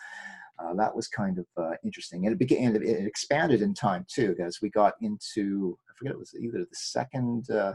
uh, 0.59 0.73
that 0.75 0.95
was 0.95 1.07
kind 1.07 1.39
of 1.39 1.45
uh, 1.57 1.75
interesting, 1.83 2.25
and 2.25 2.33
it 2.33 2.39
began. 2.39 2.75
It, 2.75 2.83
expanded 2.83 3.61
in 3.61 3.73
time 3.73 4.05
too, 4.07 4.35
as 4.39 4.59
we 4.61 4.69
got 4.69 4.93
into. 5.01 5.77
I 5.89 5.93
forget 5.97 6.13
it 6.13 6.19
was 6.19 6.35
either 6.39 6.59
the 6.59 6.75
second 6.75 7.49
uh, 7.49 7.73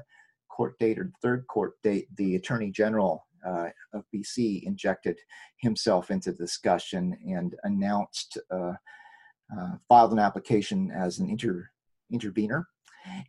court 0.49 0.79
date 0.79 0.99
or 0.99 1.05
the 1.05 1.13
third 1.23 1.47
court 1.49 1.75
date. 1.83 2.07
The 2.17 2.37
Attorney 2.37 2.71
General 2.71 3.27
uh, 3.47 3.69
of 3.93 4.05
BC 4.15 4.63
injected 4.65 5.19
himself 5.59 6.11
into 6.11 6.33
the 6.33 6.39
discussion 6.39 7.17
and 7.27 7.55
announced, 7.65 8.39
uh, 8.51 8.75
uh, 9.57 9.73
filed 9.89 10.13
an 10.13 10.19
application 10.19 10.91
as 10.91 11.19
an 11.19 11.29
inter 11.29 11.69
intervener, 12.13 12.69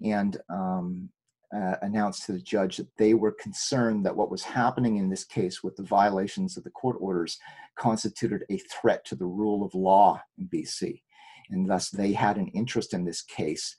and 0.03 0.37
um, 0.49 1.09
uh, 1.55 1.75
announced 1.81 2.25
to 2.25 2.31
the 2.31 2.41
judge 2.41 2.77
that 2.77 2.95
they 2.97 3.13
were 3.13 3.31
concerned 3.31 4.05
that 4.05 4.15
what 4.15 4.29
was 4.29 4.43
happening 4.43 4.97
in 4.97 5.09
this 5.09 5.23
case 5.23 5.63
with 5.63 5.75
the 5.75 5.83
violations 5.83 6.57
of 6.57 6.63
the 6.63 6.69
court 6.69 6.97
orders 6.99 7.39
constituted 7.75 8.43
a 8.49 8.57
threat 8.57 9.03
to 9.05 9.15
the 9.15 9.25
rule 9.25 9.65
of 9.65 9.73
law 9.73 10.21
in 10.37 10.47
BC. 10.47 11.01
And 11.49 11.67
thus 11.67 11.89
they 11.89 12.13
had 12.13 12.37
an 12.37 12.49
interest 12.49 12.93
in 12.93 13.03
this 13.03 13.23
case. 13.23 13.75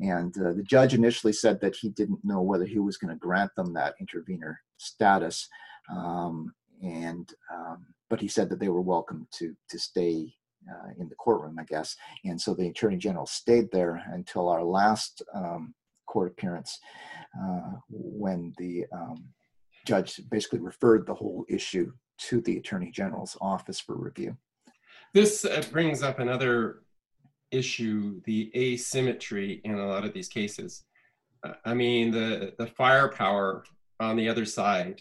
And 0.00 0.34
uh, 0.38 0.52
the 0.52 0.62
judge 0.62 0.94
initially 0.94 1.34
said 1.34 1.60
that 1.60 1.76
he 1.76 1.90
didn't 1.90 2.24
know 2.24 2.40
whether 2.40 2.64
he 2.64 2.78
was 2.78 2.96
going 2.96 3.12
to 3.12 3.18
grant 3.18 3.54
them 3.54 3.74
that 3.74 3.96
intervener 4.00 4.60
status. 4.78 5.46
Um, 5.94 6.54
and 6.82 7.30
um, 7.54 7.86
but 8.08 8.20
he 8.20 8.28
said 8.28 8.48
that 8.48 8.60
they 8.60 8.68
were 8.68 8.80
welcome 8.80 9.26
to 9.32 9.54
to 9.68 9.78
stay 9.78 10.32
uh, 10.70 10.88
in 10.98 11.08
the 11.08 11.14
courtroom, 11.16 11.58
I 11.58 11.64
guess. 11.64 11.96
And 12.24 12.40
so 12.40 12.54
the 12.54 12.68
attorney 12.68 12.96
general 12.96 13.26
stayed 13.26 13.70
there 13.72 14.02
until 14.12 14.48
our 14.48 14.62
last 14.62 15.22
um, 15.34 15.74
court 16.10 16.28
appearance 16.28 16.80
uh, 17.40 17.72
when 17.88 18.52
the 18.58 18.84
um, 18.92 19.24
judge 19.86 20.20
basically 20.30 20.58
referred 20.58 21.06
the 21.06 21.14
whole 21.14 21.44
issue 21.48 21.92
to 22.18 22.40
the 22.42 22.56
attorney 22.56 22.90
general's 22.90 23.36
office 23.40 23.80
for 23.80 23.96
review. 23.96 24.36
This 25.14 25.44
uh, 25.44 25.62
brings 25.70 26.02
up 26.02 26.18
another 26.18 26.82
issue 27.50 28.20
the 28.26 28.50
asymmetry 28.54 29.60
in 29.64 29.74
a 29.74 29.86
lot 29.86 30.04
of 30.04 30.12
these 30.12 30.28
cases. 30.28 30.84
Uh, 31.44 31.54
I 31.64 31.74
mean, 31.74 32.10
the, 32.10 32.54
the 32.58 32.66
firepower 32.66 33.64
on 34.00 34.16
the 34.16 34.28
other 34.28 34.44
side 34.44 35.00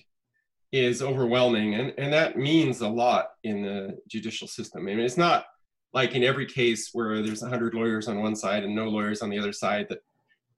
is 0.71 1.01
overwhelming, 1.01 1.73
and, 1.75 1.93
and 1.97 2.13
that 2.13 2.37
means 2.37 2.81
a 2.81 2.87
lot 2.87 3.29
in 3.43 3.63
the 3.63 3.97
judicial 4.07 4.47
system. 4.47 4.81
I 4.81 4.85
mean, 4.85 4.99
it's 4.99 5.17
not 5.17 5.45
like 5.93 6.13
in 6.13 6.23
every 6.23 6.45
case 6.45 6.89
where 6.93 7.21
there's 7.23 7.41
100 7.41 7.73
lawyers 7.73 8.07
on 8.07 8.21
one 8.21 8.35
side 8.35 8.63
and 8.63 8.75
no 8.75 8.87
lawyers 8.87 9.21
on 9.21 9.29
the 9.29 9.39
other 9.39 9.53
side 9.53 9.87
that 9.89 9.99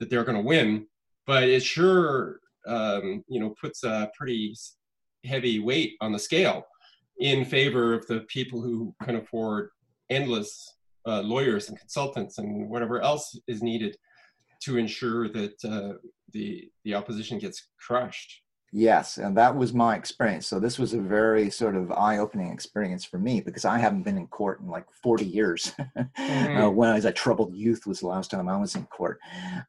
that 0.02 0.10
they're 0.10 0.26
going 0.26 0.38
to 0.38 0.44
win, 0.44 0.88
but 1.26 1.44
it 1.44 1.64
sure 1.64 2.42
um, 2.68 3.24
you 3.30 3.40
know 3.40 3.54
puts 3.62 3.84
a 3.84 4.12
pretty 4.18 4.54
heavy 5.24 5.60
weight 5.60 5.94
on 6.02 6.12
the 6.12 6.20
scale 6.20 6.66
in 7.20 7.46
favor 7.46 7.94
of 7.94 8.06
the 8.08 8.22
people 8.22 8.60
who 8.62 8.94
can 9.04 9.16
afford 9.16 9.70
endless 10.10 10.76
uh, 11.08 11.22
lawyers 11.22 11.70
and 11.70 11.80
consultants 11.80 12.40
and 12.40 12.68
whatever 12.70 13.00
else 13.02 13.40
is 13.48 13.62
needed 13.62 13.96
to 14.64 14.78
ensure 14.78 15.30
that 15.30 15.54
uh, 15.64 15.94
the 16.34 16.70
the 16.84 16.94
opposition 16.94 17.38
gets 17.40 17.70
crushed. 17.80 18.42
Yes, 18.74 19.18
and 19.18 19.36
that 19.36 19.54
was 19.54 19.74
my 19.74 19.98
experience. 19.98 20.48
So 20.48 20.58
this 20.58 20.80
was 20.80 20.94
a 20.94 21.02
very 21.02 21.50
sort 21.50 21.76
of 21.76 21.92
eye-opening 21.92 22.52
experience 22.52 23.04
for 23.04 23.20
me 23.20 23.42
because 23.42 23.66
I 23.66 23.78
haven't 23.78 24.04
been 24.04 24.18
in 24.18 24.28
court 24.28 24.62
in 24.62 24.68
like 24.68 24.86
40 25.04 25.26
years. 25.26 25.74
mm-hmm. 25.98 26.58
uh, 26.58 26.70
when 26.70 26.88
I 26.88 26.96
was 26.96 27.04
a 27.04 27.12
troubled 27.12 27.54
youth 27.54 27.86
was 27.86 28.00
the 28.00 28.08
last 28.08 28.32
time 28.32 28.48
I 28.48 28.56
was 28.56 28.76
in 28.76 28.86
court. 28.86 29.20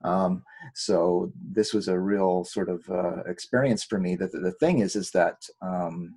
Um, 0.05 0.45
so 0.75 1.33
this 1.35 1.75
was 1.75 1.89
a 1.89 1.99
real 1.99 2.45
sort 2.45 2.69
of 2.69 2.89
uh, 2.89 3.25
experience 3.27 3.83
for 3.83 3.99
me. 3.99 4.15
That 4.15 4.31
the, 4.31 4.39
the, 4.39 4.53
thing 4.53 4.79
is, 4.79 4.95
is 4.95 5.11
that 5.11 5.49
um, 5.61 6.15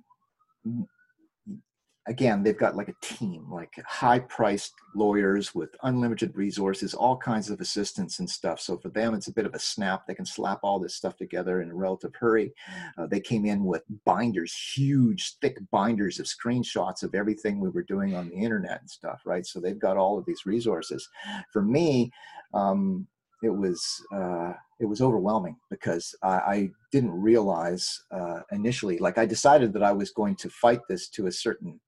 again, 2.08 2.42
they've 2.42 2.56
got 2.56 2.76
like 2.76 2.88
a 2.88 2.94
team, 3.00 3.46
like 3.50 3.74
high 3.86 4.20
priced 4.20 4.74
lawyers 4.94 5.54
with 5.54 5.74
unlimited 5.82 6.36
resources, 6.36 6.94
all 6.94 7.16
kinds 7.16 7.50
of 7.50 7.60
assistance 7.60 8.18
and 8.18 8.30
stuff. 8.30 8.60
So 8.60 8.76
for 8.78 8.88
them, 8.90 9.14
it's 9.14 9.26
a 9.28 9.32
bit 9.32 9.46
of 9.46 9.54
a 9.54 9.58
snap. 9.58 10.06
They 10.06 10.14
can 10.14 10.26
slap 10.26 10.60
all 10.62 10.78
this 10.78 10.94
stuff 10.94 11.16
together 11.16 11.60
in 11.60 11.70
a 11.70 11.74
relative 11.74 12.14
hurry. 12.14 12.52
Uh, 12.96 13.06
they 13.06 13.20
came 13.20 13.44
in 13.44 13.64
with 13.64 13.82
binders, 14.04 14.54
huge, 14.54 15.36
thick 15.40 15.58
binders 15.70 16.20
of 16.20 16.26
screenshots 16.26 17.02
of 17.02 17.14
everything 17.14 17.60
we 17.60 17.70
were 17.70 17.82
doing 17.82 18.14
on 18.14 18.28
the 18.28 18.36
internet 18.36 18.80
and 18.80 18.90
stuff, 18.90 19.22
right? 19.24 19.44
So 19.44 19.60
they've 19.60 19.78
got 19.78 19.96
all 19.96 20.18
of 20.18 20.24
these 20.26 20.46
resources. 20.46 21.08
For 21.52 21.62
me, 21.62 22.12
um, 22.54 23.06
it 23.42 23.50
was 23.50 24.02
uh, 24.14 24.52
it 24.80 24.86
was 24.86 25.00
overwhelming 25.00 25.56
because 25.70 26.14
I, 26.22 26.28
I 26.28 26.70
didn't 26.90 27.12
realize 27.20 28.02
uh, 28.10 28.40
initially. 28.52 28.98
Like 28.98 29.18
I 29.18 29.26
decided 29.26 29.72
that 29.74 29.82
I 29.82 29.92
was 29.92 30.10
going 30.10 30.36
to 30.36 30.48
fight 30.48 30.80
this 30.88 31.08
to 31.10 31.26
a 31.26 31.32
certain 31.32 31.80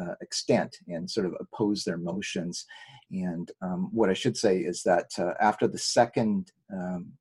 uh, 0.00 0.14
extent 0.20 0.76
and 0.88 1.10
sort 1.10 1.26
of 1.26 1.34
oppose 1.40 1.84
their 1.84 1.98
motions. 1.98 2.66
And 3.10 3.50
um, 3.62 3.88
what 3.92 4.10
I 4.10 4.14
should 4.14 4.36
say 4.36 4.58
is 4.58 4.82
that 4.84 5.10
uh, 5.18 5.32
after 5.40 5.66
the 5.68 5.78
second 5.78 6.52
um, 6.72 7.12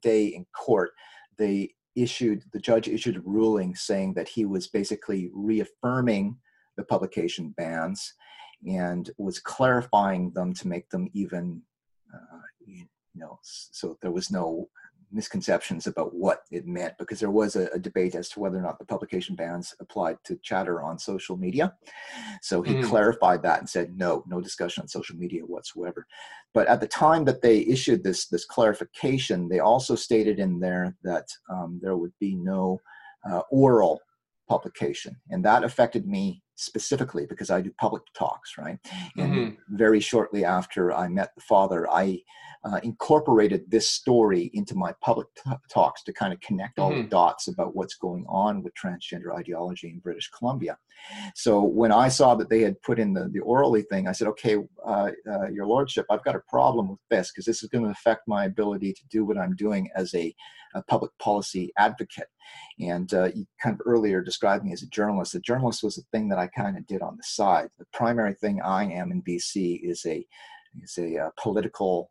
day 0.00 0.26
in 0.26 0.46
court, 0.54 0.90
they 1.36 1.74
issued 1.96 2.44
the 2.52 2.60
judge 2.60 2.88
issued 2.88 3.16
a 3.16 3.20
ruling 3.20 3.74
saying 3.74 4.14
that 4.14 4.28
he 4.28 4.44
was 4.44 4.68
basically 4.68 5.30
reaffirming 5.34 6.36
the 6.76 6.84
publication 6.84 7.52
bans 7.56 8.14
and 8.66 9.10
was 9.18 9.40
clarifying 9.40 10.30
them 10.32 10.54
to 10.54 10.68
make 10.68 10.88
them 10.90 11.08
even 11.12 11.60
uh, 12.14 12.38
you 12.64 12.86
know 13.14 13.38
so 13.42 13.98
there 14.00 14.12
was 14.12 14.30
no 14.30 14.68
misconceptions 15.12 15.86
about 15.86 16.14
what 16.14 16.42
it 16.50 16.66
meant 16.66 16.96
because 16.98 17.20
there 17.20 17.30
was 17.30 17.56
a, 17.56 17.68
a, 17.74 17.78
debate 17.78 18.14
as 18.14 18.28
to 18.28 18.40
whether 18.40 18.58
or 18.58 18.62
not 18.62 18.78
the 18.78 18.84
publication 18.84 19.34
bans 19.34 19.74
applied 19.80 20.16
to 20.24 20.38
chatter 20.42 20.82
on 20.82 20.98
social 20.98 21.36
media. 21.36 21.74
So 22.42 22.62
he 22.62 22.74
mm. 22.74 22.84
clarified 22.84 23.42
that 23.42 23.60
and 23.60 23.68
said, 23.68 23.96
no, 23.96 24.24
no 24.26 24.40
discussion 24.40 24.82
on 24.82 24.88
social 24.88 25.16
media 25.16 25.42
whatsoever. 25.42 26.06
But 26.54 26.66
at 26.68 26.80
the 26.80 26.88
time 26.88 27.24
that 27.26 27.42
they 27.42 27.60
issued 27.60 28.02
this, 28.04 28.26
this 28.26 28.44
clarification, 28.44 29.48
they 29.48 29.60
also 29.60 29.94
stated 29.94 30.38
in 30.38 30.60
there 30.60 30.96
that 31.04 31.28
um, 31.50 31.78
there 31.82 31.96
would 31.96 32.12
be 32.20 32.34
no 32.34 32.80
uh, 33.28 33.42
oral 33.50 34.00
publication. 34.48 35.16
And 35.30 35.44
that 35.44 35.64
affected 35.64 36.06
me 36.06 36.42
specifically 36.56 37.26
because 37.26 37.50
I 37.50 37.60
do 37.60 37.70
public 37.78 38.02
talks, 38.14 38.58
right? 38.58 38.78
And 39.16 39.32
mm-hmm. 39.32 39.76
very 39.76 40.00
shortly 40.00 40.44
after 40.44 40.92
I 40.92 41.08
met 41.08 41.34
the 41.34 41.42
father, 41.42 41.88
I 41.90 42.20
uh, 42.64 42.80
incorporated 42.82 43.70
this 43.70 43.90
story 43.90 44.50
into 44.54 44.74
my 44.74 44.92
public 45.00 45.28
t- 45.34 45.50
talks 45.70 46.02
to 46.02 46.12
kind 46.12 46.32
of 46.32 46.40
connect 46.40 46.78
all 46.78 46.90
mm-hmm. 46.90 47.02
the 47.02 47.08
dots 47.08 47.48
about 47.48 47.76
what's 47.76 47.94
going 47.94 48.24
on 48.28 48.62
with 48.62 48.72
transgender 48.74 49.36
ideology 49.36 49.88
in 49.88 49.98
British 50.00 50.28
Columbia. 50.30 50.76
So 51.34 51.62
when 51.62 51.92
I 51.92 52.08
saw 52.08 52.34
that 52.34 52.50
they 52.50 52.60
had 52.60 52.80
put 52.82 52.98
in 52.98 53.12
the, 53.12 53.28
the 53.28 53.40
orally 53.40 53.82
thing, 53.82 54.08
I 54.08 54.12
said, 54.12 54.28
okay, 54.28 54.56
uh, 54.84 55.10
uh, 55.30 55.48
Your 55.48 55.66
Lordship, 55.66 56.06
I've 56.10 56.24
got 56.24 56.34
a 56.34 56.42
problem 56.48 56.88
with 56.88 56.98
this 57.10 57.30
because 57.30 57.44
this 57.44 57.62
is 57.62 57.68
going 57.68 57.84
to 57.84 57.90
affect 57.90 58.22
my 58.26 58.46
ability 58.46 58.92
to 58.92 59.02
do 59.10 59.24
what 59.24 59.38
I'm 59.38 59.54
doing 59.54 59.88
as 59.94 60.14
a, 60.14 60.34
a 60.74 60.82
public 60.82 61.12
policy 61.18 61.72
advocate. 61.78 62.28
And 62.80 63.12
uh, 63.14 63.30
you 63.34 63.46
kind 63.62 63.74
of 63.74 63.80
earlier 63.86 64.20
described 64.20 64.64
me 64.64 64.72
as 64.72 64.82
a 64.82 64.88
journalist. 64.88 65.34
A 65.34 65.40
journalist 65.40 65.82
was 65.82 65.98
a 65.98 66.02
thing 66.12 66.28
that 66.30 66.38
I 66.38 66.48
kind 66.48 66.76
of 66.76 66.86
did 66.86 67.02
on 67.02 67.16
the 67.16 67.22
side. 67.22 67.68
The 67.78 67.86
primary 67.92 68.34
thing 68.34 68.60
I 68.62 68.84
am 68.84 69.12
in 69.12 69.22
BC 69.22 69.80
is 69.82 70.04
a 70.06 70.26
is 70.82 70.98
a 70.98 71.18
uh, 71.18 71.30
political 71.42 72.10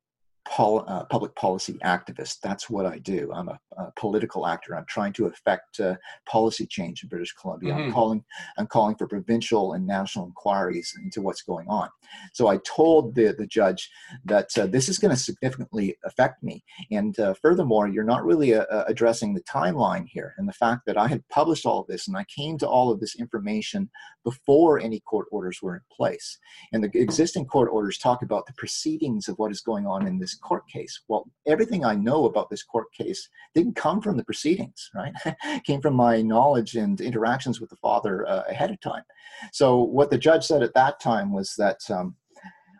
pol- 0.49 0.85
uh, 0.87 1.05
public 1.05 1.35
policy 1.35 1.77
activist. 1.83 2.39
That's 2.41 2.69
what 2.69 2.85
I 2.85 2.99
do. 2.99 3.31
I'm 3.33 3.49
a, 3.49 3.59
a 3.77 3.91
political 3.95 4.47
actor. 4.47 4.75
I'm 4.75 4.85
trying 4.87 5.13
to 5.13 5.25
affect 5.25 5.79
uh, 5.79 5.95
policy 6.27 6.65
change 6.65 7.03
in 7.03 7.09
British 7.09 7.33
Columbia. 7.33 7.73
Mm-hmm. 7.73 7.83
I'm 7.83 7.91
calling 7.91 8.23
I'm 8.57 8.67
calling 8.67 8.95
for 8.95 9.07
provincial 9.07 9.73
and 9.73 9.85
national 9.85 10.25
inquiries 10.25 10.93
into 11.03 11.21
what's 11.21 11.41
going 11.41 11.67
on. 11.67 11.89
So 12.33 12.47
I 12.47 12.57
told 12.57 13.15
the 13.15 13.35
the 13.37 13.47
judge 13.47 13.89
that 14.25 14.49
uh, 14.57 14.67
this 14.67 14.89
is 14.89 14.97
going 14.97 15.13
to 15.13 15.21
significantly 15.21 15.97
affect 16.05 16.43
me. 16.43 16.63
And 16.91 17.19
uh, 17.19 17.33
furthermore, 17.35 17.87
you're 17.87 18.03
not 18.03 18.25
really 18.25 18.53
uh, 18.53 18.65
uh, 18.71 18.85
addressing 18.87 19.33
the 19.33 19.43
timeline 19.43 20.05
here 20.07 20.33
and 20.37 20.47
the 20.47 20.53
fact 20.53 20.85
that 20.85 20.97
I 20.97 21.07
had 21.07 21.27
published 21.29 21.65
all 21.65 21.81
of 21.81 21.87
this 21.87 22.07
and 22.07 22.17
I 22.17 22.25
came 22.25 22.57
to 22.59 22.67
all 22.67 22.91
of 22.91 22.99
this 22.99 23.15
information 23.15 23.89
before 24.23 24.79
any 24.79 24.99
court 25.01 25.27
orders 25.31 25.59
were 25.61 25.75
in 25.75 25.81
place. 25.91 26.37
And 26.71 26.83
the 26.83 26.91
existing 26.93 27.45
court 27.45 27.69
orders 27.71 27.97
talk 27.97 28.21
about 28.21 28.45
the 28.45 28.53
proceedings 28.53 29.27
of 29.27 29.37
what 29.37 29.51
is 29.51 29.61
going 29.61 29.85
on 29.85 30.07
in 30.07 30.19
this 30.19 30.36
court 30.37 30.67
case. 30.67 31.01
Well, 31.07 31.29
everything 31.45 31.85
I 31.85 31.95
know 31.95 32.25
about 32.25 32.49
this 32.49 32.63
court 32.63 32.87
case 32.93 33.29
didn't 33.53 33.75
come 33.75 34.01
from 34.01 34.17
the 34.17 34.23
proceedings, 34.23 34.89
right? 34.95 35.13
came 35.63 35.81
from 35.81 35.95
my 35.95 36.21
knowledge 36.21 36.75
and 36.75 36.99
interactions 37.01 37.59
with 37.59 37.69
the 37.69 37.75
father 37.77 38.27
uh, 38.27 38.43
ahead 38.49 38.71
of 38.71 38.79
time. 38.81 39.03
So 39.51 39.77
what 39.77 40.09
the 40.09 40.17
judge 40.17 40.45
said 40.45 40.63
at 40.63 40.73
that 40.73 40.99
time 40.99 41.31
was 41.31 41.53
that, 41.57 41.79
um, 41.89 42.15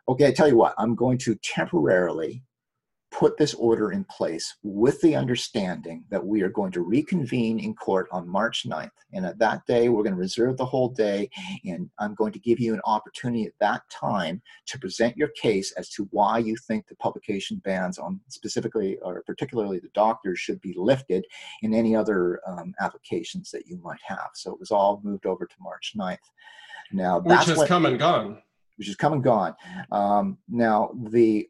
okay, 0.10 0.28
I 0.28 0.32
tell 0.32 0.48
you 0.48 0.58
what, 0.58 0.74
I'm 0.78 0.96
going 0.96 1.18
to 1.20 1.36
temporarily 1.36 2.44
put 3.12 3.38
this 3.38 3.54
order 3.54 3.92
in 3.92 4.04
place 4.06 4.56
with 4.64 5.00
the 5.02 5.16
understanding 5.16 6.04
that 6.10 6.26
we 6.26 6.42
are 6.42 6.50
going 6.50 6.72
to 6.72 6.82
reconvene 6.82 7.60
in 7.60 7.74
court 7.74 8.08
on 8.12 8.28
March 8.28 8.66
9th. 8.68 8.92
And 9.14 9.26
at 9.26 9.40
that 9.40 9.66
day, 9.66 9.90
we're 9.90 10.04
going 10.04 10.16
to 10.16 10.20
reserve 10.20 10.58
the 10.58 10.66
whole 10.66 10.90
day. 10.90 11.30
And 11.66 11.90
I'm 12.00 12.16
going 12.16 12.34
to 12.34 12.40
give 12.40 12.60
you 12.60 12.74
an 12.74 12.82
opportunity 12.86 13.46
at 13.46 13.54
that 13.60 13.84
time 13.90 14.42
to 14.68 14.80
present 14.80 15.16
your 15.16 15.30
case 15.30 15.72
as 15.74 15.90
to 15.92 16.08
why 16.12 16.40
you 16.40 16.56
think 16.68 16.88
the 16.88 16.96
publication 16.96 17.62
bans 17.64 17.98
on 17.98 18.20
specifically 18.28 18.98
or 19.02 19.24
particularly 19.26 19.80
the 19.80 19.90
doctors 19.94 20.40
should 20.40 20.60
be 20.62 20.74
lifted 20.78 21.26
in 21.62 21.74
any 21.74 21.96
other 21.96 22.42
um, 22.46 22.74
applications 22.82 23.52
that 23.52 23.68
you 23.68 23.78
might 23.78 24.02
have. 24.06 24.30
So 24.34 24.52
it 24.52 24.60
was 24.60 24.72
all 24.72 25.02
moved 25.04 25.26
over 25.26 25.46
to 25.46 25.56
March 25.62 25.94
9th. 25.98 26.18
Now, 26.92 27.20
which 27.20 27.46
has 27.46 27.64
come 27.66 27.86
and 27.86 27.98
gone. 27.98 28.42
Which 28.78 28.88
has 28.88 28.96
come 28.96 29.14
and 29.14 29.24
gone. 29.24 29.56
Um, 29.92 30.38
now, 30.48 30.92
the 31.10 31.50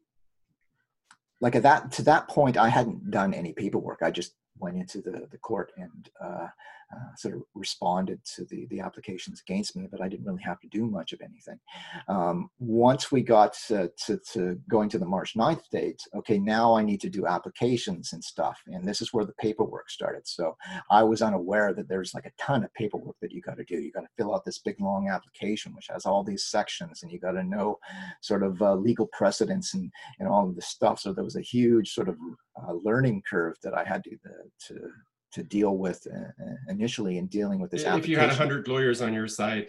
like 1.41 1.55
at 1.55 1.63
that 1.63 1.91
to 1.91 2.01
that 2.03 2.27
point 2.27 2.57
i 2.57 2.69
hadn't 2.69 3.11
done 3.11 3.33
any 3.33 3.53
paperwork. 3.53 3.99
I 4.01 4.11
just 4.11 4.33
went 4.59 4.77
into 4.77 5.01
the, 5.01 5.27
the 5.31 5.37
court 5.37 5.71
and 5.77 6.09
uh, 6.19 6.47
uh, 6.93 7.15
sort 7.17 7.35
of 7.35 7.43
responded 7.53 8.19
to 8.23 8.45
the, 8.45 8.65
the 8.67 8.79
applications 8.79 9.41
against 9.41 9.75
me, 9.75 9.87
but 9.91 10.01
I 10.01 10.07
didn't 10.07 10.25
really 10.25 10.43
have 10.43 10.59
to 10.61 10.67
do 10.67 10.85
much 10.85 11.11
of 11.11 11.19
anything. 11.21 11.59
Um, 12.07 12.49
once 12.59 13.11
we 13.11 13.21
got 13.21 13.53
to, 13.67 13.91
to, 14.05 14.17
to, 14.33 14.59
going 14.69 14.87
to 14.89 14.97
the 14.97 15.05
March 15.05 15.33
9th 15.35 15.69
date, 15.69 16.01
okay, 16.15 16.39
now 16.39 16.75
I 16.75 16.83
need 16.83 17.01
to 17.01 17.09
do 17.09 17.27
applications 17.27 18.13
and 18.13 18.23
stuff. 18.23 18.61
And 18.67 18.87
this 18.87 19.01
is 19.01 19.11
where 19.11 19.25
the 19.25 19.33
paperwork 19.33 19.89
started. 19.89 20.27
So 20.27 20.55
I 20.89 21.03
was 21.03 21.21
unaware 21.21 21.73
that 21.73 21.89
there's 21.89 22.13
like 22.13 22.25
a 22.25 22.31
ton 22.41 22.63
of 22.63 22.73
paperwork 22.73 23.17
that 23.21 23.33
you 23.33 23.41
got 23.41 23.57
to 23.57 23.65
do. 23.65 23.75
You 23.75 23.91
got 23.91 24.01
to 24.01 24.07
fill 24.17 24.33
out 24.33 24.45
this 24.45 24.59
big 24.59 24.79
long 24.79 25.09
application, 25.09 25.75
which 25.75 25.87
has 25.89 26.05
all 26.05 26.23
these 26.23 26.45
sections, 26.45 27.03
and 27.03 27.11
you 27.11 27.19
got 27.19 27.31
to 27.31 27.43
know 27.43 27.79
sort 28.21 28.43
of 28.43 28.61
uh, 28.61 28.75
legal 28.75 29.07
precedents 29.07 29.73
and, 29.73 29.91
and 30.19 30.29
all 30.29 30.47
of 30.47 30.55
this 30.55 30.67
stuff. 30.67 30.99
So 30.99 31.11
there 31.11 31.23
was 31.23 31.35
a 31.35 31.41
huge 31.41 31.93
sort 31.93 32.07
of 32.07 32.15
uh, 32.61 32.73
learning 32.83 33.23
curve 33.29 33.55
that 33.63 33.73
I 33.73 33.83
had 33.83 34.03
to, 34.05 34.11
uh, 34.25 34.47
to 34.67 34.89
to 35.33 35.43
deal 35.43 35.77
with 35.77 36.07
uh, 36.13 36.17
uh, 36.17 36.55
initially 36.69 37.17
in 37.17 37.27
dealing 37.27 37.59
with 37.59 37.71
this 37.71 37.83
if 37.83 38.07
you 38.07 38.17
had 38.17 38.29
100 38.29 38.67
lawyers 38.67 39.01
on 39.01 39.13
your 39.13 39.27
side 39.27 39.67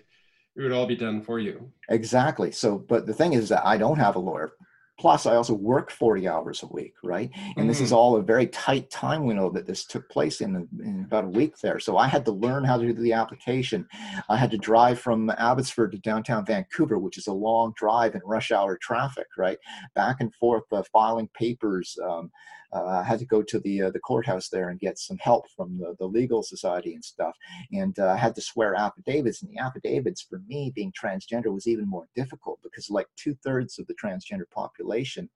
it 0.58 0.62
would 0.62 0.72
all 0.72 0.86
be 0.86 0.96
done 0.96 1.22
for 1.22 1.38
you. 1.38 1.70
Exactly. 1.88 2.50
So 2.50 2.78
but 2.78 3.06
the 3.06 3.14
thing 3.14 3.32
is 3.32 3.48
that 3.48 3.64
i 3.64 3.78
don't 3.78 3.98
have 3.98 4.16
a 4.16 4.18
lawyer. 4.18 4.52
Plus 4.98 5.26
i 5.26 5.36
also 5.36 5.54
work 5.54 5.92
40 5.92 6.26
hours 6.26 6.64
a 6.64 6.66
week 6.66 6.94
right? 7.04 7.30
And 7.56 7.66
mm. 7.66 7.68
this 7.68 7.80
is 7.80 7.92
mm. 7.92 7.96
all 7.96 8.16
a 8.16 8.22
very 8.22 8.48
tight 8.48 8.90
time 8.90 9.24
window 9.24 9.50
that 9.50 9.66
this 9.66 9.86
took 9.86 10.08
place 10.08 10.40
in, 10.40 10.68
in 10.80 11.04
about 11.06 11.24
a 11.24 11.28
week 11.28 11.56
there. 11.58 11.78
So 11.78 11.96
i 11.96 12.08
had 12.08 12.24
to 12.24 12.32
learn 12.32 12.64
how 12.64 12.76
to 12.76 12.86
do 12.86 12.92
the 12.92 13.12
application. 13.12 13.86
I 14.28 14.36
had 14.36 14.50
to 14.50 14.58
drive 14.58 14.98
from 14.98 15.30
abbotsford 15.30 15.92
to 15.92 15.98
downtown 15.98 16.44
vancouver 16.44 16.98
which 16.98 17.18
is 17.18 17.28
a 17.28 17.32
long 17.32 17.72
drive 17.76 18.16
in 18.16 18.20
rush 18.24 18.50
hour 18.50 18.76
traffic 18.82 19.28
right? 19.36 19.58
Back 19.94 20.16
and 20.20 20.34
forth 20.34 20.64
uh, 20.72 20.82
filing 20.92 21.28
papers 21.34 21.96
um, 22.04 22.32
uh, 22.72 22.84
I 22.84 23.02
had 23.02 23.18
to 23.20 23.24
go 23.24 23.42
to 23.42 23.58
the 23.60 23.82
uh, 23.82 23.90
the 23.90 24.00
courthouse 24.00 24.48
there 24.48 24.68
and 24.68 24.78
get 24.78 24.98
some 24.98 25.18
help 25.18 25.46
from 25.56 25.78
the, 25.78 25.94
the 25.98 26.06
legal 26.06 26.42
society 26.42 26.94
and 26.94 27.04
stuff. 27.04 27.34
And 27.72 27.98
uh, 27.98 28.08
I 28.08 28.16
had 28.16 28.34
to 28.34 28.42
swear 28.42 28.74
affidavits, 28.74 29.42
and 29.42 29.50
the 29.50 29.58
affidavits 29.58 30.22
for 30.22 30.40
me 30.46 30.72
being 30.74 30.92
transgender 30.92 31.52
was 31.52 31.66
even 31.66 31.88
more 31.88 32.06
difficult 32.14 32.60
because 32.62 32.90
like 32.90 33.08
two 33.16 33.34
thirds 33.42 33.78
of 33.78 33.86
the 33.86 33.94
transgender 33.94 34.48
population, 34.54 35.28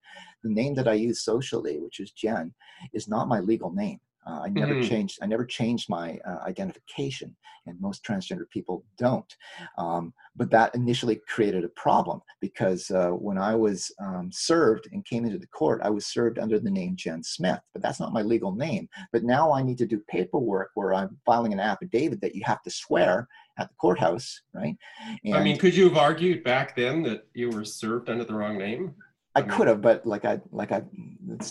the 0.43 0.49
name 0.49 0.75
that 0.75 0.87
I 0.87 0.93
use 0.93 1.21
socially, 1.23 1.79
which 1.79 1.99
is 1.99 2.11
Jenn, 2.11 2.53
is 2.93 3.07
not 3.07 3.27
my 3.27 3.39
legal 3.39 3.71
name. 3.71 3.99
Uh, 4.25 4.41
I 4.43 4.49
never 4.49 4.75
mm-hmm. 4.75 4.89
changed. 4.89 5.19
I 5.21 5.25
never 5.25 5.45
changed 5.45 5.89
my 5.89 6.17
uh, 6.25 6.39
identification, 6.45 7.35
and 7.65 7.79
most 7.79 8.03
transgender 8.03 8.49
people 8.49 8.85
don't. 8.97 9.35
Um, 9.77 10.13
but 10.35 10.49
that 10.51 10.73
initially 10.75 11.19
created 11.27 11.63
a 11.63 11.69
problem 11.69 12.21
because 12.39 12.89
uh, 12.91 13.09
when 13.09 13.37
I 13.37 13.55
was 13.55 13.91
um, 13.99 14.29
served 14.31 14.87
and 14.91 15.05
came 15.05 15.25
into 15.25 15.37
the 15.37 15.47
court, 15.47 15.81
I 15.83 15.89
was 15.89 16.05
served 16.05 16.39
under 16.39 16.59
the 16.59 16.71
name 16.71 16.95
Jenn 16.95 17.23
Smith, 17.23 17.59
but 17.73 17.81
that's 17.81 17.99
not 17.99 18.13
my 18.13 18.21
legal 18.21 18.53
name. 18.53 18.87
But 19.11 19.23
now 19.23 19.51
I 19.51 19.61
need 19.61 19.77
to 19.79 19.85
do 19.85 19.99
paperwork 20.07 20.71
where 20.75 20.93
I'm 20.93 21.17
filing 21.25 21.53
an 21.53 21.59
affidavit 21.59 22.21
that 22.21 22.35
you 22.35 22.43
have 22.45 22.61
to 22.63 22.71
swear 22.71 23.27
at 23.57 23.69
the 23.69 23.75
courthouse, 23.75 24.41
right? 24.53 24.75
And 25.23 25.35
I 25.35 25.43
mean, 25.43 25.57
could 25.57 25.75
you 25.75 25.87
have 25.87 25.97
argued 25.97 26.43
back 26.43 26.75
then 26.75 27.03
that 27.03 27.27
you 27.33 27.49
were 27.49 27.65
served 27.65 28.09
under 28.09 28.23
the 28.23 28.33
wrong 28.33 28.57
name? 28.57 28.95
I 29.35 29.41
could 29.41 29.67
have, 29.67 29.81
but 29.81 30.05
like 30.05 30.25
I 30.25 30.39
like 30.51 30.71
I, 30.71 30.83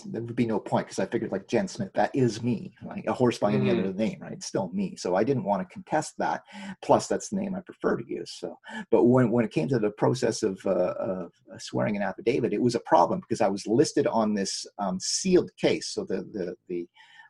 there 0.05 0.21
would 0.21 0.35
be 0.35 0.45
no 0.45 0.59
point 0.59 0.87
because 0.87 0.99
I 0.99 1.05
figured 1.05 1.33
like 1.33 1.47
Jenn 1.47 1.67
Smith, 1.67 1.91
that 1.95 2.11
is 2.15 2.41
me, 2.41 2.73
like 2.85 3.05
a 3.07 3.13
horse 3.13 3.37
by 3.37 3.51
any 3.51 3.69
mm-hmm. 3.69 3.79
other 3.79 3.93
name, 3.93 4.19
right? 4.21 4.31
It's 4.31 4.45
still 4.45 4.69
me. 4.73 4.95
So 4.95 5.15
I 5.15 5.25
didn't 5.25 5.43
want 5.43 5.67
to 5.67 5.73
contest 5.73 6.13
that. 6.17 6.43
Plus, 6.81 7.07
that's 7.07 7.27
the 7.27 7.35
name 7.35 7.55
I 7.55 7.59
prefer 7.59 7.97
to 7.97 8.03
use. 8.07 8.37
So, 8.39 8.57
but 8.89 9.03
when 9.03 9.31
when 9.31 9.43
it 9.43 9.51
came 9.51 9.67
to 9.67 9.79
the 9.79 9.91
process 9.91 10.43
of, 10.43 10.59
uh, 10.65 10.93
of 10.97 11.33
swearing 11.57 11.97
an 11.97 12.03
affidavit, 12.03 12.53
it 12.53 12.61
was 12.61 12.75
a 12.75 12.79
problem 12.81 13.19
because 13.19 13.41
I 13.41 13.49
was 13.49 13.67
listed 13.67 14.07
on 14.07 14.33
this 14.33 14.65
um, 14.79 14.97
sealed 15.01 15.51
case. 15.57 15.89
So 15.89 16.05
the 16.05 16.23
the 16.31 16.55
the 16.69 16.87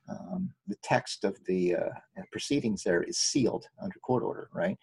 um, 0.09 0.53
the 0.67 0.75
text 0.83 1.23
of 1.23 1.37
the 1.45 1.75
uh, 1.75 1.89
proceedings 2.31 2.83
there 2.83 3.03
is 3.03 3.17
sealed 3.17 3.65
under 3.81 3.97
court 3.99 4.23
order, 4.23 4.49
right? 4.53 4.77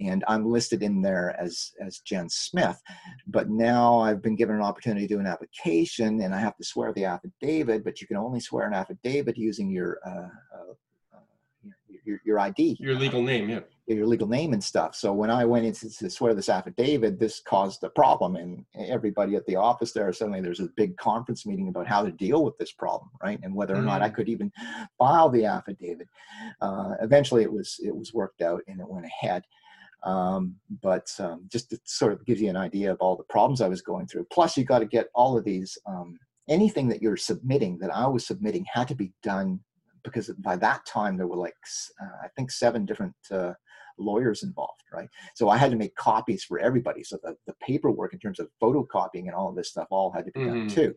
And 0.00 0.22
I'm 0.28 0.50
listed 0.50 0.82
in 0.82 1.00
there 1.00 1.34
as 1.40 1.72
as 1.84 2.00
Jenn 2.00 2.28
Smith, 2.28 2.80
but 3.26 3.48
now 3.48 3.98
I've 3.98 4.22
been 4.22 4.36
given 4.36 4.56
an 4.56 4.62
opportunity 4.62 5.06
to 5.06 5.14
do 5.14 5.20
an 5.20 5.26
application, 5.26 6.20
and 6.20 6.34
I 6.34 6.40
have 6.40 6.56
to 6.56 6.64
swear 6.64 6.92
the 6.92 7.06
affidavit. 7.06 7.84
But 7.84 8.00
you 8.00 8.06
can 8.06 8.16
only 8.16 8.40
swear 8.40 8.66
an 8.66 8.74
affidavit 8.74 9.36
using 9.36 9.70
your 9.70 9.98
uh, 10.06 10.28
uh, 10.54 10.74
your, 12.04 12.20
your 12.24 12.38
ID, 12.38 12.76
your 12.78 12.94
legal 12.94 13.22
name, 13.22 13.48
yeah. 13.48 13.60
Your 13.86 14.06
legal 14.06 14.26
name 14.26 14.52
and 14.52 14.62
stuff. 14.62 14.94
So 14.94 15.12
when 15.12 15.30
I 15.30 15.44
went 15.44 15.64
in 15.64 15.72
to 15.72 16.10
swear 16.10 16.34
this 16.34 16.48
affidavit, 16.48 17.20
this 17.20 17.40
caused 17.40 17.84
a 17.84 17.90
problem, 17.90 18.36
and 18.36 18.64
everybody 18.76 19.36
at 19.36 19.46
the 19.46 19.56
office 19.56 19.92
there 19.92 20.12
suddenly 20.12 20.40
there's 20.40 20.60
a 20.60 20.68
big 20.76 20.96
conference 20.96 21.46
meeting 21.46 21.68
about 21.68 21.86
how 21.86 22.02
to 22.02 22.10
deal 22.10 22.44
with 22.44 22.56
this 22.58 22.72
problem, 22.72 23.10
right, 23.22 23.38
and 23.42 23.54
whether 23.54 23.76
or 23.76 23.82
not 23.82 24.02
I 24.02 24.10
mm. 24.10 24.14
could 24.14 24.28
even 24.28 24.50
file 24.98 25.28
the 25.28 25.44
affidavit. 25.44 26.08
Uh, 26.60 26.94
eventually, 27.00 27.42
it 27.42 27.52
was 27.52 27.76
it 27.82 27.94
was 27.94 28.12
worked 28.12 28.42
out 28.42 28.62
and 28.66 28.80
it 28.80 28.88
went 28.88 29.06
ahead. 29.06 29.44
Um, 30.02 30.56
but 30.82 31.08
um, 31.18 31.48
just 31.50 31.70
to 31.70 31.80
sort 31.84 32.12
of 32.12 32.24
give 32.26 32.38
you 32.38 32.48
an 32.48 32.56
idea 32.56 32.92
of 32.92 32.98
all 33.00 33.16
the 33.16 33.24
problems 33.24 33.60
I 33.60 33.68
was 33.68 33.82
going 33.82 34.06
through. 34.06 34.26
Plus, 34.32 34.56
you 34.56 34.64
got 34.64 34.80
to 34.80 34.86
get 34.86 35.08
all 35.14 35.36
of 35.36 35.44
these. 35.44 35.78
Um, 35.86 36.18
anything 36.48 36.88
that 36.88 37.02
you're 37.02 37.16
submitting 37.16 37.78
that 37.78 37.90
I 37.90 38.06
was 38.06 38.26
submitting 38.26 38.64
had 38.72 38.88
to 38.88 38.94
be 38.94 39.12
done 39.22 39.60
because 40.06 40.30
by 40.38 40.56
that 40.56 40.86
time 40.86 41.16
there 41.16 41.26
were 41.26 41.36
like 41.36 41.54
uh, 42.00 42.24
I 42.24 42.28
think 42.36 42.50
seven 42.50 42.86
different 42.86 43.14
uh, 43.30 43.52
lawyers 43.98 44.42
involved, 44.42 44.82
right? 44.92 45.08
So 45.34 45.48
I 45.48 45.56
had 45.56 45.70
to 45.70 45.76
make 45.76 45.94
copies 45.94 46.44
for 46.44 46.58
everybody. 46.58 47.02
So 47.04 47.18
the, 47.22 47.36
the 47.46 47.54
paperwork 47.60 48.12
in 48.12 48.18
terms 48.18 48.40
of 48.40 48.48
photocopying 48.62 49.26
and 49.26 49.34
all 49.34 49.48
of 49.48 49.56
this 49.56 49.70
stuff 49.70 49.88
all 49.90 50.10
had 50.10 50.26
to 50.26 50.32
be 50.32 50.40
mm-hmm. 50.40 50.66
done 50.66 50.68
too. 50.68 50.94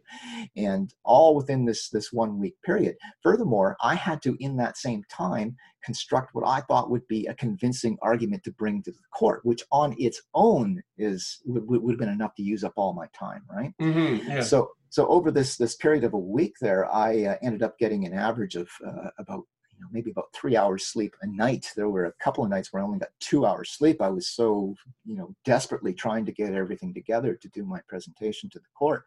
And 0.55 0.93
all 1.03 1.35
within 1.35 1.65
this 1.65 1.89
this 1.89 2.11
one 2.11 2.39
week 2.39 2.55
period. 2.65 2.95
Furthermore, 3.23 3.75
I 3.81 3.95
had 3.95 4.21
to 4.23 4.35
in 4.39 4.57
that 4.57 4.77
same 4.77 5.03
time 5.09 5.55
construct 5.83 6.35
what 6.35 6.47
I 6.47 6.61
thought 6.61 6.89
would 6.89 7.07
be 7.07 7.25
a 7.27 7.33
convincing 7.33 7.97
argument 8.01 8.43
to 8.43 8.51
bring 8.51 8.83
to 8.83 8.91
the 8.91 8.97
court, 9.13 9.41
which 9.43 9.63
on 9.71 9.95
its 9.97 10.21
own 10.33 10.81
is 10.97 11.41
would, 11.45 11.65
would 11.67 11.93
have 11.93 11.99
been 11.99 12.09
enough 12.09 12.35
to 12.35 12.43
use 12.43 12.63
up 12.63 12.73
all 12.75 12.93
my 12.93 13.07
time, 13.17 13.43
right? 13.49 13.73
Mm-hmm, 13.81 14.29
yeah. 14.29 14.41
So 14.41 14.71
so 14.89 15.07
over 15.07 15.31
this 15.31 15.57
this 15.57 15.75
period 15.75 16.03
of 16.03 16.13
a 16.13 16.17
week 16.17 16.55
there, 16.61 16.91
I 16.91 17.23
uh, 17.23 17.35
ended 17.41 17.63
up 17.63 17.77
getting 17.77 18.05
an 18.05 18.13
average 18.13 18.55
of 18.55 18.69
uh, 18.85 19.09
about 19.17 19.43
you 19.79 19.85
know, 19.85 19.89
maybe 19.93 20.11
about 20.11 20.33
three 20.33 20.57
hours 20.57 20.85
sleep 20.85 21.15
a 21.21 21.27
night. 21.27 21.71
There 21.75 21.89
were 21.89 22.05
a 22.05 22.23
couple 22.23 22.43
of 22.43 22.49
nights 22.49 22.73
where 22.73 22.83
I 22.83 22.85
only 22.85 22.99
got 22.99 23.11
two 23.21 23.45
hours 23.45 23.71
sleep. 23.71 24.01
I 24.01 24.09
was 24.09 24.27
so, 24.27 24.75
you 25.05 25.15
know, 25.15 25.33
desperately 25.45 25.93
trying 25.93 26.25
to 26.25 26.33
get 26.33 26.53
everything 26.53 26.93
together 26.93 27.33
to 27.35 27.47
do 27.49 27.63
my 27.63 27.79
presentation 27.87 28.49
to 28.49 28.59
the 28.59 28.65
court. 28.77 29.05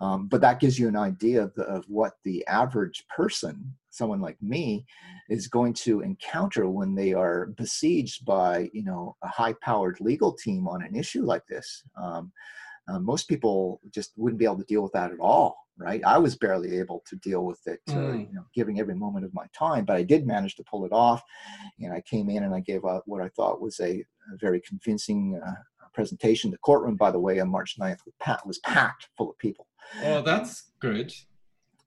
Um, 0.00 0.26
but 0.26 0.40
that 0.40 0.60
gives 0.60 0.78
you 0.78 0.88
an 0.88 0.96
idea 0.96 1.42
of, 1.42 1.54
the, 1.54 1.64
of 1.64 1.84
what 1.88 2.14
the 2.24 2.46
average 2.46 3.04
person, 3.14 3.74
someone 3.90 4.22
like 4.22 4.40
me, 4.42 4.86
is 5.28 5.46
going 5.46 5.74
to 5.74 6.00
encounter 6.00 6.70
when 6.70 6.94
they 6.94 7.12
are 7.12 7.48
besieged 7.58 8.24
by, 8.24 8.70
you 8.72 8.84
know, 8.84 9.14
a 9.22 9.28
high-powered 9.28 10.00
legal 10.00 10.32
team 10.32 10.66
on 10.66 10.82
an 10.82 10.96
issue 10.96 11.24
like 11.24 11.46
this. 11.48 11.82
Um, 12.02 12.32
uh, 12.88 12.98
most 12.98 13.28
people 13.28 13.82
just 13.90 14.12
wouldn't 14.16 14.38
be 14.38 14.46
able 14.46 14.56
to 14.56 14.64
deal 14.64 14.82
with 14.82 14.92
that 14.92 15.12
at 15.12 15.20
all 15.20 15.67
right? 15.78 16.02
I 16.04 16.18
was 16.18 16.36
barely 16.36 16.78
able 16.78 17.02
to 17.06 17.16
deal 17.16 17.44
with 17.44 17.60
it, 17.66 17.80
uh, 17.88 17.94
mm. 17.94 18.28
you 18.28 18.34
know, 18.34 18.44
giving 18.54 18.80
every 18.80 18.94
moment 18.94 19.24
of 19.24 19.32
my 19.32 19.46
time, 19.56 19.84
but 19.84 19.96
I 19.96 20.02
did 20.02 20.26
manage 20.26 20.56
to 20.56 20.64
pull 20.64 20.84
it 20.84 20.92
off. 20.92 21.22
And 21.80 21.92
I 21.92 22.00
came 22.02 22.28
in 22.28 22.42
and 22.42 22.54
I 22.54 22.60
gave 22.60 22.84
out 22.84 23.02
what 23.06 23.22
I 23.22 23.28
thought 23.28 23.60
was 23.60 23.78
a, 23.80 24.00
a 24.32 24.36
very 24.40 24.60
convincing 24.60 25.40
uh, 25.44 25.52
presentation. 25.94 26.50
The 26.50 26.58
courtroom, 26.58 26.96
by 26.96 27.10
the 27.10 27.20
way, 27.20 27.40
on 27.40 27.48
March 27.48 27.76
9th 27.80 28.00
was 28.44 28.58
packed 28.60 29.08
full 29.16 29.30
of 29.30 29.38
people. 29.38 29.66
Oh, 30.04 30.20
that's 30.22 30.70
good. 30.80 31.12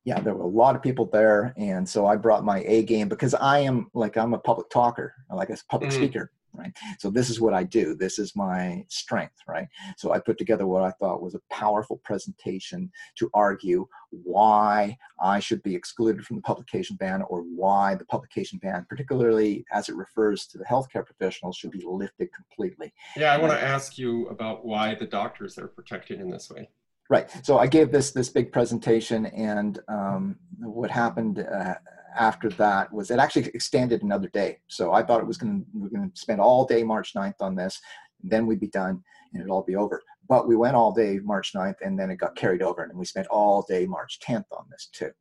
Yeah, 0.04 0.20
there 0.20 0.34
were 0.34 0.46
a 0.46 0.48
lot 0.48 0.76
of 0.76 0.82
people 0.82 1.06
there, 1.06 1.54
and 1.58 1.88
so 1.88 2.08
I 2.08 2.16
brought 2.16 2.44
my 2.44 2.64
A 2.66 2.82
game 2.82 3.08
because 3.08 3.36
I 3.36 3.60
am 3.60 3.92
like 3.94 4.18
I'm 4.18 4.34
a 4.34 4.40
public 4.40 4.68
talker, 4.72 5.14
like 5.32 5.52
a 5.52 5.58
public 5.70 5.92
mm. 5.92 5.94
speaker, 5.94 6.32
right? 6.54 6.72
So 7.00 7.10
this 7.10 7.30
is 7.30 7.40
what 7.40 7.54
I 7.54 7.64
do. 7.64 7.96
This 7.96 8.20
is 8.20 8.36
my 8.36 8.86
strength, 8.90 9.38
right? 9.48 9.68
So 9.98 10.12
I 10.12 10.20
put 10.20 10.38
together 10.38 10.68
what 10.68 10.84
I 10.84 10.92
thought 10.92 11.22
was 11.22 11.36
a 11.36 11.42
powerful 11.50 11.98
presentation 12.04 12.92
to 13.16 13.30
argue 13.34 13.88
why 14.10 14.98
I 15.22 15.40
should 15.40 15.64
be 15.64 15.76
excluded 15.76 16.26
from 16.26 16.38
the 16.38 16.42
publication 16.42 16.96
ban 16.98 17.22
or 17.24 17.42
why 17.42 17.96
the 17.96 18.06
publication 18.06 18.60
ban, 18.62 18.86
particularly 18.90 19.66
as 19.72 19.90
it 19.90 19.96
refers 19.96 20.46
to 20.48 20.58
the 20.58 20.66
healthcare 20.66 21.06
professionals, 21.06 21.58
should 21.58 21.72
be 21.72 21.84
lifted 21.86 22.30
completely. 22.34 22.94
Yeah, 23.16 23.34
I 23.34 23.38
want 23.38 23.54
to 23.54 23.64
ask 23.64 23.98
you 23.98 24.28
about 24.28 24.66
why 24.66 24.96
the 24.96 25.06
doctors 25.06 25.58
are 25.58 25.68
protected 25.68 26.20
in 26.20 26.30
this 26.30 26.50
way. 26.50 26.70
Right. 27.10 27.30
So 27.44 27.58
I 27.58 27.68
gave 27.68 27.92
this 27.92 28.12
this 28.12 28.30
big 28.30 28.54
presentation, 28.54 29.26
and 29.26 29.80
um, 29.90 30.38
what 30.60 30.90
happened 30.90 31.40
uh, 31.40 31.76
after 32.18 32.50
that 32.50 32.92
was 32.92 33.12
it 33.12 33.20
actually 33.20 33.48
extended 33.54 34.04
another 34.04 34.30
day. 34.30 34.60
So 34.68 34.94
I 34.94 35.04
thought 35.04 35.22
it 35.22 35.28
was 35.28 35.38
going 35.38 35.62
to 35.62 35.66
we 35.74 35.88
are 35.88 35.90
going 35.90 36.12
to 36.12 36.20
spend 36.20 36.40
all 36.40 36.66
day 36.66 36.84
March 36.84 37.14
9th 37.14 37.42
on 37.42 37.56
this, 37.56 37.80
then 38.24 38.46
we'd 38.46 38.60
be 38.60 38.68
done 38.68 39.02
and 39.34 39.42
it'd 39.42 39.52
all 39.52 39.64
be 39.64 39.76
over. 39.76 40.02
But 40.28 40.48
we 40.48 40.56
went 40.56 40.76
all 40.76 40.92
day 40.92 41.20
March 41.24 41.52
9th 41.54 41.76
and 41.82 42.00
then 42.00 42.10
it 42.10 42.18
got 42.18 42.36
carried 42.36 42.62
over 42.62 42.84
and 42.84 42.98
we 42.98 43.06
spent 43.06 43.28
all 43.28 43.66
day 43.68 43.86
March 43.86 44.20
10th 44.26 44.46
on 44.52 44.66
this 44.70 44.90
too. 44.92 45.12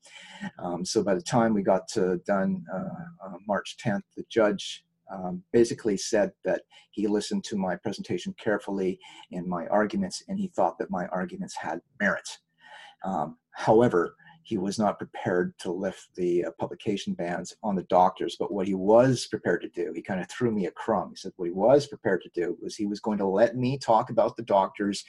Um, 0.59 0.85
so 0.85 1.03
by 1.03 1.15
the 1.15 1.23
time 1.23 1.55
we 1.55 1.63
got 1.63 1.89
to 1.89 2.19
done 2.27 2.65
uh, 2.73 3.27
uh, 3.27 3.37
March 3.47 3.77
10th, 3.85 4.03
the 4.17 4.25
judge 4.31 4.85
um, 5.13 5.43
basically 5.53 5.97
said 5.97 6.31
that 6.45 6.63
he 6.93 7.09
listened 7.09 7.43
to 7.45 7.57
my 7.57 7.77
presentation 7.77 8.35
carefully 8.39 8.99
and 9.33 9.47
my 9.47 9.67
arguments 9.67 10.23
and 10.29 10.39
he 10.39 10.49
thought 10.49 10.79
that 10.79 10.91
my 10.91 11.07
arguments 11.07 11.57
had 11.57 11.81
merit. 12.01 12.29
Um, 13.05 13.39
however, 13.53 14.15
he 14.43 14.59
was 14.59 14.79
not 14.79 14.99
prepared 14.99 15.57
to 15.59 15.71
lift 15.71 16.09
the 16.15 16.45
uh, 16.45 16.51
publication 16.59 17.15
bans 17.15 17.55
on 17.63 17.77
the 17.77 17.85
doctors. 17.85 18.37
But 18.39 18.53
what 18.53 18.67
he 18.67 18.75
was 18.75 19.27
prepared 19.27 19.63
to 19.63 19.69
do, 19.69 19.93
he 19.95 20.03
kind 20.03 20.21
of 20.21 20.29
threw 20.29 20.51
me 20.51 20.67
a 20.67 20.71
crumb. 20.71 21.11
He 21.11 21.17
said 21.17 21.33
what 21.37 21.47
he 21.47 21.53
was 21.53 21.87
prepared 21.87 22.23
to 22.23 22.31
do 22.35 22.57
was 22.61 22.77
he 22.77 22.87
was 22.87 23.01
going 23.01 23.19
to 23.19 23.27
let 23.27 23.57
me 23.57 23.79
talk 23.79 24.11
about 24.11 24.37
the 24.37 24.43
doctors 24.43 25.05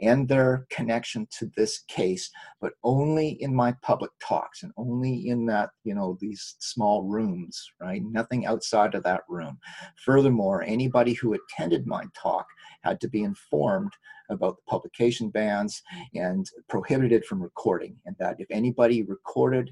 and 0.00 0.28
their 0.28 0.66
connection 0.70 1.26
to 1.38 1.50
this 1.56 1.80
case, 1.88 2.30
but 2.60 2.74
only 2.84 3.30
in 3.42 3.54
my 3.54 3.72
public 3.82 4.10
talks 4.20 4.62
and 4.62 4.72
only 4.76 5.28
in 5.28 5.46
that, 5.46 5.70
you 5.84 5.94
know, 5.94 6.18
these 6.20 6.56
small 6.58 7.04
rooms, 7.04 7.70
right? 7.80 8.02
Nothing 8.04 8.46
outside 8.46 8.94
of 8.94 9.02
that 9.04 9.22
room. 9.28 9.58
Furthermore, 10.04 10.62
anybody 10.62 11.14
who 11.14 11.34
attended 11.34 11.86
my 11.86 12.04
talk 12.14 12.46
had 12.82 13.00
to 13.00 13.08
be 13.08 13.22
informed 13.22 13.92
about 14.30 14.56
the 14.56 14.62
publication 14.68 15.30
bans 15.30 15.82
and 16.14 16.50
prohibited 16.68 17.24
from 17.24 17.42
recording, 17.42 17.96
and 18.06 18.16
that 18.18 18.36
if 18.38 18.46
anybody 18.50 19.02
recorded 19.02 19.70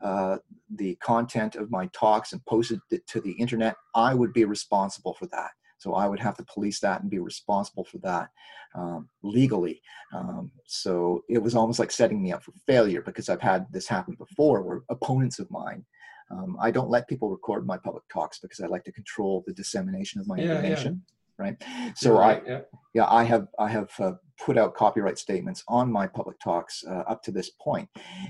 uh, 0.00 0.38
the 0.76 0.94
content 0.96 1.56
of 1.56 1.70
my 1.70 1.86
talks 1.92 2.32
and 2.32 2.44
posted 2.46 2.80
it 2.90 3.06
to 3.08 3.20
the 3.20 3.32
internet, 3.32 3.74
I 3.94 4.14
would 4.14 4.32
be 4.32 4.44
responsible 4.44 5.14
for 5.14 5.26
that. 5.26 5.50
So 5.78 5.94
I 5.94 6.08
would 6.08 6.20
have 6.20 6.36
to 6.36 6.44
police 6.44 6.80
that 6.80 7.02
and 7.02 7.10
be 7.10 7.20
responsible 7.20 7.84
for 7.84 7.98
that 7.98 8.30
um, 8.74 9.08
legally. 9.22 9.80
Um, 10.12 10.50
so 10.66 11.22
it 11.28 11.38
was 11.38 11.54
almost 11.54 11.78
like 11.78 11.92
setting 11.92 12.22
me 12.22 12.32
up 12.32 12.42
for 12.42 12.52
failure 12.66 13.02
because 13.02 13.28
I've 13.28 13.40
had 13.40 13.66
this 13.72 13.86
happen 13.86 14.14
before 14.18 14.62
where 14.62 14.82
opponents 14.88 15.38
of 15.38 15.50
mine. 15.50 15.84
Um, 16.30 16.56
I 16.60 16.70
don't 16.70 16.90
let 16.90 17.08
people 17.08 17.30
record 17.30 17.66
my 17.66 17.78
public 17.78 18.04
talks 18.12 18.38
because 18.38 18.60
I 18.60 18.66
like 18.66 18.84
to 18.84 18.92
control 18.92 19.44
the 19.46 19.54
dissemination 19.54 20.20
of 20.20 20.26
my 20.26 20.36
yeah, 20.36 20.56
information. 20.56 21.02
Yeah 21.08 21.14
right 21.38 21.56
so 21.94 22.18
right, 22.18 22.42
i 22.46 22.50
yeah. 22.50 22.60
yeah. 22.94 23.06
i 23.08 23.22
have 23.22 23.46
i 23.58 23.68
have 23.68 23.90
uh, 24.00 24.12
put 24.44 24.58
out 24.58 24.74
copyright 24.74 25.18
statements 25.18 25.64
on 25.68 25.90
my 25.90 26.06
public 26.06 26.38
talks 26.40 26.84
uh, 26.88 27.02
up 27.08 27.22
to 27.22 27.30
this 27.30 27.50
point 27.60 27.88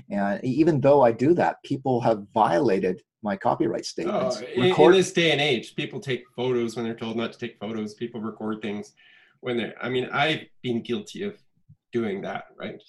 and 0.09 0.43
even 0.43 0.79
though 0.79 1.01
i 1.01 1.11
do 1.11 1.33
that 1.33 1.57
people 1.63 1.99
have 1.99 2.25
violated 2.33 3.01
my 3.21 3.35
copyright 3.35 3.85
statements 3.85 4.41
oh, 4.41 4.61
Record- 4.61 4.93
in, 4.93 4.97
this 4.99 5.11
day 5.11 5.31
and 5.31 5.41
age 5.41 5.75
people 5.75 5.99
take 5.99 6.23
photos 6.35 6.75
when 6.75 6.85
they're 6.85 6.95
told 6.95 7.17
not 7.17 7.33
to 7.33 7.39
take 7.39 7.57
photos 7.59 7.95
people 7.95 8.21
record 8.21 8.61
things 8.61 8.93
when 9.41 9.57
they're 9.57 9.75
i 9.81 9.89
mean 9.89 10.07
i've 10.11 10.45
been 10.61 10.81
guilty 10.81 11.23
of 11.23 11.37
doing 11.91 12.21
that 12.21 12.45
right 12.57 12.81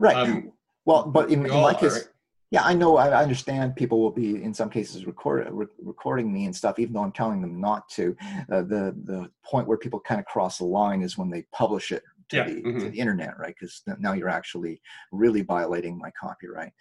right 0.00 0.16
um, 0.16 0.52
well 0.84 1.06
but 1.06 1.30
in, 1.30 1.44
in 1.44 1.52
my 1.52 1.74
case? 1.74 2.08
Yeah 2.54 2.62
i 2.62 2.72
know 2.72 2.96
i 2.96 3.20
understand 3.20 3.74
people 3.74 4.00
will 4.00 4.12
be 4.12 4.40
in 4.40 4.54
some 4.54 4.70
cases 4.70 5.06
record, 5.06 5.48
re- 5.50 5.66
recording 5.82 6.32
me 6.32 6.44
and 6.44 6.54
stuff 6.54 6.78
even 6.78 6.92
though 6.94 7.02
i'm 7.02 7.10
telling 7.10 7.40
them 7.40 7.60
not 7.60 7.88
to. 7.88 8.16
Uh, 8.52 8.62
the 8.62 8.94
the 9.04 9.28
point 9.44 9.66
where 9.66 9.76
people 9.76 9.98
kind 9.98 10.20
of 10.20 10.26
cross 10.26 10.58
the 10.58 10.64
line 10.64 11.02
is 11.02 11.18
when 11.18 11.28
they 11.28 11.42
publish 11.52 11.90
it 11.90 12.04
to, 12.30 12.36
yeah. 12.36 12.44
the, 12.44 12.54
mm-hmm. 12.62 12.78
to 12.80 12.90
the 12.90 12.98
internet, 12.98 13.38
right? 13.38 13.54
Because 13.58 13.82
now 13.98 14.12
you're 14.12 14.28
actually 14.28 14.80
really 15.12 15.42
violating 15.42 15.98
my 15.98 16.10
copyright. 16.20 16.72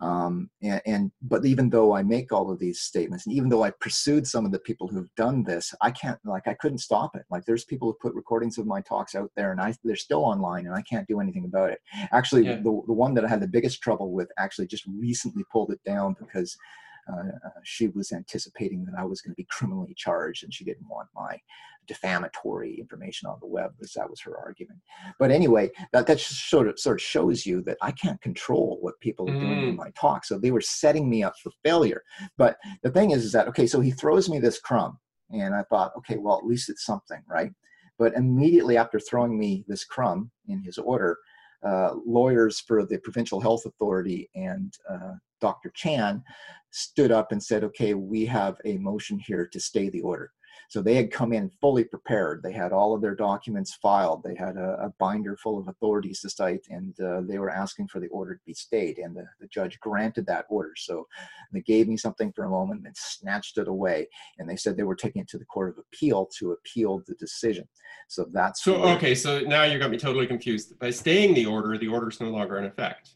Um, 0.00 0.50
and, 0.62 0.82
and, 0.86 1.12
but 1.22 1.44
even 1.44 1.70
though 1.70 1.94
I 1.94 2.02
make 2.02 2.32
all 2.32 2.50
of 2.50 2.58
these 2.58 2.80
statements, 2.80 3.26
and 3.26 3.34
even 3.34 3.48
though 3.48 3.64
I 3.64 3.70
pursued 3.70 4.26
some 4.26 4.44
of 4.44 4.52
the 4.52 4.58
people 4.58 4.88
who've 4.88 5.14
done 5.16 5.44
this, 5.44 5.74
I 5.80 5.90
can't 5.90 6.18
like 6.24 6.46
I 6.46 6.54
couldn't 6.54 6.78
stop 6.78 7.16
it. 7.16 7.24
Like 7.30 7.44
there's 7.44 7.64
people 7.64 7.88
who 7.88 7.98
put 8.00 8.14
recordings 8.14 8.58
of 8.58 8.66
my 8.66 8.80
talks 8.80 9.14
out 9.14 9.30
there, 9.36 9.52
and 9.52 9.60
I 9.60 9.74
they're 9.84 9.96
still 9.96 10.24
online, 10.24 10.66
and 10.66 10.74
I 10.74 10.82
can't 10.82 11.08
do 11.08 11.20
anything 11.20 11.44
about 11.44 11.70
it. 11.70 11.80
Actually, 12.12 12.46
yeah. 12.46 12.56
the 12.56 12.82
the 12.86 12.92
one 12.92 13.14
that 13.14 13.24
I 13.24 13.28
had 13.28 13.40
the 13.40 13.48
biggest 13.48 13.80
trouble 13.80 14.12
with 14.12 14.30
actually 14.38 14.66
just 14.66 14.84
recently 14.86 15.44
pulled 15.52 15.70
it 15.70 15.80
down 15.84 16.16
because. 16.18 16.56
Uh, 17.06 17.50
she 17.62 17.88
was 17.88 18.12
anticipating 18.12 18.82
that 18.82 18.94
I 18.98 19.04
was 19.04 19.20
going 19.20 19.32
to 19.32 19.36
be 19.36 19.46
criminally 19.50 19.92
charged, 19.94 20.42
and 20.42 20.54
she 20.54 20.64
didn't 20.64 20.88
want 20.88 21.06
my 21.14 21.38
defamatory 21.86 22.74
information 22.78 23.28
on 23.28 23.38
the 23.40 23.46
web 23.46 23.72
because 23.76 23.92
that 23.92 24.08
was 24.08 24.20
her 24.20 24.36
argument. 24.38 24.80
But 25.18 25.30
anyway 25.30 25.70
that, 25.92 26.06
that 26.06 26.18
just 26.18 26.48
sort 26.48 26.68
of 26.68 26.78
sort 26.78 27.00
of 27.00 27.02
shows 27.02 27.46
you 27.46 27.62
that 27.62 27.78
i 27.82 27.90
can't 27.90 28.20
control 28.20 28.78
what 28.80 28.98
people 29.00 29.28
are 29.28 29.38
doing 29.38 29.62
in 29.62 29.74
mm. 29.74 29.76
my 29.76 29.90
talk. 29.98 30.24
So 30.24 30.38
they 30.38 30.50
were 30.50 30.60
setting 30.60 31.08
me 31.08 31.22
up 31.22 31.34
for 31.42 31.50
failure. 31.64 32.02
But 32.36 32.56
the 32.82 32.90
thing 32.90 33.10
is 33.10 33.24
is 33.24 33.32
that 33.32 33.48
okay 33.48 33.66
so 33.66 33.80
he 33.80 33.90
throws 33.90 34.28
me 34.28 34.38
this 34.38 34.60
crumb 34.60 34.98
and 35.30 35.54
i 35.54 35.62
thought 35.64 35.92
okay 35.98 36.16
well 36.16 36.38
at 36.38 36.46
least 36.46 36.68
it's 36.68 36.84
something 36.84 37.22
right? 37.28 37.52
But 37.98 38.14
immediately 38.14 38.76
after 38.76 38.98
throwing 38.98 39.38
me 39.38 39.64
this 39.68 39.84
crumb 39.84 40.30
in 40.48 40.62
his 40.62 40.78
order 40.78 41.18
uh, 41.64 41.94
lawyers 42.04 42.60
for 42.60 42.84
the 42.84 42.98
provincial 42.98 43.40
health 43.40 43.64
authority 43.64 44.28
and 44.34 44.74
uh, 44.90 45.14
dr 45.40 45.70
chan 45.74 46.22
stood 46.70 47.10
up 47.10 47.32
and 47.32 47.42
said 47.42 47.64
okay 47.64 47.94
we 47.94 48.26
have 48.26 48.56
a 48.64 48.76
motion 48.78 49.18
here 49.18 49.46
to 49.46 49.58
stay 49.58 49.88
the 49.88 50.00
order 50.00 50.30
So 50.68 50.82
they 50.82 50.94
had 50.94 51.10
come 51.10 51.32
in 51.32 51.50
fully 51.60 51.84
prepared. 51.84 52.42
They 52.42 52.52
had 52.52 52.72
all 52.72 52.94
of 52.94 53.00
their 53.00 53.14
documents 53.14 53.74
filed. 53.74 54.22
They 54.22 54.34
had 54.34 54.56
a, 54.56 54.86
a 54.86 54.92
binder 54.98 55.36
full 55.36 55.58
of 55.58 55.68
authorities 55.68 56.20
to 56.20 56.30
cite, 56.30 56.66
and 56.70 56.98
uh, 57.00 57.20
they 57.22 57.38
were 57.38 57.50
asking 57.50 57.88
for 57.88 58.00
the 58.00 58.08
order 58.08 58.34
to 58.34 58.40
be 58.46 58.54
stayed. 58.54 58.98
And 58.98 59.16
the, 59.16 59.26
the 59.40 59.46
judge 59.48 59.78
granted 59.80 60.26
that 60.26 60.46
order. 60.48 60.72
So 60.76 61.06
they 61.52 61.60
gave 61.60 61.88
me 61.88 61.96
something 61.96 62.32
for 62.32 62.44
a 62.44 62.50
moment 62.50 62.86
and 62.86 62.96
snatched 62.96 63.58
it 63.58 63.68
away. 63.68 64.08
And 64.38 64.48
they 64.48 64.56
said 64.56 64.76
they 64.76 64.82
were 64.82 64.94
taking 64.94 65.22
it 65.22 65.28
to 65.28 65.38
the 65.38 65.44
Court 65.44 65.70
of 65.70 65.78
Appeal 65.78 66.28
to 66.38 66.52
appeal 66.52 67.02
the 67.06 67.14
decision. 67.14 67.68
So 68.08 68.26
that's 68.32 68.62
so 68.62 68.82
okay. 68.84 69.14
So 69.14 69.40
now 69.40 69.64
you 69.64 69.78
got 69.78 69.90
me 69.90 69.98
totally 69.98 70.26
confused. 70.26 70.78
By 70.78 70.90
staying 70.90 71.34
the 71.34 71.46
order, 71.46 71.76
the 71.78 71.88
order 71.88 72.08
is 72.08 72.20
no 72.20 72.30
longer 72.30 72.58
in 72.58 72.64
effect. 72.64 73.10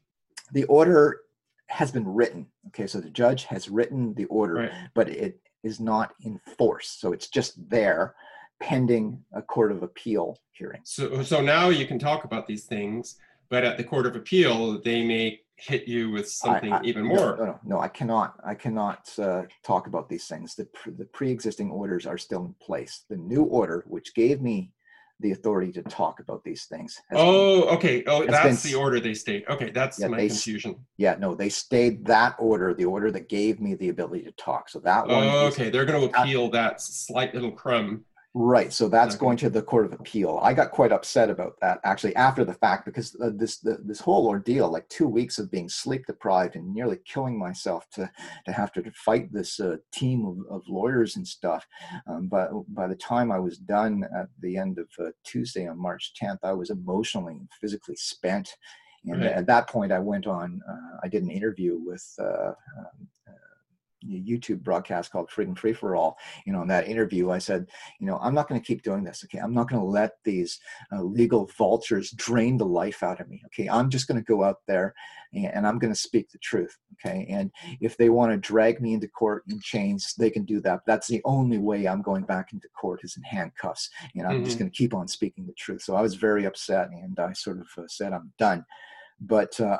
The 0.52 0.64
order 0.64 1.20
has 1.68 1.92
been 1.92 2.06
written. 2.06 2.46
Okay, 2.68 2.86
so 2.86 3.00
the 3.00 3.10
judge 3.10 3.44
has 3.44 3.68
written 3.68 4.14
the 4.14 4.24
order, 4.26 4.54
right. 4.54 4.72
but 4.94 5.08
it 5.08 5.40
is 5.62 5.80
not 5.80 6.14
in 6.22 6.40
force. 6.56 6.88
So 6.88 7.12
it's 7.12 7.28
just 7.28 7.68
there 7.68 8.14
pending 8.60 9.22
a 9.32 9.42
court 9.42 9.70
of 9.70 9.82
appeal 9.82 10.38
hearing. 10.52 10.80
So, 10.84 11.22
so 11.22 11.40
now 11.40 11.68
you 11.68 11.86
can 11.86 11.98
talk 11.98 12.24
about 12.24 12.46
these 12.46 12.64
things, 12.64 13.16
but 13.48 13.64
at 13.64 13.76
the 13.76 13.84
court 13.84 14.06
of 14.06 14.16
appeal, 14.16 14.80
they 14.80 15.04
may 15.04 15.40
hit 15.56 15.88
you 15.88 16.10
with 16.10 16.30
something 16.30 16.72
I, 16.72 16.78
I, 16.78 16.82
even 16.84 17.04
more. 17.04 17.36
No, 17.36 17.44
no, 17.44 17.60
no, 17.64 17.80
I 17.80 17.88
cannot. 17.88 18.34
I 18.44 18.54
cannot 18.54 19.10
uh, 19.18 19.42
talk 19.64 19.86
about 19.86 20.08
these 20.08 20.26
things. 20.26 20.54
The 20.54 20.68
the 20.86 21.04
pre-existing 21.06 21.70
orders 21.70 22.06
are 22.06 22.18
still 22.18 22.44
in 22.46 22.54
place. 22.60 23.04
The 23.08 23.16
new 23.16 23.42
order, 23.42 23.84
which 23.88 24.14
gave 24.14 24.40
me 24.40 24.72
the 25.20 25.32
authority 25.32 25.72
to 25.72 25.82
talk 25.82 26.20
about 26.20 26.44
these 26.44 26.66
things. 26.66 27.00
Oh, 27.12 27.62
been, 27.62 27.74
okay. 27.76 28.04
Oh, 28.06 28.24
that's 28.24 28.62
been, 28.62 28.72
the 28.72 28.78
order 28.78 29.00
they 29.00 29.14
stayed. 29.14 29.44
Okay, 29.48 29.70
that's 29.70 29.98
yeah, 29.98 30.06
my 30.08 30.18
they, 30.18 30.28
confusion. 30.28 30.76
Yeah, 30.96 31.16
no, 31.18 31.34
they 31.34 31.48
stayed 31.48 32.04
that 32.06 32.36
order, 32.38 32.72
the 32.72 32.84
order 32.84 33.10
that 33.10 33.28
gave 33.28 33.60
me 33.60 33.74
the 33.74 33.88
ability 33.88 34.24
to 34.24 34.32
talk. 34.32 34.68
So 34.68 34.78
that 34.80 35.08
one. 35.08 35.24
Oh, 35.24 35.46
okay. 35.46 35.70
They're 35.70 35.84
going 35.84 36.08
to 36.08 36.20
appeal 36.20 36.50
that, 36.50 36.70
that 36.70 36.80
slight 36.80 37.34
little 37.34 37.50
crumb 37.50 38.04
Right. 38.34 38.72
So 38.72 38.88
that's 38.88 39.14
okay. 39.14 39.20
going 39.20 39.36
to 39.38 39.50
the 39.50 39.62
Court 39.62 39.86
of 39.86 39.94
Appeal. 39.94 40.38
I 40.42 40.52
got 40.52 40.70
quite 40.70 40.92
upset 40.92 41.30
about 41.30 41.54
that 41.62 41.80
actually 41.84 42.14
after 42.14 42.44
the 42.44 42.52
fact 42.54 42.84
because 42.84 43.16
uh, 43.22 43.30
this 43.34 43.58
the, 43.58 43.78
this 43.82 44.00
whole 44.00 44.26
ordeal, 44.28 44.70
like 44.70 44.88
two 44.90 45.08
weeks 45.08 45.38
of 45.38 45.50
being 45.50 45.68
sleep 45.68 46.04
deprived 46.06 46.54
and 46.54 46.72
nearly 46.72 46.98
killing 47.06 47.38
myself 47.38 47.88
to 47.94 48.10
to 48.44 48.52
have 48.52 48.70
to 48.72 48.92
fight 48.92 49.32
this 49.32 49.58
uh, 49.58 49.76
team 49.92 50.26
of, 50.26 50.56
of, 50.56 50.62
lawyers 50.68 51.16
and 51.16 51.26
stuff. 51.26 51.66
Um, 52.06 52.28
but 52.28 52.50
by 52.74 52.86
the 52.86 52.96
time 52.96 53.32
I 53.32 53.38
was 53.38 53.58
done 53.58 54.04
at 54.16 54.28
the 54.40 54.58
end 54.58 54.78
of 54.78 54.88
uh, 55.00 55.10
Tuesday 55.24 55.66
on 55.66 55.80
March 55.80 56.12
10th, 56.22 56.38
I 56.42 56.52
was 56.52 56.70
emotionally 56.70 57.32
and 57.32 57.48
physically 57.60 57.96
spent. 57.96 58.50
And 59.04 59.22
right. 59.22 59.32
at 59.32 59.46
that 59.46 59.68
point, 59.68 59.90
I 59.90 60.00
went 60.00 60.26
on. 60.26 60.60
Uh, 60.68 60.98
I 61.02 61.08
did 61.08 61.22
an 61.22 61.30
interview 61.30 61.78
with 61.82 62.04
uh, 62.20 62.52
um, 62.78 63.08
YouTube 64.06 64.62
broadcast 64.62 65.12
called 65.12 65.30
Freedom 65.30 65.54
Free 65.54 65.72
for 65.72 65.96
All. 65.96 66.18
You 66.46 66.52
know, 66.52 66.62
in 66.62 66.68
that 66.68 66.88
interview, 66.88 67.30
I 67.30 67.38
said, 67.38 67.66
you 68.00 68.06
know, 68.06 68.18
I'm 68.22 68.34
not 68.34 68.48
going 68.48 68.60
to 68.60 68.66
keep 68.66 68.82
doing 68.82 69.04
this. 69.04 69.24
Okay, 69.24 69.38
I'm 69.38 69.54
not 69.54 69.68
going 69.68 69.80
to 69.80 69.86
let 69.86 70.12
these 70.24 70.60
uh, 70.92 71.02
legal 71.02 71.50
vultures 71.56 72.10
drain 72.12 72.56
the 72.56 72.66
life 72.66 73.02
out 73.02 73.20
of 73.20 73.28
me. 73.28 73.42
Okay, 73.46 73.68
I'm 73.68 73.90
just 73.90 74.06
going 74.06 74.18
to 74.18 74.24
go 74.24 74.44
out 74.44 74.58
there 74.66 74.94
and, 75.32 75.46
and 75.46 75.66
I'm 75.66 75.78
going 75.78 75.92
to 75.92 75.98
speak 75.98 76.30
the 76.30 76.38
truth. 76.38 76.76
Okay, 76.94 77.26
and 77.28 77.50
if 77.80 77.96
they 77.96 78.08
want 78.08 78.32
to 78.32 78.38
drag 78.38 78.80
me 78.80 78.94
into 78.94 79.08
court 79.08 79.44
in 79.48 79.60
chains, 79.60 80.14
they 80.18 80.30
can 80.30 80.44
do 80.44 80.60
that. 80.60 80.80
That's 80.86 81.08
the 81.08 81.22
only 81.24 81.58
way 81.58 81.86
I'm 81.86 82.02
going 82.02 82.24
back 82.24 82.52
into 82.52 82.68
court 82.68 83.00
is 83.02 83.16
in 83.16 83.22
handcuffs. 83.22 83.90
And 84.14 84.26
I'm 84.26 84.36
mm-hmm. 84.36 84.44
just 84.44 84.58
going 84.58 84.70
to 84.70 84.76
keep 84.76 84.94
on 84.94 85.08
speaking 85.08 85.46
the 85.46 85.52
truth. 85.54 85.82
So 85.82 85.94
I 85.94 86.02
was 86.02 86.14
very 86.14 86.44
upset, 86.44 86.88
and 86.90 87.18
I 87.18 87.32
sort 87.32 87.58
of 87.58 87.66
uh, 87.76 87.86
said, 87.88 88.12
I'm 88.12 88.32
done. 88.38 88.64
But 89.20 89.58
uh, 89.60 89.78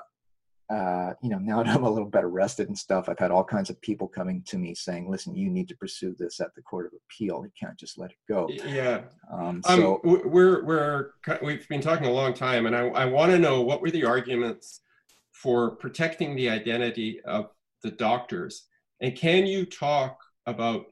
uh, 0.71 1.14
you 1.23 1.31
know, 1.31 1.39
now 1.43 1.62
that 1.62 1.75
I'm 1.75 1.85
a 1.85 1.91
little 1.91 2.09
better 2.09 2.29
rested 2.29 2.69
and 2.69 2.79
stuff, 2.79 3.09
I've 3.09 3.19
had 3.19 3.31
all 3.31 3.45
kinds 3.45 3.71
of 3.71 3.81
people 3.81 4.09
coming 4.09 4.43
to 4.47 4.59
me 4.59 4.75
saying, 4.75 5.11
"Listen, 5.11 5.35
you 5.35 5.51
need 5.51 5.69
to 5.69 5.77
pursue 5.77 6.14
this 6.19 6.41
at 6.41 6.55
the 6.55 6.62
Court 6.62 6.87
of 6.87 6.93
Appeal. 6.93 7.45
You 7.45 7.53
can't 7.59 7.79
just 7.79 7.99
let 7.99 8.11
it 8.11 8.16
go." 8.29 8.49
Yeah. 8.51 9.03
Um, 9.33 9.41
um 9.41 9.62
so 9.62 10.01
um, 10.05 10.31
we're 10.31 10.64
we're 10.64 11.11
we've 11.43 11.69
been 11.69 11.81
talking 11.81 12.07
a 12.07 12.12
long 12.12 12.35
time, 12.35 12.66
and 12.66 12.77
I 12.77 12.89
I 12.89 13.05
want 13.07 13.33
to 13.33 13.39
know 13.39 13.62
what 13.62 13.81
were 13.81 13.91
the 13.91 14.05
arguments 14.05 14.81
for 15.33 15.73
protecting 15.77 16.35
the 16.35 16.51
identity 16.51 17.21
of 17.25 17.51
the 17.83 17.91
doctors, 17.91 18.66
and 19.01 19.14
can 19.14 19.47
you 19.47 19.64
talk 19.64 20.19
about 20.47 20.87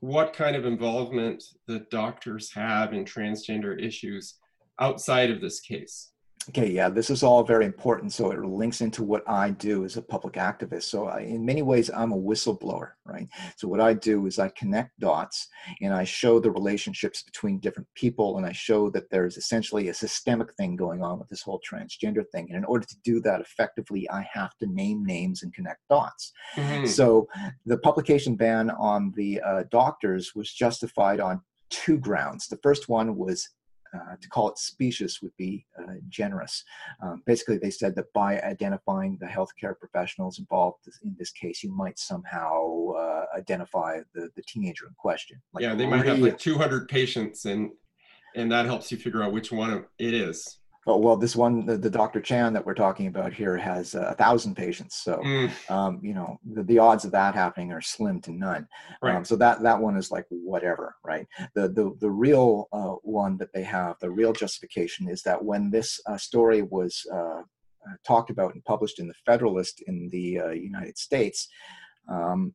what 0.00 0.32
kind 0.32 0.54
of 0.54 0.64
involvement 0.64 1.42
the 1.66 1.80
doctors 1.90 2.52
have 2.52 2.92
in 2.92 3.04
transgender 3.04 3.80
issues 3.82 4.34
outside 4.78 5.30
of 5.30 5.40
this 5.40 5.60
case? 5.60 6.10
Okay, 6.50 6.70
yeah, 6.70 6.88
this 6.88 7.10
is 7.10 7.22
all 7.22 7.44
very 7.44 7.66
important. 7.66 8.12
So 8.12 8.30
it 8.30 8.40
links 8.40 8.80
into 8.80 9.02
what 9.02 9.22
I 9.28 9.50
do 9.50 9.84
as 9.84 9.96
a 9.96 10.02
public 10.02 10.34
activist. 10.34 10.84
So 10.84 11.06
I, 11.06 11.20
in 11.20 11.44
many 11.44 11.60
ways, 11.60 11.90
I'm 11.94 12.12
a 12.12 12.16
whistleblower, 12.16 12.92
right? 13.04 13.28
So 13.56 13.68
what 13.68 13.80
I 13.80 13.92
do 13.92 14.26
is 14.26 14.38
I 14.38 14.48
connect 14.50 14.98
dots 14.98 15.48
and 15.82 15.92
I 15.92 16.04
show 16.04 16.40
the 16.40 16.50
relationships 16.50 17.22
between 17.22 17.58
different 17.58 17.88
people 17.94 18.38
and 18.38 18.46
I 18.46 18.52
show 18.52 18.88
that 18.90 19.10
there's 19.10 19.36
essentially 19.36 19.88
a 19.88 19.94
systemic 19.94 20.54
thing 20.54 20.74
going 20.74 21.02
on 21.02 21.18
with 21.18 21.28
this 21.28 21.42
whole 21.42 21.60
transgender 21.70 22.24
thing. 22.32 22.46
And 22.48 22.56
in 22.56 22.64
order 22.64 22.86
to 22.86 22.96
do 23.04 23.20
that 23.22 23.42
effectively, 23.42 24.08
I 24.08 24.26
have 24.32 24.56
to 24.58 24.66
name 24.66 25.04
names 25.04 25.42
and 25.42 25.52
connect 25.52 25.80
dots. 25.90 26.32
Mm-hmm. 26.56 26.86
So 26.86 27.28
the 27.66 27.78
publication 27.78 28.36
ban 28.36 28.70
on 28.70 29.12
the 29.16 29.40
uh, 29.42 29.64
doctors 29.70 30.34
was 30.34 30.50
justified 30.50 31.20
on 31.20 31.42
two 31.68 31.98
grounds. 31.98 32.46
The 32.46 32.58
first 32.62 32.88
one 32.88 33.16
was 33.16 33.48
uh, 33.94 34.16
to 34.20 34.28
call 34.28 34.48
it 34.48 34.58
specious 34.58 35.22
would 35.22 35.36
be 35.36 35.66
uh, 35.78 35.94
generous. 36.08 36.64
Um, 37.02 37.22
basically, 37.26 37.58
they 37.58 37.70
said 37.70 37.94
that 37.96 38.12
by 38.12 38.40
identifying 38.40 39.18
the 39.20 39.26
healthcare 39.26 39.78
professionals 39.78 40.38
involved 40.38 40.88
in 41.02 41.16
this 41.18 41.30
case, 41.30 41.62
you 41.62 41.70
might 41.70 41.98
somehow 41.98 42.88
uh, 42.90 43.24
identify 43.36 44.00
the, 44.14 44.30
the 44.36 44.42
teenager 44.42 44.86
in 44.86 44.94
question. 44.96 45.40
Like 45.52 45.62
yeah, 45.62 45.74
they 45.74 45.86
might 45.86 46.06
have 46.06 46.18
like 46.18 46.38
200 46.38 46.88
patients, 46.88 47.44
and 47.44 47.70
and 48.34 48.52
that 48.52 48.66
helps 48.66 48.92
you 48.92 48.98
figure 48.98 49.22
out 49.22 49.32
which 49.32 49.50
one 49.50 49.84
it 49.98 50.14
is. 50.14 50.57
Oh, 50.88 50.96
well, 50.96 51.18
this 51.18 51.36
one, 51.36 51.66
the, 51.66 51.76
the 51.76 51.90
Dr. 51.90 52.18
Chan 52.18 52.54
that 52.54 52.64
we're 52.64 52.72
talking 52.72 53.08
about 53.08 53.34
here 53.34 53.58
has 53.58 53.94
a 53.94 54.14
thousand 54.14 54.54
patients. 54.54 54.96
So, 54.96 55.18
mm. 55.18 55.70
um, 55.70 56.00
you 56.02 56.14
know, 56.14 56.40
the, 56.50 56.62
the 56.62 56.78
odds 56.78 57.04
of 57.04 57.12
that 57.12 57.34
happening 57.34 57.72
are 57.72 57.82
slim 57.82 58.22
to 58.22 58.32
none. 58.32 58.66
Right. 59.02 59.16
Um, 59.16 59.24
so 59.24 59.36
that, 59.36 59.62
that 59.62 59.78
one 59.78 59.98
is 59.98 60.10
like 60.10 60.24
whatever, 60.30 60.96
right? 61.04 61.26
The, 61.54 61.68
the, 61.68 61.94
the 62.00 62.10
real 62.10 62.68
uh, 62.72 62.94
one 63.02 63.36
that 63.36 63.52
they 63.52 63.64
have, 63.64 63.96
the 64.00 64.10
real 64.10 64.32
justification 64.32 65.10
is 65.10 65.22
that 65.24 65.44
when 65.44 65.70
this 65.70 66.00
uh, 66.06 66.16
story 66.16 66.62
was 66.62 67.06
uh, 67.12 67.42
uh 67.86 67.94
talked 68.02 68.30
about 68.30 68.54
and 68.54 68.64
published 68.64 68.98
in 68.98 69.08
the 69.08 69.14
Federalist 69.26 69.82
in 69.86 70.08
the 70.10 70.40
uh, 70.40 70.50
United 70.50 70.96
States, 70.96 71.48
um, 72.10 72.54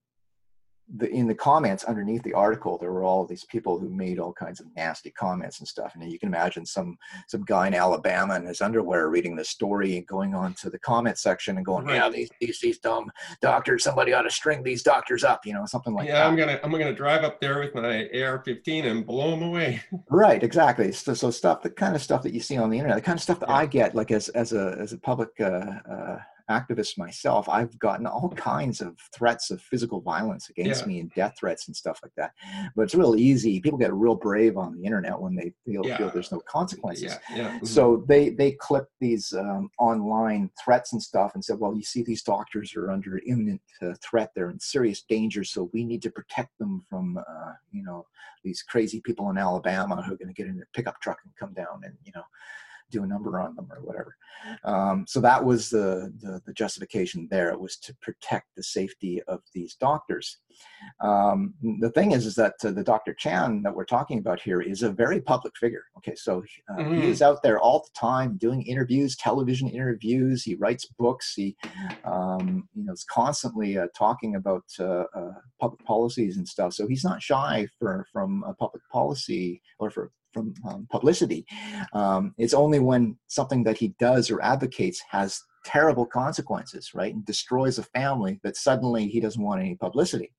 the, 0.98 1.10
in 1.10 1.28
the 1.28 1.36
comments 1.36 1.84
underneath 1.86 2.24
the 2.24 2.34
article, 2.34 2.78
there 2.78 2.92
were 2.92 3.04
all 3.04 3.26
these 3.26 3.46
people 3.46 3.80
who 3.80 3.90
made 3.90 4.20
all 4.20 4.34
kinds 4.34 4.60
of 4.60 4.68
nasty 4.76 5.12
comments 5.12 5.60
and 5.60 5.68
stuff. 5.68 5.94
And 5.96 6.12
you 6.12 6.20
can 6.20 6.28
imagine 6.28 6.66
some 6.66 6.98
some 7.28 7.44
guy 7.46 7.68
in 7.68 7.74
Alabama 7.74 8.36
in 8.36 8.46
his 8.46 8.62
underwear 8.62 9.10
reading 9.10 9.36
the 9.36 9.46
story 9.46 9.98
and 9.98 10.08
going 10.08 10.36
on 10.36 10.54
to 10.56 10.70
the 10.70 10.80
comment 10.80 11.18
section 11.18 11.58
and 11.58 11.66
going, 11.66 11.86
right. 11.86 11.96
"Yeah, 11.96 12.10
these, 12.10 12.30
these 12.40 12.60
these 12.60 12.80
dumb 12.80 13.12
doctors. 13.42 13.84
Somebody 13.84 14.14
ought 14.14 14.24
to 14.24 14.32
string 14.32 14.62
these 14.64 14.84
doctors 14.84 15.24
up," 15.24 15.46
you 15.46 15.54
know, 15.54 15.66
something 15.66 15.94
like 15.94 16.08
yeah, 16.08 16.14
that. 16.14 16.20
Yeah, 16.20 16.28
I'm 16.28 16.36
gonna 16.36 16.60
I'm 16.64 16.72
gonna 16.72 16.94
drive 16.94 17.24
up 17.24 17.40
there 17.40 17.60
with 17.60 17.74
my 17.74 18.10
AR-15 18.14 18.86
and 18.86 19.06
blow 19.06 19.32
them 19.32 19.44
away. 19.44 19.82
right, 20.10 20.44
exactly. 20.44 20.92
So, 20.92 21.14
so 21.14 21.32
stuff, 21.32 21.62
the 21.62 21.70
kind 21.70 21.96
of 21.96 22.02
stuff 22.02 22.24
that 22.24 22.34
you 22.34 22.40
see 22.40 22.58
on 22.58 22.70
the 22.70 22.78
internet, 22.78 22.98
the 22.98 23.02
kind 23.02 23.18
of 23.18 23.24
stuff 23.24 23.40
that 23.40 23.50
yeah. 23.50 23.56
I 23.56 23.66
get, 23.66 23.96
like 23.96 24.12
as 24.12 24.30
as 24.30 24.54
a 24.54 24.78
as 24.80 24.94
a 24.94 24.98
public. 24.98 25.30
Uh, 25.40 25.80
uh, 25.90 26.20
activist 26.50 26.98
myself, 26.98 27.48
I've 27.48 27.78
gotten 27.80 28.06
all 28.06 28.30
kinds 28.32 28.82
of 28.82 28.98
threats 29.16 29.52
of 29.52 29.62
physical 29.62 30.02
violence 30.02 30.50
against 30.50 30.82
yeah. 30.82 30.88
me 30.88 31.00
and 31.00 31.12
death 31.16 31.36
threats 31.40 31.68
and 31.68 31.76
stuff 31.76 32.00
like 32.04 32.12
that. 32.18 32.32
But 32.76 32.84
it's 32.84 32.96
real 32.96 33.16
easy. 33.16 33.62
People 33.62 33.80
get 33.80 33.94
real 33.94 34.16
brave 34.16 34.58
on 34.58 34.76
the 34.76 34.84
internet 34.84 35.20
when 35.20 35.36
they 35.36 35.54
feel, 35.66 35.86
yeah. 35.86 35.98
feel 35.98 36.10
there's 36.10 36.32
no 36.32 36.42
consequences. 36.42 37.18
Yeah. 37.34 37.50
Mm-hmm. 37.50 37.66
So 37.66 38.04
they 38.08 38.30
they 38.30 38.52
clip 38.52 38.88
these 39.00 39.34
um, 39.34 39.70
online 39.80 40.50
threats 40.64 40.94
and 40.94 41.02
stuff 41.02 41.32
and 41.34 41.44
said, 41.44 41.60
well, 41.60 41.76
you 41.76 41.84
see, 41.84 42.04
these 42.04 42.24
doctors 42.24 42.76
are 42.76 42.92
under 42.92 43.20
imminent 43.26 43.62
uh, 43.82 43.94
threat. 44.02 44.32
They're 44.36 44.50
in 44.50 44.60
serious 44.60 45.04
danger. 45.04 45.44
So 45.44 45.70
we 45.74 45.86
need 45.86 46.02
to 46.04 46.12
protect 46.12 46.58
them 46.60 46.84
from, 46.90 47.18
uh, 47.18 47.54
you 47.72 47.84
know, 47.84 48.06
these 48.44 48.62
crazy 48.62 49.00
people 49.02 49.30
in 49.30 49.38
Alabama 49.38 50.02
who 50.02 50.14
are 50.14 50.18
going 50.18 50.28
to 50.28 50.34
get 50.34 50.48
in 50.48 50.58
their 50.58 50.68
pickup 50.74 51.00
truck 51.02 51.20
and 51.24 51.34
come 51.40 51.54
down 51.54 51.82
and, 51.84 51.96
you 52.04 52.12
know, 52.14 52.24
do 52.94 53.04
a 53.04 53.08
number 53.08 53.40
on 53.40 53.56
them 53.56 53.68
or 53.72 53.82
whatever. 53.82 54.16
Um, 54.64 55.06
so 55.08 55.20
that 55.22 55.44
was 55.44 55.70
the, 55.70 56.14
the, 56.22 56.42
the 56.46 56.54
justification 56.54 57.28
there. 57.30 57.50
It 57.50 57.60
was 57.60 57.78
to 57.78 57.96
protect 58.02 58.48
the 58.56 58.64
safety 58.64 59.22
of 59.24 59.42
these 59.54 59.76
doctors. 59.76 60.38
Um, 61.02 61.54
the 61.80 61.90
thing 61.90 62.12
is, 62.12 62.26
is 62.26 62.36
that 62.36 62.54
uh, 62.64 62.72
the 62.72 62.84
Dr. 62.84 63.14
Chan 63.14 63.64
that 63.64 63.76
we're 63.76 63.86
talking 63.86 64.20
about 64.20 64.40
here 64.40 64.62
is 64.62 64.84
a 64.84 64.92
very 64.92 65.20
public 65.20 65.54
figure. 65.58 65.84
Okay, 65.98 66.14
so 66.16 66.44
uh, 66.70 66.76
mm-hmm. 66.78 67.02
he 67.02 67.08
is 67.08 67.22
out 67.22 67.42
there 67.42 67.60
all 67.60 67.80
the 67.80 68.00
time 68.00 68.38
doing 68.38 68.62
interviews, 68.64 69.16
television 69.16 69.68
interviews. 69.68 70.44
He 70.44 70.56
writes 70.56 70.86
books. 71.00 71.34
He, 71.36 71.56
um, 72.06 72.68
you 72.76 72.86
know, 72.86 72.94
is 72.94 73.06
constantly 73.10 73.78
uh, 73.78 73.88
talking 73.96 74.36
about 74.36 74.66
uh, 74.80 75.06
uh, 75.16 75.34
public 75.60 75.84
policies 75.84 76.38
and 76.38 76.48
stuff. 76.48 76.74
So 76.74 76.88
he's 76.88 77.04
not 77.04 77.24
shy 77.24 77.68
for 77.80 78.06
from 78.14 78.44
a 78.48 78.54
public 78.54 78.84
policy 78.92 79.62
or 79.80 79.90
for 79.90 80.12
from 80.34 80.54
um, 80.68 80.88
publicity. 80.90 81.46
Um, 81.94 82.34
it's 82.38 82.54
only 82.54 82.80
when 82.80 83.18
something 83.28 83.64
that 83.64 83.78
he 83.78 83.96
does 84.00 84.30
or 84.32 84.42
advocates 84.42 85.02
has 85.10 85.42
terrible 85.64 86.06
consequences, 86.06 86.92
right, 86.94 87.14
and 87.14 87.26
destroys 87.26 87.78
a 87.78 87.84
family 87.84 88.40
that 88.44 88.58
suddenly 88.58 89.08
he 89.08 89.20
doesn't 89.20 89.42
want 89.42 89.62
any 89.62 89.76
publicity. 89.76 90.32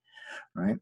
Right? 0.55 0.77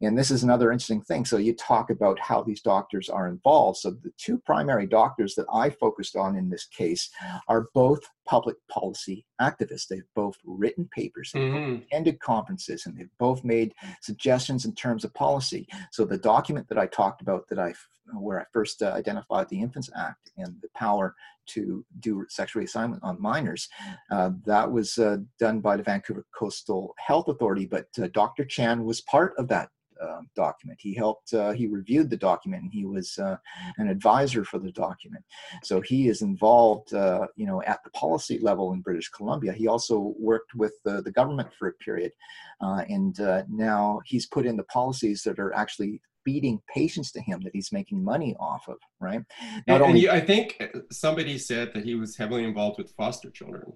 And 0.00 0.16
this 0.16 0.30
is 0.30 0.42
another 0.42 0.72
interesting 0.72 1.02
thing. 1.02 1.24
So 1.24 1.36
you 1.36 1.54
talk 1.54 1.90
about 1.90 2.18
how 2.18 2.42
these 2.42 2.62
doctors 2.62 3.08
are 3.08 3.28
involved. 3.28 3.78
So 3.78 3.90
the 3.90 4.12
two 4.16 4.38
primary 4.38 4.86
doctors 4.86 5.34
that 5.34 5.46
I 5.52 5.70
focused 5.70 6.16
on 6.16 6.36
in 6.36 6.48
this 6.50 6.66
case 6.66 7.10
are 7.48 7.68
both 7.74 8.00
public 8.26 8.56
policy 8.70 9.24
activists. 9.40 9.86
They've 9.88 10.02
both 10.14 10.36
written 10.44 10.88
papers, 10.94 11.32
mm-hmm. 11.34 11.82
attended 11.82 12.20
conferences, 12.20 12.86
and 12.86 12.96
they've 12.96 13.08
both 13.18 13.44
made 13.44 13.74
suggestions 14.02 14.64
in 14.64 14.74
terms 14.74 15.04
of 15.04 15.14
policy. 15.14 15.66
So 15.92 16.04
the 16.04 16.18
document 16.18 16.68
that 16.68 16.78
I 16.78 16.86
talked 16.86 17.22
about 17.22 17.48
that 17.48 17.58
I 17.58 17.74
where 18.14 18.40
I 18.40 18.44
first 18.52 18.82
uh, 18.82 18.92
identified 18.96 19.48
the 19.48 19.60
Infants 19.60 19.90
Act 19.96 20.30
and 20.36 20.56
the 20.62 20.68
power 20.74 21.14
to 21.48 21.84
do 22.00 22.24
sexual 22.28 22.62
reassignment 22.62 23.00
on 23.02 23.20
minors. 23.20 23.68
Uh, 24.10 24.30
that 24.44 24.70
was 24.70 24.98
uh, 24.98 25.18
done 25.38 25.60
by 25.60 25.76
the 25.76 25.82
Vancouver 25.82 26.24
Coastal 26.36 26.94
Health 26.98 27.28
Authority, 27.28 27.66
but 27.66 27.86
uh, 28.02 28.08
Dr. 28.12 28.44
Chan 28.44 28.84
was 28.84 29.00
part 29.02 29.34
of 29.38 29.48
that 29.48 29.68
um, 30.00 30.28
document. 30.36 30.78
He 30.80 30.94
helped, 30.94 31.34
uh, 31.34 31.50
he 31.50 31.66
reviewed 31.66 32.08
the 32.08 32.16
document, 32.16 32.62
and 32.62 32.72
he 32.72 32.84
was 32.84 33.18
uh, 33.18 33.36
an 33.78 33.88
advisor 33.88 34.44
for 34.44 34.58
the 34.58 34.70
document. 34.70 35.24
So 35.64 35.80
he 35.80 36.08
is 36.08 36.22
involved, 36.22 36.94
uh, 36.94 37.26
you 37.34 37.46
know, 37.46 37.62
at 37.62 37.82
the 37.82 37.90
policy 37.90 38.38
level 38.38 38.72
in 38.72 38.80
British 38.80 39.08
Columbia. 39.08 39.52
He 39.52 39.66
also 39.66 40.14
worked 40.18 40.54
with 40.54 40.74
the, 40.84 41.02
the 41.02 41.10
government 41.10 41.48
for 41.58 41.68
a 41.68 41.72
period, 41.72 42.12
and 42.60 43.18
now 43.48 44.00
he's 44.04 44.26
put 44.26 44.46
in 44.46 44.56
the 44.56 44.64
policies 44.64 45.22
that 45.22 45.40
are 45.40 45.52
actually 45.54 46.00
feeding 46.28 46.60
patients 46.74 47.10
to 47.12 47.20
him 47.22 47.40
that 47.40 47.54
he's 47.54 47.72
making 47.72 48.04
money 48.04 48.36
off 48.38 48.68
of, 48.68 48.76
right? 49.00 49.22
Not 49.66 49.76
and, 49.76 49.82
only, 49.82 50.06
and 50.06 50.16
I 50.18 50.20
think 50.20 50.62
somebody 50.92 51.38
said 51.38 51.72
that 51.72 51.84
he 51.84 51.94
was 51.94 52.18
heavily 52.18 52.44
involved 52.44 52.76
with 52.76 52.90
foster 52.98 53.30
children. 53.30 53.72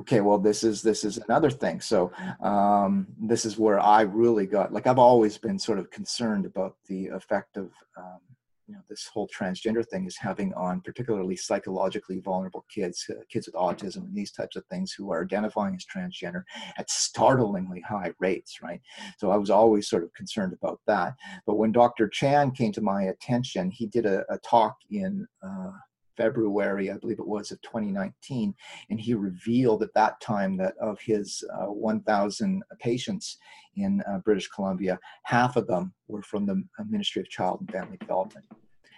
Okay, 0.00 0.22
well, 0.22 0.38
this 0.38 0.64
is 0.64 0.80
this 0.80 1.04
is 1.04 1.18
another 1.18 1.50
thing. 1.50 1.82
So 1.82 2.10
um, 2.40 3.06
this 3.20 3.44
is 3.44 3.58
where 3.58 3.80
I 3.80 4.00
really 4.02 4.46
got 4.46 4.72
like 4.72 4.86
I've 4.86 4.98
always 5.10 5.36
been 5.36 5.58
sort 5.58 5.78
of 5.78 5.90
concerned 5.90 6.46
about 6.46 6.76
the 6.88 7.08
effect 7.08 7.58
of 7.58 7.66
um, 7.98 8.20
you 8.66 8.74
know 8.74 8.80
this 8.88 9.06
whole 9.12 9.28
transgender 9.28 9.86
thing 9.86 10.06
is 10.06 10.16
having 10.16 10.52
on 10.54 10.80
particularly 10.80 11.36
psychologically 11.36 12.20
vulnerable 12.20 12.64
kids 12.72 13.04
uh, 13.10 13.20
kids 13.30 13.46
with 13.46 13.54
autism 13.54 13.98
and 13.98 14.14
these 14.14 14.32
types 14.32 14.56
of 14.56 14.64
things 14.66 14.92
who 14.92 15.10
are 15.12 15.22
identifying 15.22 15.74
as 15.74 15.84
transgender 15.84 16.42
at 16.78 16.90
startlingly 16.90 17.80
high 17.80 18.12
rates 18.20 18.60
right? 18.62 18.80
So 19.18 19.30
i 19.30 19.36
was 19.36 19.50
always 19.50 19.88
sort 19.88 20.04
of 20.04 20.12
concerned 20.14 20.52
about 20.52 20.80
that. 20.86 21.14
But 21.46 21.56
when 21.56 21.72
dr 21.72 22.08
chan 22.08 22.52
came 22.52 22.72
to 22.72 22.80
my 22.80 23.04
attention 23.04 23.70
he 23.70 23.86
did 23.86 24.06
a, 24.06 24.24
a 24.32 24.38
talk 24.38 24.76
in 24.90 25.26
uh, 25.42 25.72
February, 26.16 26.90
I 26.90 26.96
believe 26.96 27.18
it 27.18 27.26
was, 27.26 27.50
of 27.50 27.60
2019, 27.62 28.54
and 28.90 29.00
he 29.00 29.14
revealed 29.14 29.82
at 29.82 29.94
that 29.94 30.20
time 30.20 30.56
that 30.58 30.74
of 30.80 31.00
his 31.00 31.44
uh, 31.54 31.66
1,000 31.66 32.62
patients 32.80 33.38
in 33.76 34.02
uh, 34.08 34.18
British 34.18 34.48
Columbia, 34.48 34.98
half 35.24 35.56
of 35.56 35.66
them 35.66 35.92
were 36.08 36.22
from 36.22 36.46
the 36.46 36.62
uh, 36.78 36.84
Ministry 36.88 37.20
of 37.20 37.28
Child 37.28 37.60
and 37.60 37.70
Family 37.70 37.96
Development. 37.98 38.44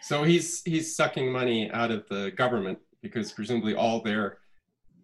So 0.03 0.23
he's 0.23 0.63
he's 0.63 0.95
sucking 0.95 1.33
money 1.33 1.71
out 1.73 1.91
of 1.91 2.07
the 2.09 2.31
government 2.37 2.79
because 3.03 3.33
presumably 3.33 3.75
all 3.75 4.01
their 4.03 4.39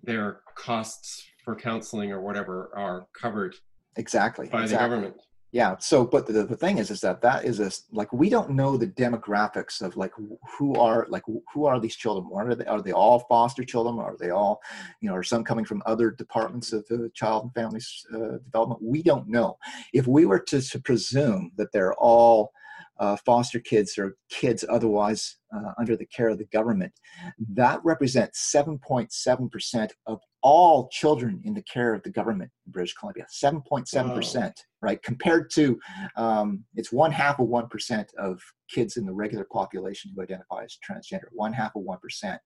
their 0.04 0.40
costs 0.54 1.24
for 1.44 1.56
counseling 1.56 2.12
or 2.12 2.20
whatever 2.20 2.70
are 2.76 3.06
covered 3.12 3.56
exactly 3.96 4.48
by 4.48 4.62
exactly. 4.62 4.68
the 4.68 4.78
government 4.78 5.22
yeah 5.53 5.76
so 5.78 6.05
but 6.05 6.26
the, 6.26 6.44
the 6.44 6.57
thing 6.57 6.78
is 6.78 6.90
is 6.90 7.00
that 7.00 7.20
that 7.22 7.44
is 7.44 7.61
a 7.61 7.70
like 7.92 8.12
we 8.12 8.28
don't 8.28 8.50
know 8.50 8.76
the 8.76 8.86
demographics 8.86 9.80
of 9.80 9.96
like 9.96 10.12
who 10.59 10.74
are 10.74 11.07
like 11.09 11.22
who 11.53 11.66
are 11.66 11.78
these 11.78 11.96
children 11.96 12.28
are 12.34 12.55
they 12.55 12.64
are 12.64 12.82
they 12.82 12.92
all 12.92 13.20
foster 13.28 13.64
children? 13.64 13.98
Are 13.98 14.16
they 14.18 14.30
all 14.30 14.61
you 15.00 15.09
know 15.09 15.14
are 15.14 15.22
some 15.22 15.44
coming 15.44 15.64
from 15.64 15.82
other 15.86 16.11
departments 16.11 16.72
of 16.72 16.86
the 16.88 17.11
child 17.14 17.44
and 17.44 17.55
family 17.55 17.80
uh, 18.14 18.38
development? 18.44 18.82
We 18.82 19.03
don't 19.03 19.28
know. 19.28 19.59
If 19.92 20.07
we 20.07 20.26
were 20.26 20.40
to, 20.40 20.61
to 20.61 20.80
presume 20.80 21.53
that 21.57 21.72
they're 21.72 21.94
all 21.94 22.53
uh, 23.03 23.16
foster 23.26 23.59
kids 23.59 23.98
or 23.98 24.14
kids 24.30 24.64
otherwise 24.70 25.38
uh, 25.55 25.72
under 25.76 25.96
the 25.96 26.07
care 26.07 26.28
of 26.28 26.38
the 26.38 26.46
government 26.46 26.92
that 27.53 27.80
represents 27.82 28.53
7.7% 28.55 29.90
of 30.07 30.20
all 30.40 30.88
children 30.92 31.40
in 31.44 31.53
the 31.53 31.62
care 31.62 31.94
of 31.94 32.03
the 32.05 32.11
government 32.11 32.53
in 32.64 32.70
British 32.70 32.94
Columbia. 32.94 33.26
7.7%, 33.44 34.53
right? 34.82 35.03
Compared 35.03 35.50
to 35.50 35.80
um, 36.16 36.64
it's 36.76 36.92
one 36.92 37.11
half 37.11 37.40
of 37.40 37.48
1% 37.48 38.07
of 38.18 38.40
kids 38.70 38.96
in 38.96 39.05
the 39.05 39.12
regular 39.12 39.46
population 39.53 40.12
who 40.14 40.22
identify 40.22 40.62
as 40.62 40.78
transgender, 40.88 41.26
one 41.32 41.53
half 41.53 41.74
of 41.74 41.82
1%. 41.82 42.38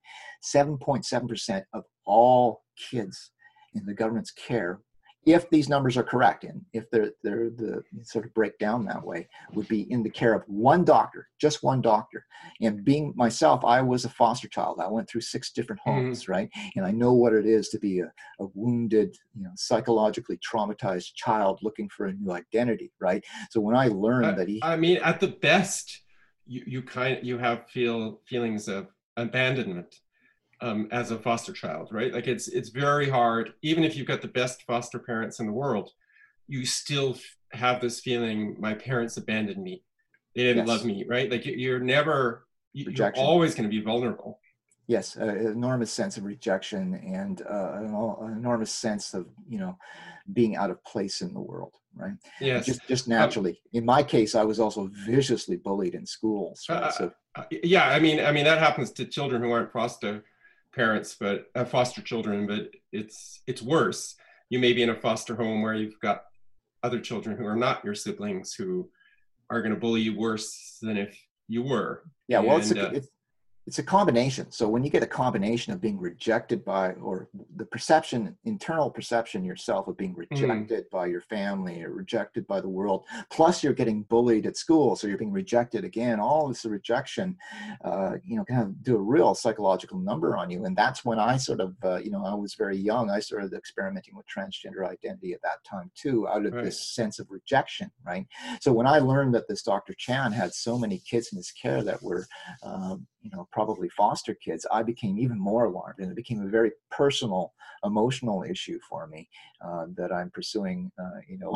7.7% 0.43 1.63
of 1.75 1.85
all 2.07 2.63
kids 2.91 3.31
in 3.75 3.85
the 3.85 3.95
government's 3.95 4.31
care 4.31 4.81
if 5.27 5.51
these 5.51 5.69
numbers 5.69 5.97
are 5.97 6.05
correct 6.05 6.45
and 6.45 6.65
if 6.73 6.89
they're, 6.91 7.11
they're 7.25 7.51
the 7.51 7.83
sort 8.03 8.25
of 8.25 8.33
break 8.33 8.57
down 8.59 8.85
that 8.85 9.05
way 9.05 9.29
would 9.53 9.67
be 9.67 9.91
in 9.91 10.03
the 10.05 10.09
care 10.09 10.33
of 10.33 10.43
one 10.47 10.85
doctor 10.85 11.29
just 11.41 11.65
one 11.65 11.83
doctor 11.83 12.25
and 12.63 12.85
being 12.85 13.13
myself 13.17 13.65
i 13.65 13.83
was 13.83 14.05
a 14.05 14.09
foster 14.09 14.49
child 14.49 14.79
i 14.81 14.87
went 14.87 15.09
through 15.09 15.21
six 15.21 15.51
different 15.51 15.81
mm-hmm. 15.83 16.05
homes 16.05 16.23
mm-hmm. 16.23 16.33
right 16.33 16.51
and 16.77 16.87
i 16.87 16.91
know 16.91 17.13
what 17.13 17.33
it 17.33 17.45
is 17.45 17.69
to 17.69 17.79
be 17.79 18.01
a, 18.01 18.13
a, 18.41 18.47
wounded 18.55 19.15
you 19.35 19.43
know 19.43 19.51
psychologically 19.57 20.39
traumatized 20.39 21.15
child 21.15 21.59
looking 21.63 21.89
for 21.89 22.07
a 22.07 22.13
new 22.13 22.33
identity 22.33 22.93
right 23.01 23.25
so 23.51 23.61
when 23.61 23.77
i 23.77 23.89
learned 23.89 24.27
I, 24.27 24.33
that 24.33 24.49
he 24.49 24.61
i 24.63 24.77
mean 24.77 24.99
at 25.03 25.19
the 25.19 25.29
best 25.29 26.03
you, 26.47 26.63
you 26.67 26.83
kind 26.83 27.19
you 27.23 27.37
have 27.39 27.69
feel 27.69 28.21
feelings 28.27 28.69
of 28.69 28.87
abandonment 29.17 30.01
um, 30.61 30.89
as 30.91 31.11
a 31.11 31.19
foster 31.19 31.53
child, 31.53 31.89
right? 31.93 32.13
Like 32.13 32.27
it's 32.27 32.49
it's 32.49 32.71
very 32.71 33.09
hard, 33.09 33.55
even 33.63 33.85
if 33.85 33.97
you've 33.97 34.07
got 34.07 34.23
the 34.23 34.29
best 34.29 34.63
foster 34.63 34.99
parents 34.99 35.41
in 35.41 35.47
the 35.47 35.53
world, 35.53 35.91
you 36.49 36.65
still 36.65 37.17
have 37.53 37.81
this 37.81 38.01
feeling: 38.01 38.57
my 38.59 38.75
parents 38.75 39.17
abandoned 39.17 39.63
me, 39.63 39.83
they 40.35 40.43
didn't 40.43 40.67
yes. 40.67 40.69
love 40.69 40.85
me, 40.85 41.05
right? 41.09 41.31
Like 41.31 41.47
you're 41.47 41.81
never, 41.81 42.47
you're 42.75 43.13
always 43.17 43.55
going 43.55 43.69
to 43.69 43.75
be 43.75 43.83
vulnerable. 43.83 44.39
Yes, 44.87 45.17
uh, 45.17 45.27
enormous 45.27 45.91
sense 45.91 46.17
of 46.17 46.25
rejection 46.25 46.95
and 46.95 47.43
uh, 47.43 47.73
an, 47.79 47.95
an 48.21 48.33
enormous 48.37 48.71
sense 48.71 49.15
of 49.15 49.27
you 49.49 49.59
know 49.59 49.77
being 50.33 50.57
out 50.57 50.71
of 50.71 50.83
place 50.85 51.23
in 51.23 51.35
the 51.35 51.41
world, 51.41 51.75
right? 51.95 52.15
Yes, 52.41 52.67
just 52.67 52.87
just 52.87 53.07
um, 53.09 53.15
naturally. 53.15 53.51
Um, 53.51 53.57
in 53.73 53.85
my 53.85 54.03
case, 54.03 54.35
I 54.35 54.45
was 54.45 54.61
also 54.61 54.91
viciously 55.07 55.57
bullied 55.57 55.95
in 55.95 56.07
schools. 56.07 56.65
Right? 56.69 56.83
Uh, 56.85 56.91
so, 56.93 57.13
uh, 57.35 57.45
yeah, 57.51 57.89
I 57.89 57.99
mean, 57.99 58.25
I 58.25 58.31
mean 58.31 58.45
that 58.45 58.59
happens 58.59 58.93
to 58.93 59.05
children 59.07 59.43
who 59.43 59.51
aren't 59.51 59.73
foster 59.73 60.23
parents, 60.77 61.17
but 61.19 61.47
uh, 61.55 61.65
foster 61.65 62.03
children, 62.03 62.47
but 62.47 62.69
it's 62.93 63.43
it's 63.47 63.63
worse. 63.63 64.15
You 64.51 64.61
may 64.61 64.73
be 64.73 64.83
in 64.83 64.91
a 64.91 64.95
foster 64.95 65.35
home 65.35 65.63
where 65.63 65.75
you've 65.75 65.99
got 66.01 66.23
other 66.83 67.01
children 67.01 67.37
who 67.37 67.47
are 67.47 67.57
not 67.57 67.85
your 67.85 67.95
siblings 67.95 68.55
who 68.55 68.89
are 69.51 69.63
going 69.63 69.75
to 69.75 69.81
bully 69.81 70.03
you 70.03 70.17
worse 70.17 70.79
than 70.83 70.97
if 70.97 71.19
you 71.49 71.63
were. 71.63 72.05
Yeah, 72.29 72.41
well, 72.41 72.57
and, 72.57 72.63
it's, 72.63 72.73
a, 72.73 72.89
uh, 72.89 72.91
it's 72.93 73.09
it's 73.67 73.81
a 73.81 73.83
combination. 73.83 74.51
So 74.53 74.69
when 74.69 74.85
you 74.85 74.91
get 74.91 75.03
a 75.03 75.09
combination 75.09 75.73
of 75.73 75.81
being 75.81 75.99
rejected 75.99 76.65
by, 76.65 76.93
or 76.93 77.29
the 77.57 77.65
perception, 77.65 78.37
internal 78.45 78.91
perception 78.91 79.45
yourself 79.45 79.89
of 79.89 79.97
being 79.97 80.15
mm. 80.15 80.19
rejected 80.31 80.87
mm. 80.87 80.91
by 80.91 81.07
your 81.07 81.21
family 81.23 81.83
or 81.83 81.91
rejected 81.91 82.47
by 82.47 82.61
the 82.61 82.69
world, 82.69 83.05
plus 83.29 83.65
you're 83.65 83.73
getting 83.73 84.05
bullied 84.05 84.47
at 84.47 84.57
school, 84.57 84.95
so 84.95 85.09
you're 85.09 85.19
being 85.19 85.33
rejected 85.33 85.85
again. 85.85 86.21
All 86.21 86.47
this 86.47 86.65
rejection, 86.65 87.37
uh, 87.85 88.13
you 88.25 88.37
know, 88.37 88.45
kind 88.45 88.63
of 88.63 88.85
do 88.85 88.95
a 88.95 89.03
real 89.03 89.35
psychological 89.35 89.99
number 89.99 90.37
on 90.37 90.49
you. 90.49 90.65
And 90.65 90.77
that's 90.77 91.05
when 91.05 91.19
I 91.19 91.37
sort 91.37 91.61
of, 91.61 91.75
uh, 91.83 91.97
you 91.97 92.13
know, 92.13 92.25
I 92.25 92.35
was 92.35 92.55
very 92.55 92.77
young. 92.77 93.11
I 93.11 93.19
started 93.19 93.53
experimenting 93.53 94.15
with 94.15 94.27
transgender 94.27 94.89
identity 94.89 95.33
at 95.33 95.43
that 95.43 95.65
time 95.69 95.91
too, 95.97 96.29
out 96.29 96.47
of 96.47 96.53
right. 96.53 96.65
this 96.65 96.95
sense 96.95 97.19
of 97.19 97.27
rejection, 97.31 97.91
right? 98.07 98.27
So 98.61 98.73
when 98.73 98.87
I 98.87 99.01
learned 99.01 99.35
that 99.35 99.49
this 99.49 99.63
Dr. 99.63 99.95
Chan 99.95 100.31
had 100.31 100.55
so 100.55 100.79
many 100.79 100.99
kids 100.99 101.31
in 101.33 101.37
his 101.37 101.51
care 101.51 101.83
that 101.83 102.01
were, 102.01 102.27
um, 102.63 103.09
you 103.27 103.37
know 103.37 103.49
probably 103.51 103.89
foster 103.89 104.35
kids 104.35 104.67
i 104.71 104.83
became 104.83 105.19
even 105.19 105.39
more 105.39 105.65
alarmed 105.65 105.99
and 105.99 106.11
it 106.11 106.15
became 106.15 106.43
a 106.43 106.49
very 106.49 106.71
personal 106.91 107.53
emotional 107.85 108.45
issue 108.45 108.79
for 108.89 109.07
me 109.09 109.29
uh, 109.61 109.87
that 109.97 110.13
i'm 110.13 110.31
pursuing 110.31 110.91
uh, 110.99 111.19
you 111.29 111.39
know 111.39 111.53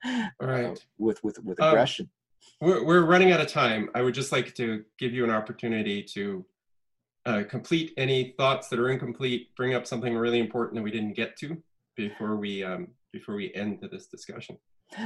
right. 0.40 0.66
uh, 0.66 0.74
with 0.98 1.22
with 1.24 1.42
with 1.42 1.60
um, 1.60 1.68
aggression. 1.68 2.08
um, 2.62 2.68
we're, 2.68 2.84
we're 2.84 3.04
running 3.04 3.30
out 3.32 3.40
of 3.40 3.46
time. 3.46 3.88
I 3.94 4.02
would 4.02 4.14
just 4.14 4.32
like 4.32 4.54
to 4.56 4.84
give 4.98 5.12
you 5.12 5.22
an 5.24 5.30
opportunity 5.30 6.02
to 6.14 6.44
uh, 7.26 7.42
complete 7.48 7.92
any 7.96 8.34
thoughts 8.36 8.68
that 8.68 8.78
are 8.78 8.88
incomplete 8.90 9.54
bring 9.56 9.74
up 9.74 9.86
something 9.86 10.16
really 10.16 10.38
important 10.38 10.76
that 10.76 10.82
we 10.82 10.90
didn't 10.90 11.14
get 11.14 11.36
to 11.38 11.56
before 11.96 12.36
we 12.36 12.64
um, 12.64 12.88
before 13.12 13.34
we 13.34 13.52
end 13.54 13.78
this 13.90 14.06
discussion 14.06 14.56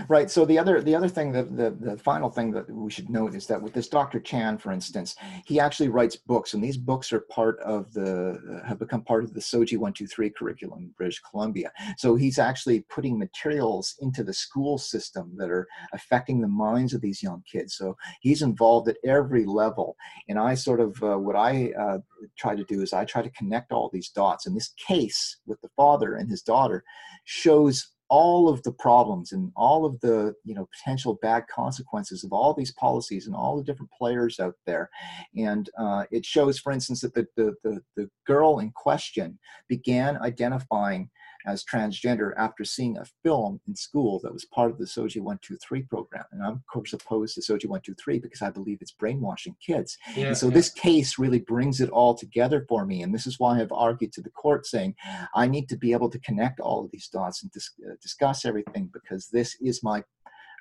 Right. 0.09 0.31
So 0.31 0.45
the 0.45 0.59
other 0.59 0.81
the 0.81 0.95
other 0.95 1.09
thing 1.09 1.33
that 1.33 1.57
the, 1.57 1.71
the 1.71 1.97
final 1.97 2.31
thing 2.31 2.53
that 2.53 2.71
we 2.71 2.91
should 2.91 3.11
note 3.11 3.35
is 3.35 3.47
that 3.49 3.61
with 3.61 3.73
this 3.73 3.89
Dr. 3.89 4.21
Chan, 4.21 4.59
for 4.59 4.71
instance, 4.71 5.17
he 5.45 5.59
actually 5.59 5.89
writes 5.89 6.15
books, 6.15 6.55
and 6.55 6.63
these 6.63 6.77
books 6.77 7.13
are 7.13 7.21
part 7.21 7.59
of 7.61 7.93
the 7.93 8.63
have 8.65 8.79
become 8.79 9.03
part 9.03 9.25
of 9.25 9.35
the 9.35 9.41
SOGI 9.41 9.79
one 9.79 9.93
two 9.93 10.07
three 10.07 10.31
curriculum 10.31 10.85
in 10.85 10.95
British 10.97 11.21
Columbia. 11.29 11.73
So 11.99 12.15
he's 12.15 12.39
actually 12.39 12.83
putting 12.83 13.19
materials 13.19 13.97
into 14.01 14.23
the 14.23 14.33
school 14.33 14.79
system 14.79 15.35
that 15.37 15.51
are 15.51 15.67
affecting 15.93 16.41
the 16.41 16.49
minds 16.49 16.95
of 16.95 17.01
these 17.01 17.23
young 17.23 17.43
kids. 17.51 17.75
So 17.75 17.97
he's 18.21 18.43
involved 18.43 18.89
at 18.89 18.99
every 19.05 19.45
level. 19.45 19.97
And 20.29 20.39
I 20.39 20.55
sort 20.55 20.81
of 20.81 21.03
uh, 21.03 21.19
what 21.19 21.35
I 21.35 21.73
uh, 21.73 21.99
try 22.39 22.55
to 22.55 22.65
do 22.65 22.83
is 22.83 22.93
I 22.93 23.05
try 23.05 23.23
to 23.23 23.31
connect 23.31 23.73
all 23.73 23.91
these 23.93 24.11
dots. 24.11 24.47
And 24.47 24.57
this 24.57 24.75
case 24.77 25.39
with 25.45 25.61
the 25.61 25.71
father 25.77 26.15
and 26.15 26.31
his 26.31 26.43
daughter 26.43 26.85
shows 27.25 27.92
all 28.13 28.47
of 28.47 28.63
the 28.63 28.73
problems 28.73 29.33
and 29.33 29.51
all 29.57 29.87
of 29.87 29.99
the 30.01 30.35
you 30.45 30.55
know 30.55 30.69
potential 30.77 31.19
bad 31.23 31.45
consequences 31.49 32.25
of 32.25 32.31
all 32.31 32.53
these 32.53 32.73
policies 32.73 33.27
and 33.27 33.35
all 33.35 33.57
the 33.57 33.65
different 33.65 33.91
players 33.91 34.39
out 34.39 34.55
there. 34.67 34.91
And 35.35 35.71
uh, 35.79 36.05
it 36.11 36.27
shows 36.27 36.59
for 36.59 36.73
instance 36.73 37.01
that 37.01 37.15
the, 37.15 37.27
the, 37.39 37.55
the, 37.65 37.83
the 37.97 38.11
girl 38.27 38.59
in 38.59 38.71
question 38.73 39.39
began 39.67 40.19
identifying 40.19 41.09
as 41.47 41.65
transgender 41.65 42.33
after 42.37 42.65
seeing 42.65 42.97
a 42.99 43.05
film 43.23 43.61
in 43.67 43.75
school 43.75 44.21
that 44.23 44.33
was 44.33 44.45
part 44.47 44.71
of 44.71 44.79
the 44.79 44.85
SOGI 44.85 45.21
123 45.21 45.83
program. 45.83 46.25
And 46.33 46.43
I'm, 46.43 46.53
of 46.53 46.67
course, 46.73 46.93
opposed 46.93 47.35
to 47.35 47.41
SOGI 47.41 47.67
123 47.67 48.19
because 48.19 48.43
I 48.43 48.51
believe 48.51 48.79
it's 48.81 48.93
brainwashing 48.93 49.57
kids. 49.65 49.97
Yeah, 50.17 50.29
and 50.29 50.37
so 50.37 50.49
yeah. 50.49 50.55
this 50.55 50.71
case 50.71 51.19
really 51.19 51.41
brings 51.41 51.81
it 51.81 51.91
all 51.91 52.15
together 52.15 52.65
for 52.69 52.87
me. 52.87 53.03
And 53.03 53.15
this 53.15 53.27
is 53.27 53.39
why 53.39 53.61
I've 53.61 53.73
argued 53.73 54.13
to 54.15 54.23
the 54.23 54.31
court 54.31 54.67
saying 54.67 54.95
I 55.35 55.47
need 55.47 55.69
to 55.69 55.77
be 55.77 55.93
able 55.93 56.11
to 56.11 56.19
connect 56.21 56.61
all 56.61 56.85
of 56.85 56.91
these 56.91 57.09
dots 57.09 57.43
and 57.43 57.53
dis- 57.53 57.71
uh, 57.87 57.95
discuss 58.01 58.45
everything 58.45 58.91
because 58.93 59.29
this 59.29 59.57
is 59.61 59.83
my 59.83 60.03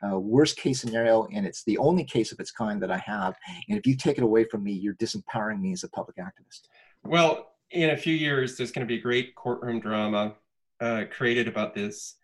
uh, 0.03 0.17
worst 0.17 0.57
case 0.57 0.81
scenario, 0.81 1.27
and 1.33 1.45
it's 1.45 1.63
the 1.63 1.77
only 1.77 2.03
case 2.03 2.31
of 2.31 2.39
its 2.39 2.51
kind 2.51 2.81
that 2.81 2.91
I 2.91 2.97
have. 2.97 3.35
And 3.69 3.77
if 3.77 3.85
you 3.85 3.95
take 3.95 4.17
it 4.17 4.23
away 4.23 4.45
from 4.45 4.63
me, 4.63 4.71
you're 4.71 4.95
disempowering 4.95 5.59
me 5.59 5.73
as 5.73 5.83
a 5.83 5.89
public 5.89 6.17
activist. 6.17 6.61
Well, 7.03 7.51
in 7.71 7.91
a 7.91 7.97
few 7.97 8.13
years, 8.13 8.57
there's 8.57 8.71
going 8.71 8.85
to 8.85 8.91
be 8.91 8.99
a 8.99 9.01
great 9.01 9.35
courtroom 9.35 9.79
drama 9.79 10.35
uh, 10.81 11.03
created 11.15 11.47
about 11.47 11.73
this, 11.73 12.15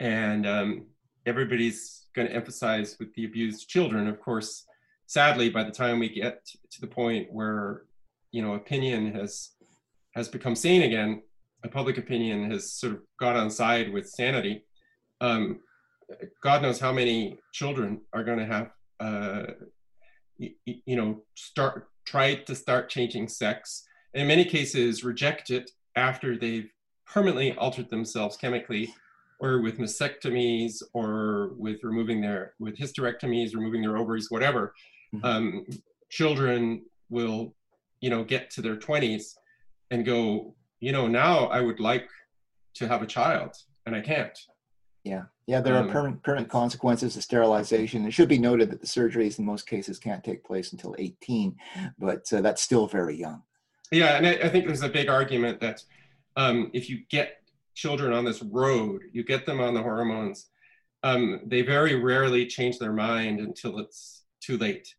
and 0.00 0.46
um, 0.46 0.86
everybody's 1.26 2.06
going 2.14 2.28
to 2.28 2.34
emphasize 2.34 2.96
with 2.98 3.14
the 3.14 3.24
abused 3.24 3.68
children. 3.68 4.08
Of 4.08 4.20
course, 4.20 4.66
sadly, 5.06 5.48
by 5.48 5.64
the 5.64 5.70
time 5.70 5.98
we 5.98 6.08
get 6.08 6.44
to 6.72 6.80
the 6.80 6.86
point 6.86 7.28
where 7.32 7.84
you 8.32 8.42
know 8.42 8.54
opinion 8.54 9.12
has 9.14 9.50
has 10.14 10.28
become 10.28 10.56
sane 10.56 10.82
again, 10.82 11.22
public 11.70 11.98
opinion 11.98 12.50
has 12.50 12.72
sort 12.72 12.94
of 12.94 13.00
got 13.18 13.36
on 13.36 13.50
side 13.50 13.92
with 13.92 14.08
sanity. 14.08 14.64
Um, 15.20 15.60
God 16.42 16.62
knows 16.62 16.80
how 16.80 16.92
many 16.92 17.38
children 17.52 18.00
are 18.12 18.24
going 18.24 18.38
to 18.38 18.46
have, 18.46 18.70
uh, 18.98 19.52
you, 20.38 20.50
you 20.64 20.96
know, 20.96 21.22
start 21.34 21.88
try 22.06 22.34
to 22.34 22.54
start 22.54 22.88
changing 22.88 23.28
sex. 23.28 23.84
In 24.14 24.26
many 24.26 24.44
cases, 24.44 25.04
reject 25.04 25.50
it 25.50 25.70
after 25.94 26.36
they've 26.36 26.70
permanently 27.12 27.52
altered 27.56 27.90
themselves 27.90 28.36
chemically 28.36 28.94
or 29.40 29.60
with 29.60 29.78
mastectomies 29.78 30.82
or 30.92 31.52
with 31.58 31.82
removing 31.82 32.20
their 32.20 32.54
with 32.58 32.76
hysterectomies 32.76 33.54
removing 33.54 33.82
their 33.82 33.96
ovaries 33.96 34.30
whatever 34.30 34.72
mm-hmm. 35.14 35.24
um, 35.24 35.66
children 36.08 36.82
will 37.08 37.54
you 38.00 38.10
know 38.10 38.22
get 38.22 38.50
to 38.50 38.62
their 38.62 38.76
20s 38.76 39.34
and 39.90 40.04
go 40.04 40.54
you 40.78 40.92
know 40.92 41.08
now 41.08 41.46
i 41.46 41.60
would 41.60 41.80
like 41.80 42.08
to 42.74 42.86
have 42.86 43.02
a 43.02 43.06
child 43.06 43.54
and 43.86 43.96
i 43.96 44.00
can't. 44.00 44.38
Yeah. 45.04 45.24
Yeah 45.46 45.60
there 45.60 45.76
um, 45.76 45.88
are 45.88 45.92
permanent, 45.92 46.22
permanent 46.22 46.50
consequences 46.50 47.16
of 47.16 47.22
sterilization. 47.22 48.04
It 48.04 48.12
should 48.12 48.28
be 48.28 48.38
noted 48.38 48.70
that 48.70 48.82
the 48.82 48.86
surgeries 48.86 49.38
in 49.38 49.46
most 49.46 49.66
cases 49.66 49.98
can't 49.98 50.22
take 50.22 50.44
place 50.44 50.72
until 50.72 50.94
18 50.98 51.56
but 51.98 52.30
uh, 52.32 52.40
that's 52.42 52.62
still 52.62 52.86
very 52.86 53.16
young. 53.16 53.42
Yeah 53.90 54.16
and 54.16 54.26
I, 54.26 54.32
I 54.32 54.48
think 54.48 54.66
there's 54.66 54.82
a 54.82 54.88
big 54.88 55.08
argument 55.08 55.60
that 55.60 55.82
um, 56.36 56.70
if 56.72 56.88
you 56.88 57.00
get 57.10 57.36
children 57.74 58.12
on 58.12 58.24
this 58.24 58.42
road, 58.42 59.02
you 59.12 59.24
get 59.24 59.46
them 59.46 59.60
on 59.60 59.74
the 59.74 59.82
hormones, 59.82 60.46
um, 61.02 61.40
they 61.46 61.62
very 61.62 61.94
rarely 61.94 62.46
change 62.46 62.78
their 62.78 62.92
mind 62.92 63.40
until 63.40 63.78
it's 63.78 64.24
too 64.40 64.58
late. 64.58 64.94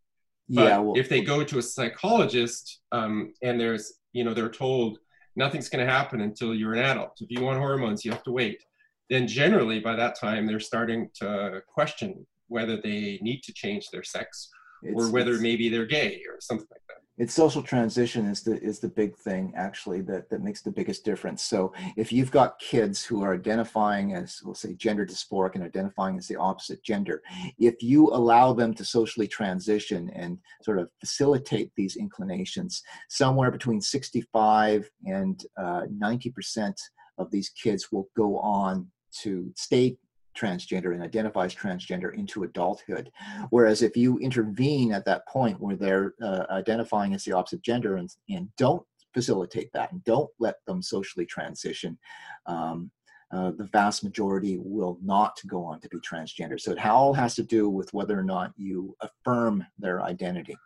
But 0.49 0.63
yeah, 0.63 0.77
well, 0.79 0.97
if 0.97 1.07
they 1.07 1.21
go 1.21 1.43
to 1.43 1.59
a 1.59 1.61
psychologist 1.61 2.79
um, 2.91 3.33
and 3.41 3.59
there's, 3.59 3.93
you 4.13 4.23
know, 4.23 4.33
they're 4.33 4.49
told 4.49 4.97
nothing's 5.35 5.69
going 5.69 5.85
to 5.85 5.91
happen 5.91 6.21
until 6.21 6.53
you're 6.53 6.73
an 6.73 6.83
adult. 6.83 7.17
If 7.21 7.31
you 7.31 7.41
want 7.41 7.59
hormones, 7.59 8.03
you 8.03 8.11
have 8.11 8.23
to 8.23 8.31
wait. 8.31 8.63
Then 9.09 9.27
generally 9.27 9.79
by 9.79 9.95
that 9.95 10.19
time 10.19 10.47
they're 10.47 10.59
starting 10.59 11.09
to 11.15 11.61
question 11.67 12.25
whether 12.47 12.77
they 12.81 13.19
need 13.21 13.41
to 13.43 13.53
change 13.53 13.89
their 13.89 14.03
sex 14.03 14.49
or 14.93 15.09
whether 15.09 15.39
maybe 15.39 15.69
they're 15.69 15.85
gay 15.85 16.21
or 16.27 16.37
something 16.41 16.67
like 16.71 16.81
that 16.89 17.00
it's 17.21 17.35
social 17.35 17.61
transition 17.61 18.25
is 18.25 18.41
the 18.41 18.59
is 18.63 18.79
the 18.79 18.89
big 18.89 19.15
thing 19.15 19.53
actually 19.55 20.01
that 20.01 20.27
that 20.31 20.41
makes 20.41 20.63
the 20.63 20.71
biggest 20.71 21.05
difference. 21.05 21.43
So 21.43 21.71
if 21.95 22.11
you've 22.11 22.31
got 22.31 22.57
kids 22.57 23.05
who 23.05 23.21
are 23.21 23.35
identifying 23.35 24.15
as 24.15 24.41
we'll 24.43 24.55
say 24.55 24.73
gender 24.73 25.05
dysphoric 25.05 25.53
and 25.53 25.63
identifying 25.63 26.17
as 26.17 26.27
the 26.27 26.37
opposite 26.37 26.81
gender 26.83 27.21
if 27.59 27.83
you 27.83 28.07
allow 28.07 28.53
them 28.53 28.73
to 28.73 28.83
socially 28.83 29.27
transition 29.27 30.09
and 30.15 30.39
sort 30.63 30.79
of 30.79 30.89
facilitate 30.99 31.71
these 31.75 31.95
inclinations 31.95 32.81
somewhere 33.07 33.51
between 33.51 33.81
65 33.81 34.89
and 35.05 35.45
uh, 35.57 35.83
90% 35.95 36.73
of 37.19 37.29
these 37.29 37.49
kids 37.49 37.91
will 37.91 38.09
go 38.17 38.39
on 38.39 38.87
to 39.21 39.51
stay 39.55 39.95
transgender 40.37 40.93
and 40.93 41.03
identifies 41.03 41.53
transgender 41.53 42.13
into 42.13 42.43
adulthood. 42.43 43.11
Whereas 43.49 43.81
if 43.81 43.97
you 43.97 44.17
intervene 44.19 44.93
at 44.93 45.05
that 45.05 45.27
point 45.27 45.59
where 45.59 45.75
they're 45.75 46.13
uh, 46.21 46.45
identifying 46.49 47.13
as 47.13 47.23
the 47.23 47.33
opposite 47.33 47.61
gender 47.61 47.97
and, 47.97 48.09
and 48.29 48.49
don't 48.57 48.83
facilitate 49.13 49.71
that 49.73 49.91
and 49.91 50.03
don't 50.03 50.29
let 50.39 50.55
them 50.65 50.81
socially 50.81 51.25
transition, 51.25 51.97
um, 52.45 52.91
uh, 53.33 53.51
the 53.51 53.63
vast 53.65 54.03
majority 54.03 54.57
will 54.61 54.97
not 55.01 55.39
go 55.47 55.63
on 55.63 55.79
to 55.79 55.87
be 55.89 55.97
transgender. 55.99 56.59
So 56.59 56.71
it 56.71 56.85
all 56.85 57.13
has 57.13 57.33
to 57.35 57.43
do 57.43 57.69
with 57.69 57.93
whether 57.93 58.17
or 58.17 58.23
not 58.23 58.51
you 58.57 58.95
affirm 58.99 59.65
their 59.79 60.01
identity. 60.01 60.57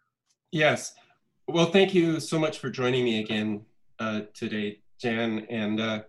Yes. 0.51 0.93
Well, 1.47 1.68
thank 1.68 1.93
you 1.93 2.20
so 2.20 2.39
much 2.39 2.57
for 2.57 2.72
joining 2.72 3.03
me 3.03 3.20
again 3.20 3.66
uh, 3.99 4.22
today, 4.34 4.80
Jenn. 4.99 5.45
And 5.49 5.80
uh, 5.80 6.03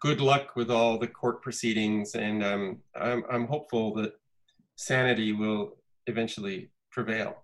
good 0.00 0.20
luck 0.20 0.56
with 0.56 0.70
all 0.70 0.98
the 0.98 1.06
court 1.06 1.42
proceedings, 1.42 2.14
and 2.14 2.42
um, 2.42 2.78
I'm, 2.98 3.22
I'm 3.30 3.46
hopeful 3.46 3.94
that 3.94 4.14
sanity 4.76 5.32
will 5.32 5.76
eventually 6.06 6.70
prevail. 6.90 7.36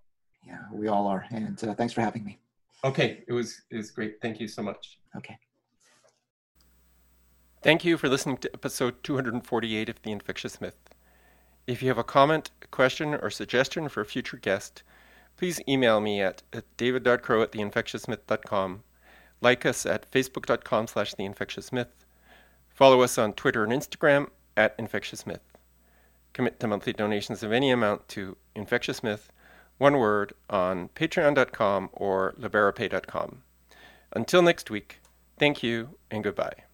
Yeah, 0.45 0.59
we 0.73 0.87
all 0.87 1.07
are. 1.07 1.25
And 1.31 1.61
uh, 1.63 1.73
thanks 1.75 1.93
for 1.93 2.01
having 2.01 2.23
me. 2.25 2.39
Okay, 2.83 3.23
it 3.27 3.33
was 3.33 3.61
it 3.71 3.77
was 3.77 3.91
great. 3.91 4.21
Thank 4.21 4.39
you 4.39 4.47
so 4.47 4.61
much. 4.61 4.99
Okay. 5.15 5.37
Thank 7.63 7.83
you 7.83 7.97
for 7.97 8.07
listening 8.07 8.37
to 8.37 8.53
episode 8.53 9.03
248 9.03 9.89
of 9.89 10.01
The 10.03 10.11
Infectious 10.11 10.61
Myth. 10.61 10.77
If 11.65 11.81
you 11.81 11.89
have 11.89 11.97
a 11.97 12.03
comment, 12.03 12.51
a 12.61 12.67
question, 12.67 13.15
or 13.15 13.29
suggestion 13.29 13.89
for 13.89 14.01
a 14.01 14.05
future 14.05 14.37
guest, 14.37 14.83
please 15.37 15.59
email 15.67 15.99
me 15.99 16.21
at, 16.21 16.43
at 16.53 16.65
david.crowe 16.77 17.41
at 17.41 17.51
theinfectiousmyth.com. 17.51 18.83
Like 19.41 19.65
us 19.65 19.85
at 19.85 20.09
facebook.com 20.09 20.87
slash 20.87 21.15
theinfectiousmyth 21.15 21.87
Follow 22.77 23.01
us 23.01 23.17
on 23.17 23.33
Twitter 23.33 23.63
and 23.63 23.73
Instagram 23.73 24.27
at 24.55 24.75
Infectious 24.77 25.25
Myth. 25.25 25.41
Commit 26.33 26.59
to 26.59 26.67
monthly 26.67 26.93
donations 26.93 27.41
of 27.41 27.51
any 27.51 27.71
amount 27.71 28.07
to 28.09 28.37
Infectious 28.53 29.01
Myth, 29.01 29.31
one 29.79 29.97
word, 29.97 30.33
on 30.47 30.89
patreon.com 30.89 31.89
or 31.91 32.35
liberapay.com. 32.39 33.41
Until 34.13 34.43
next 34.43 34.69
week, 34.69 34.99
thank 35.39 35.63
you 35.63 35.97
and 36.11 36.23
goodbye. 36.23 36.66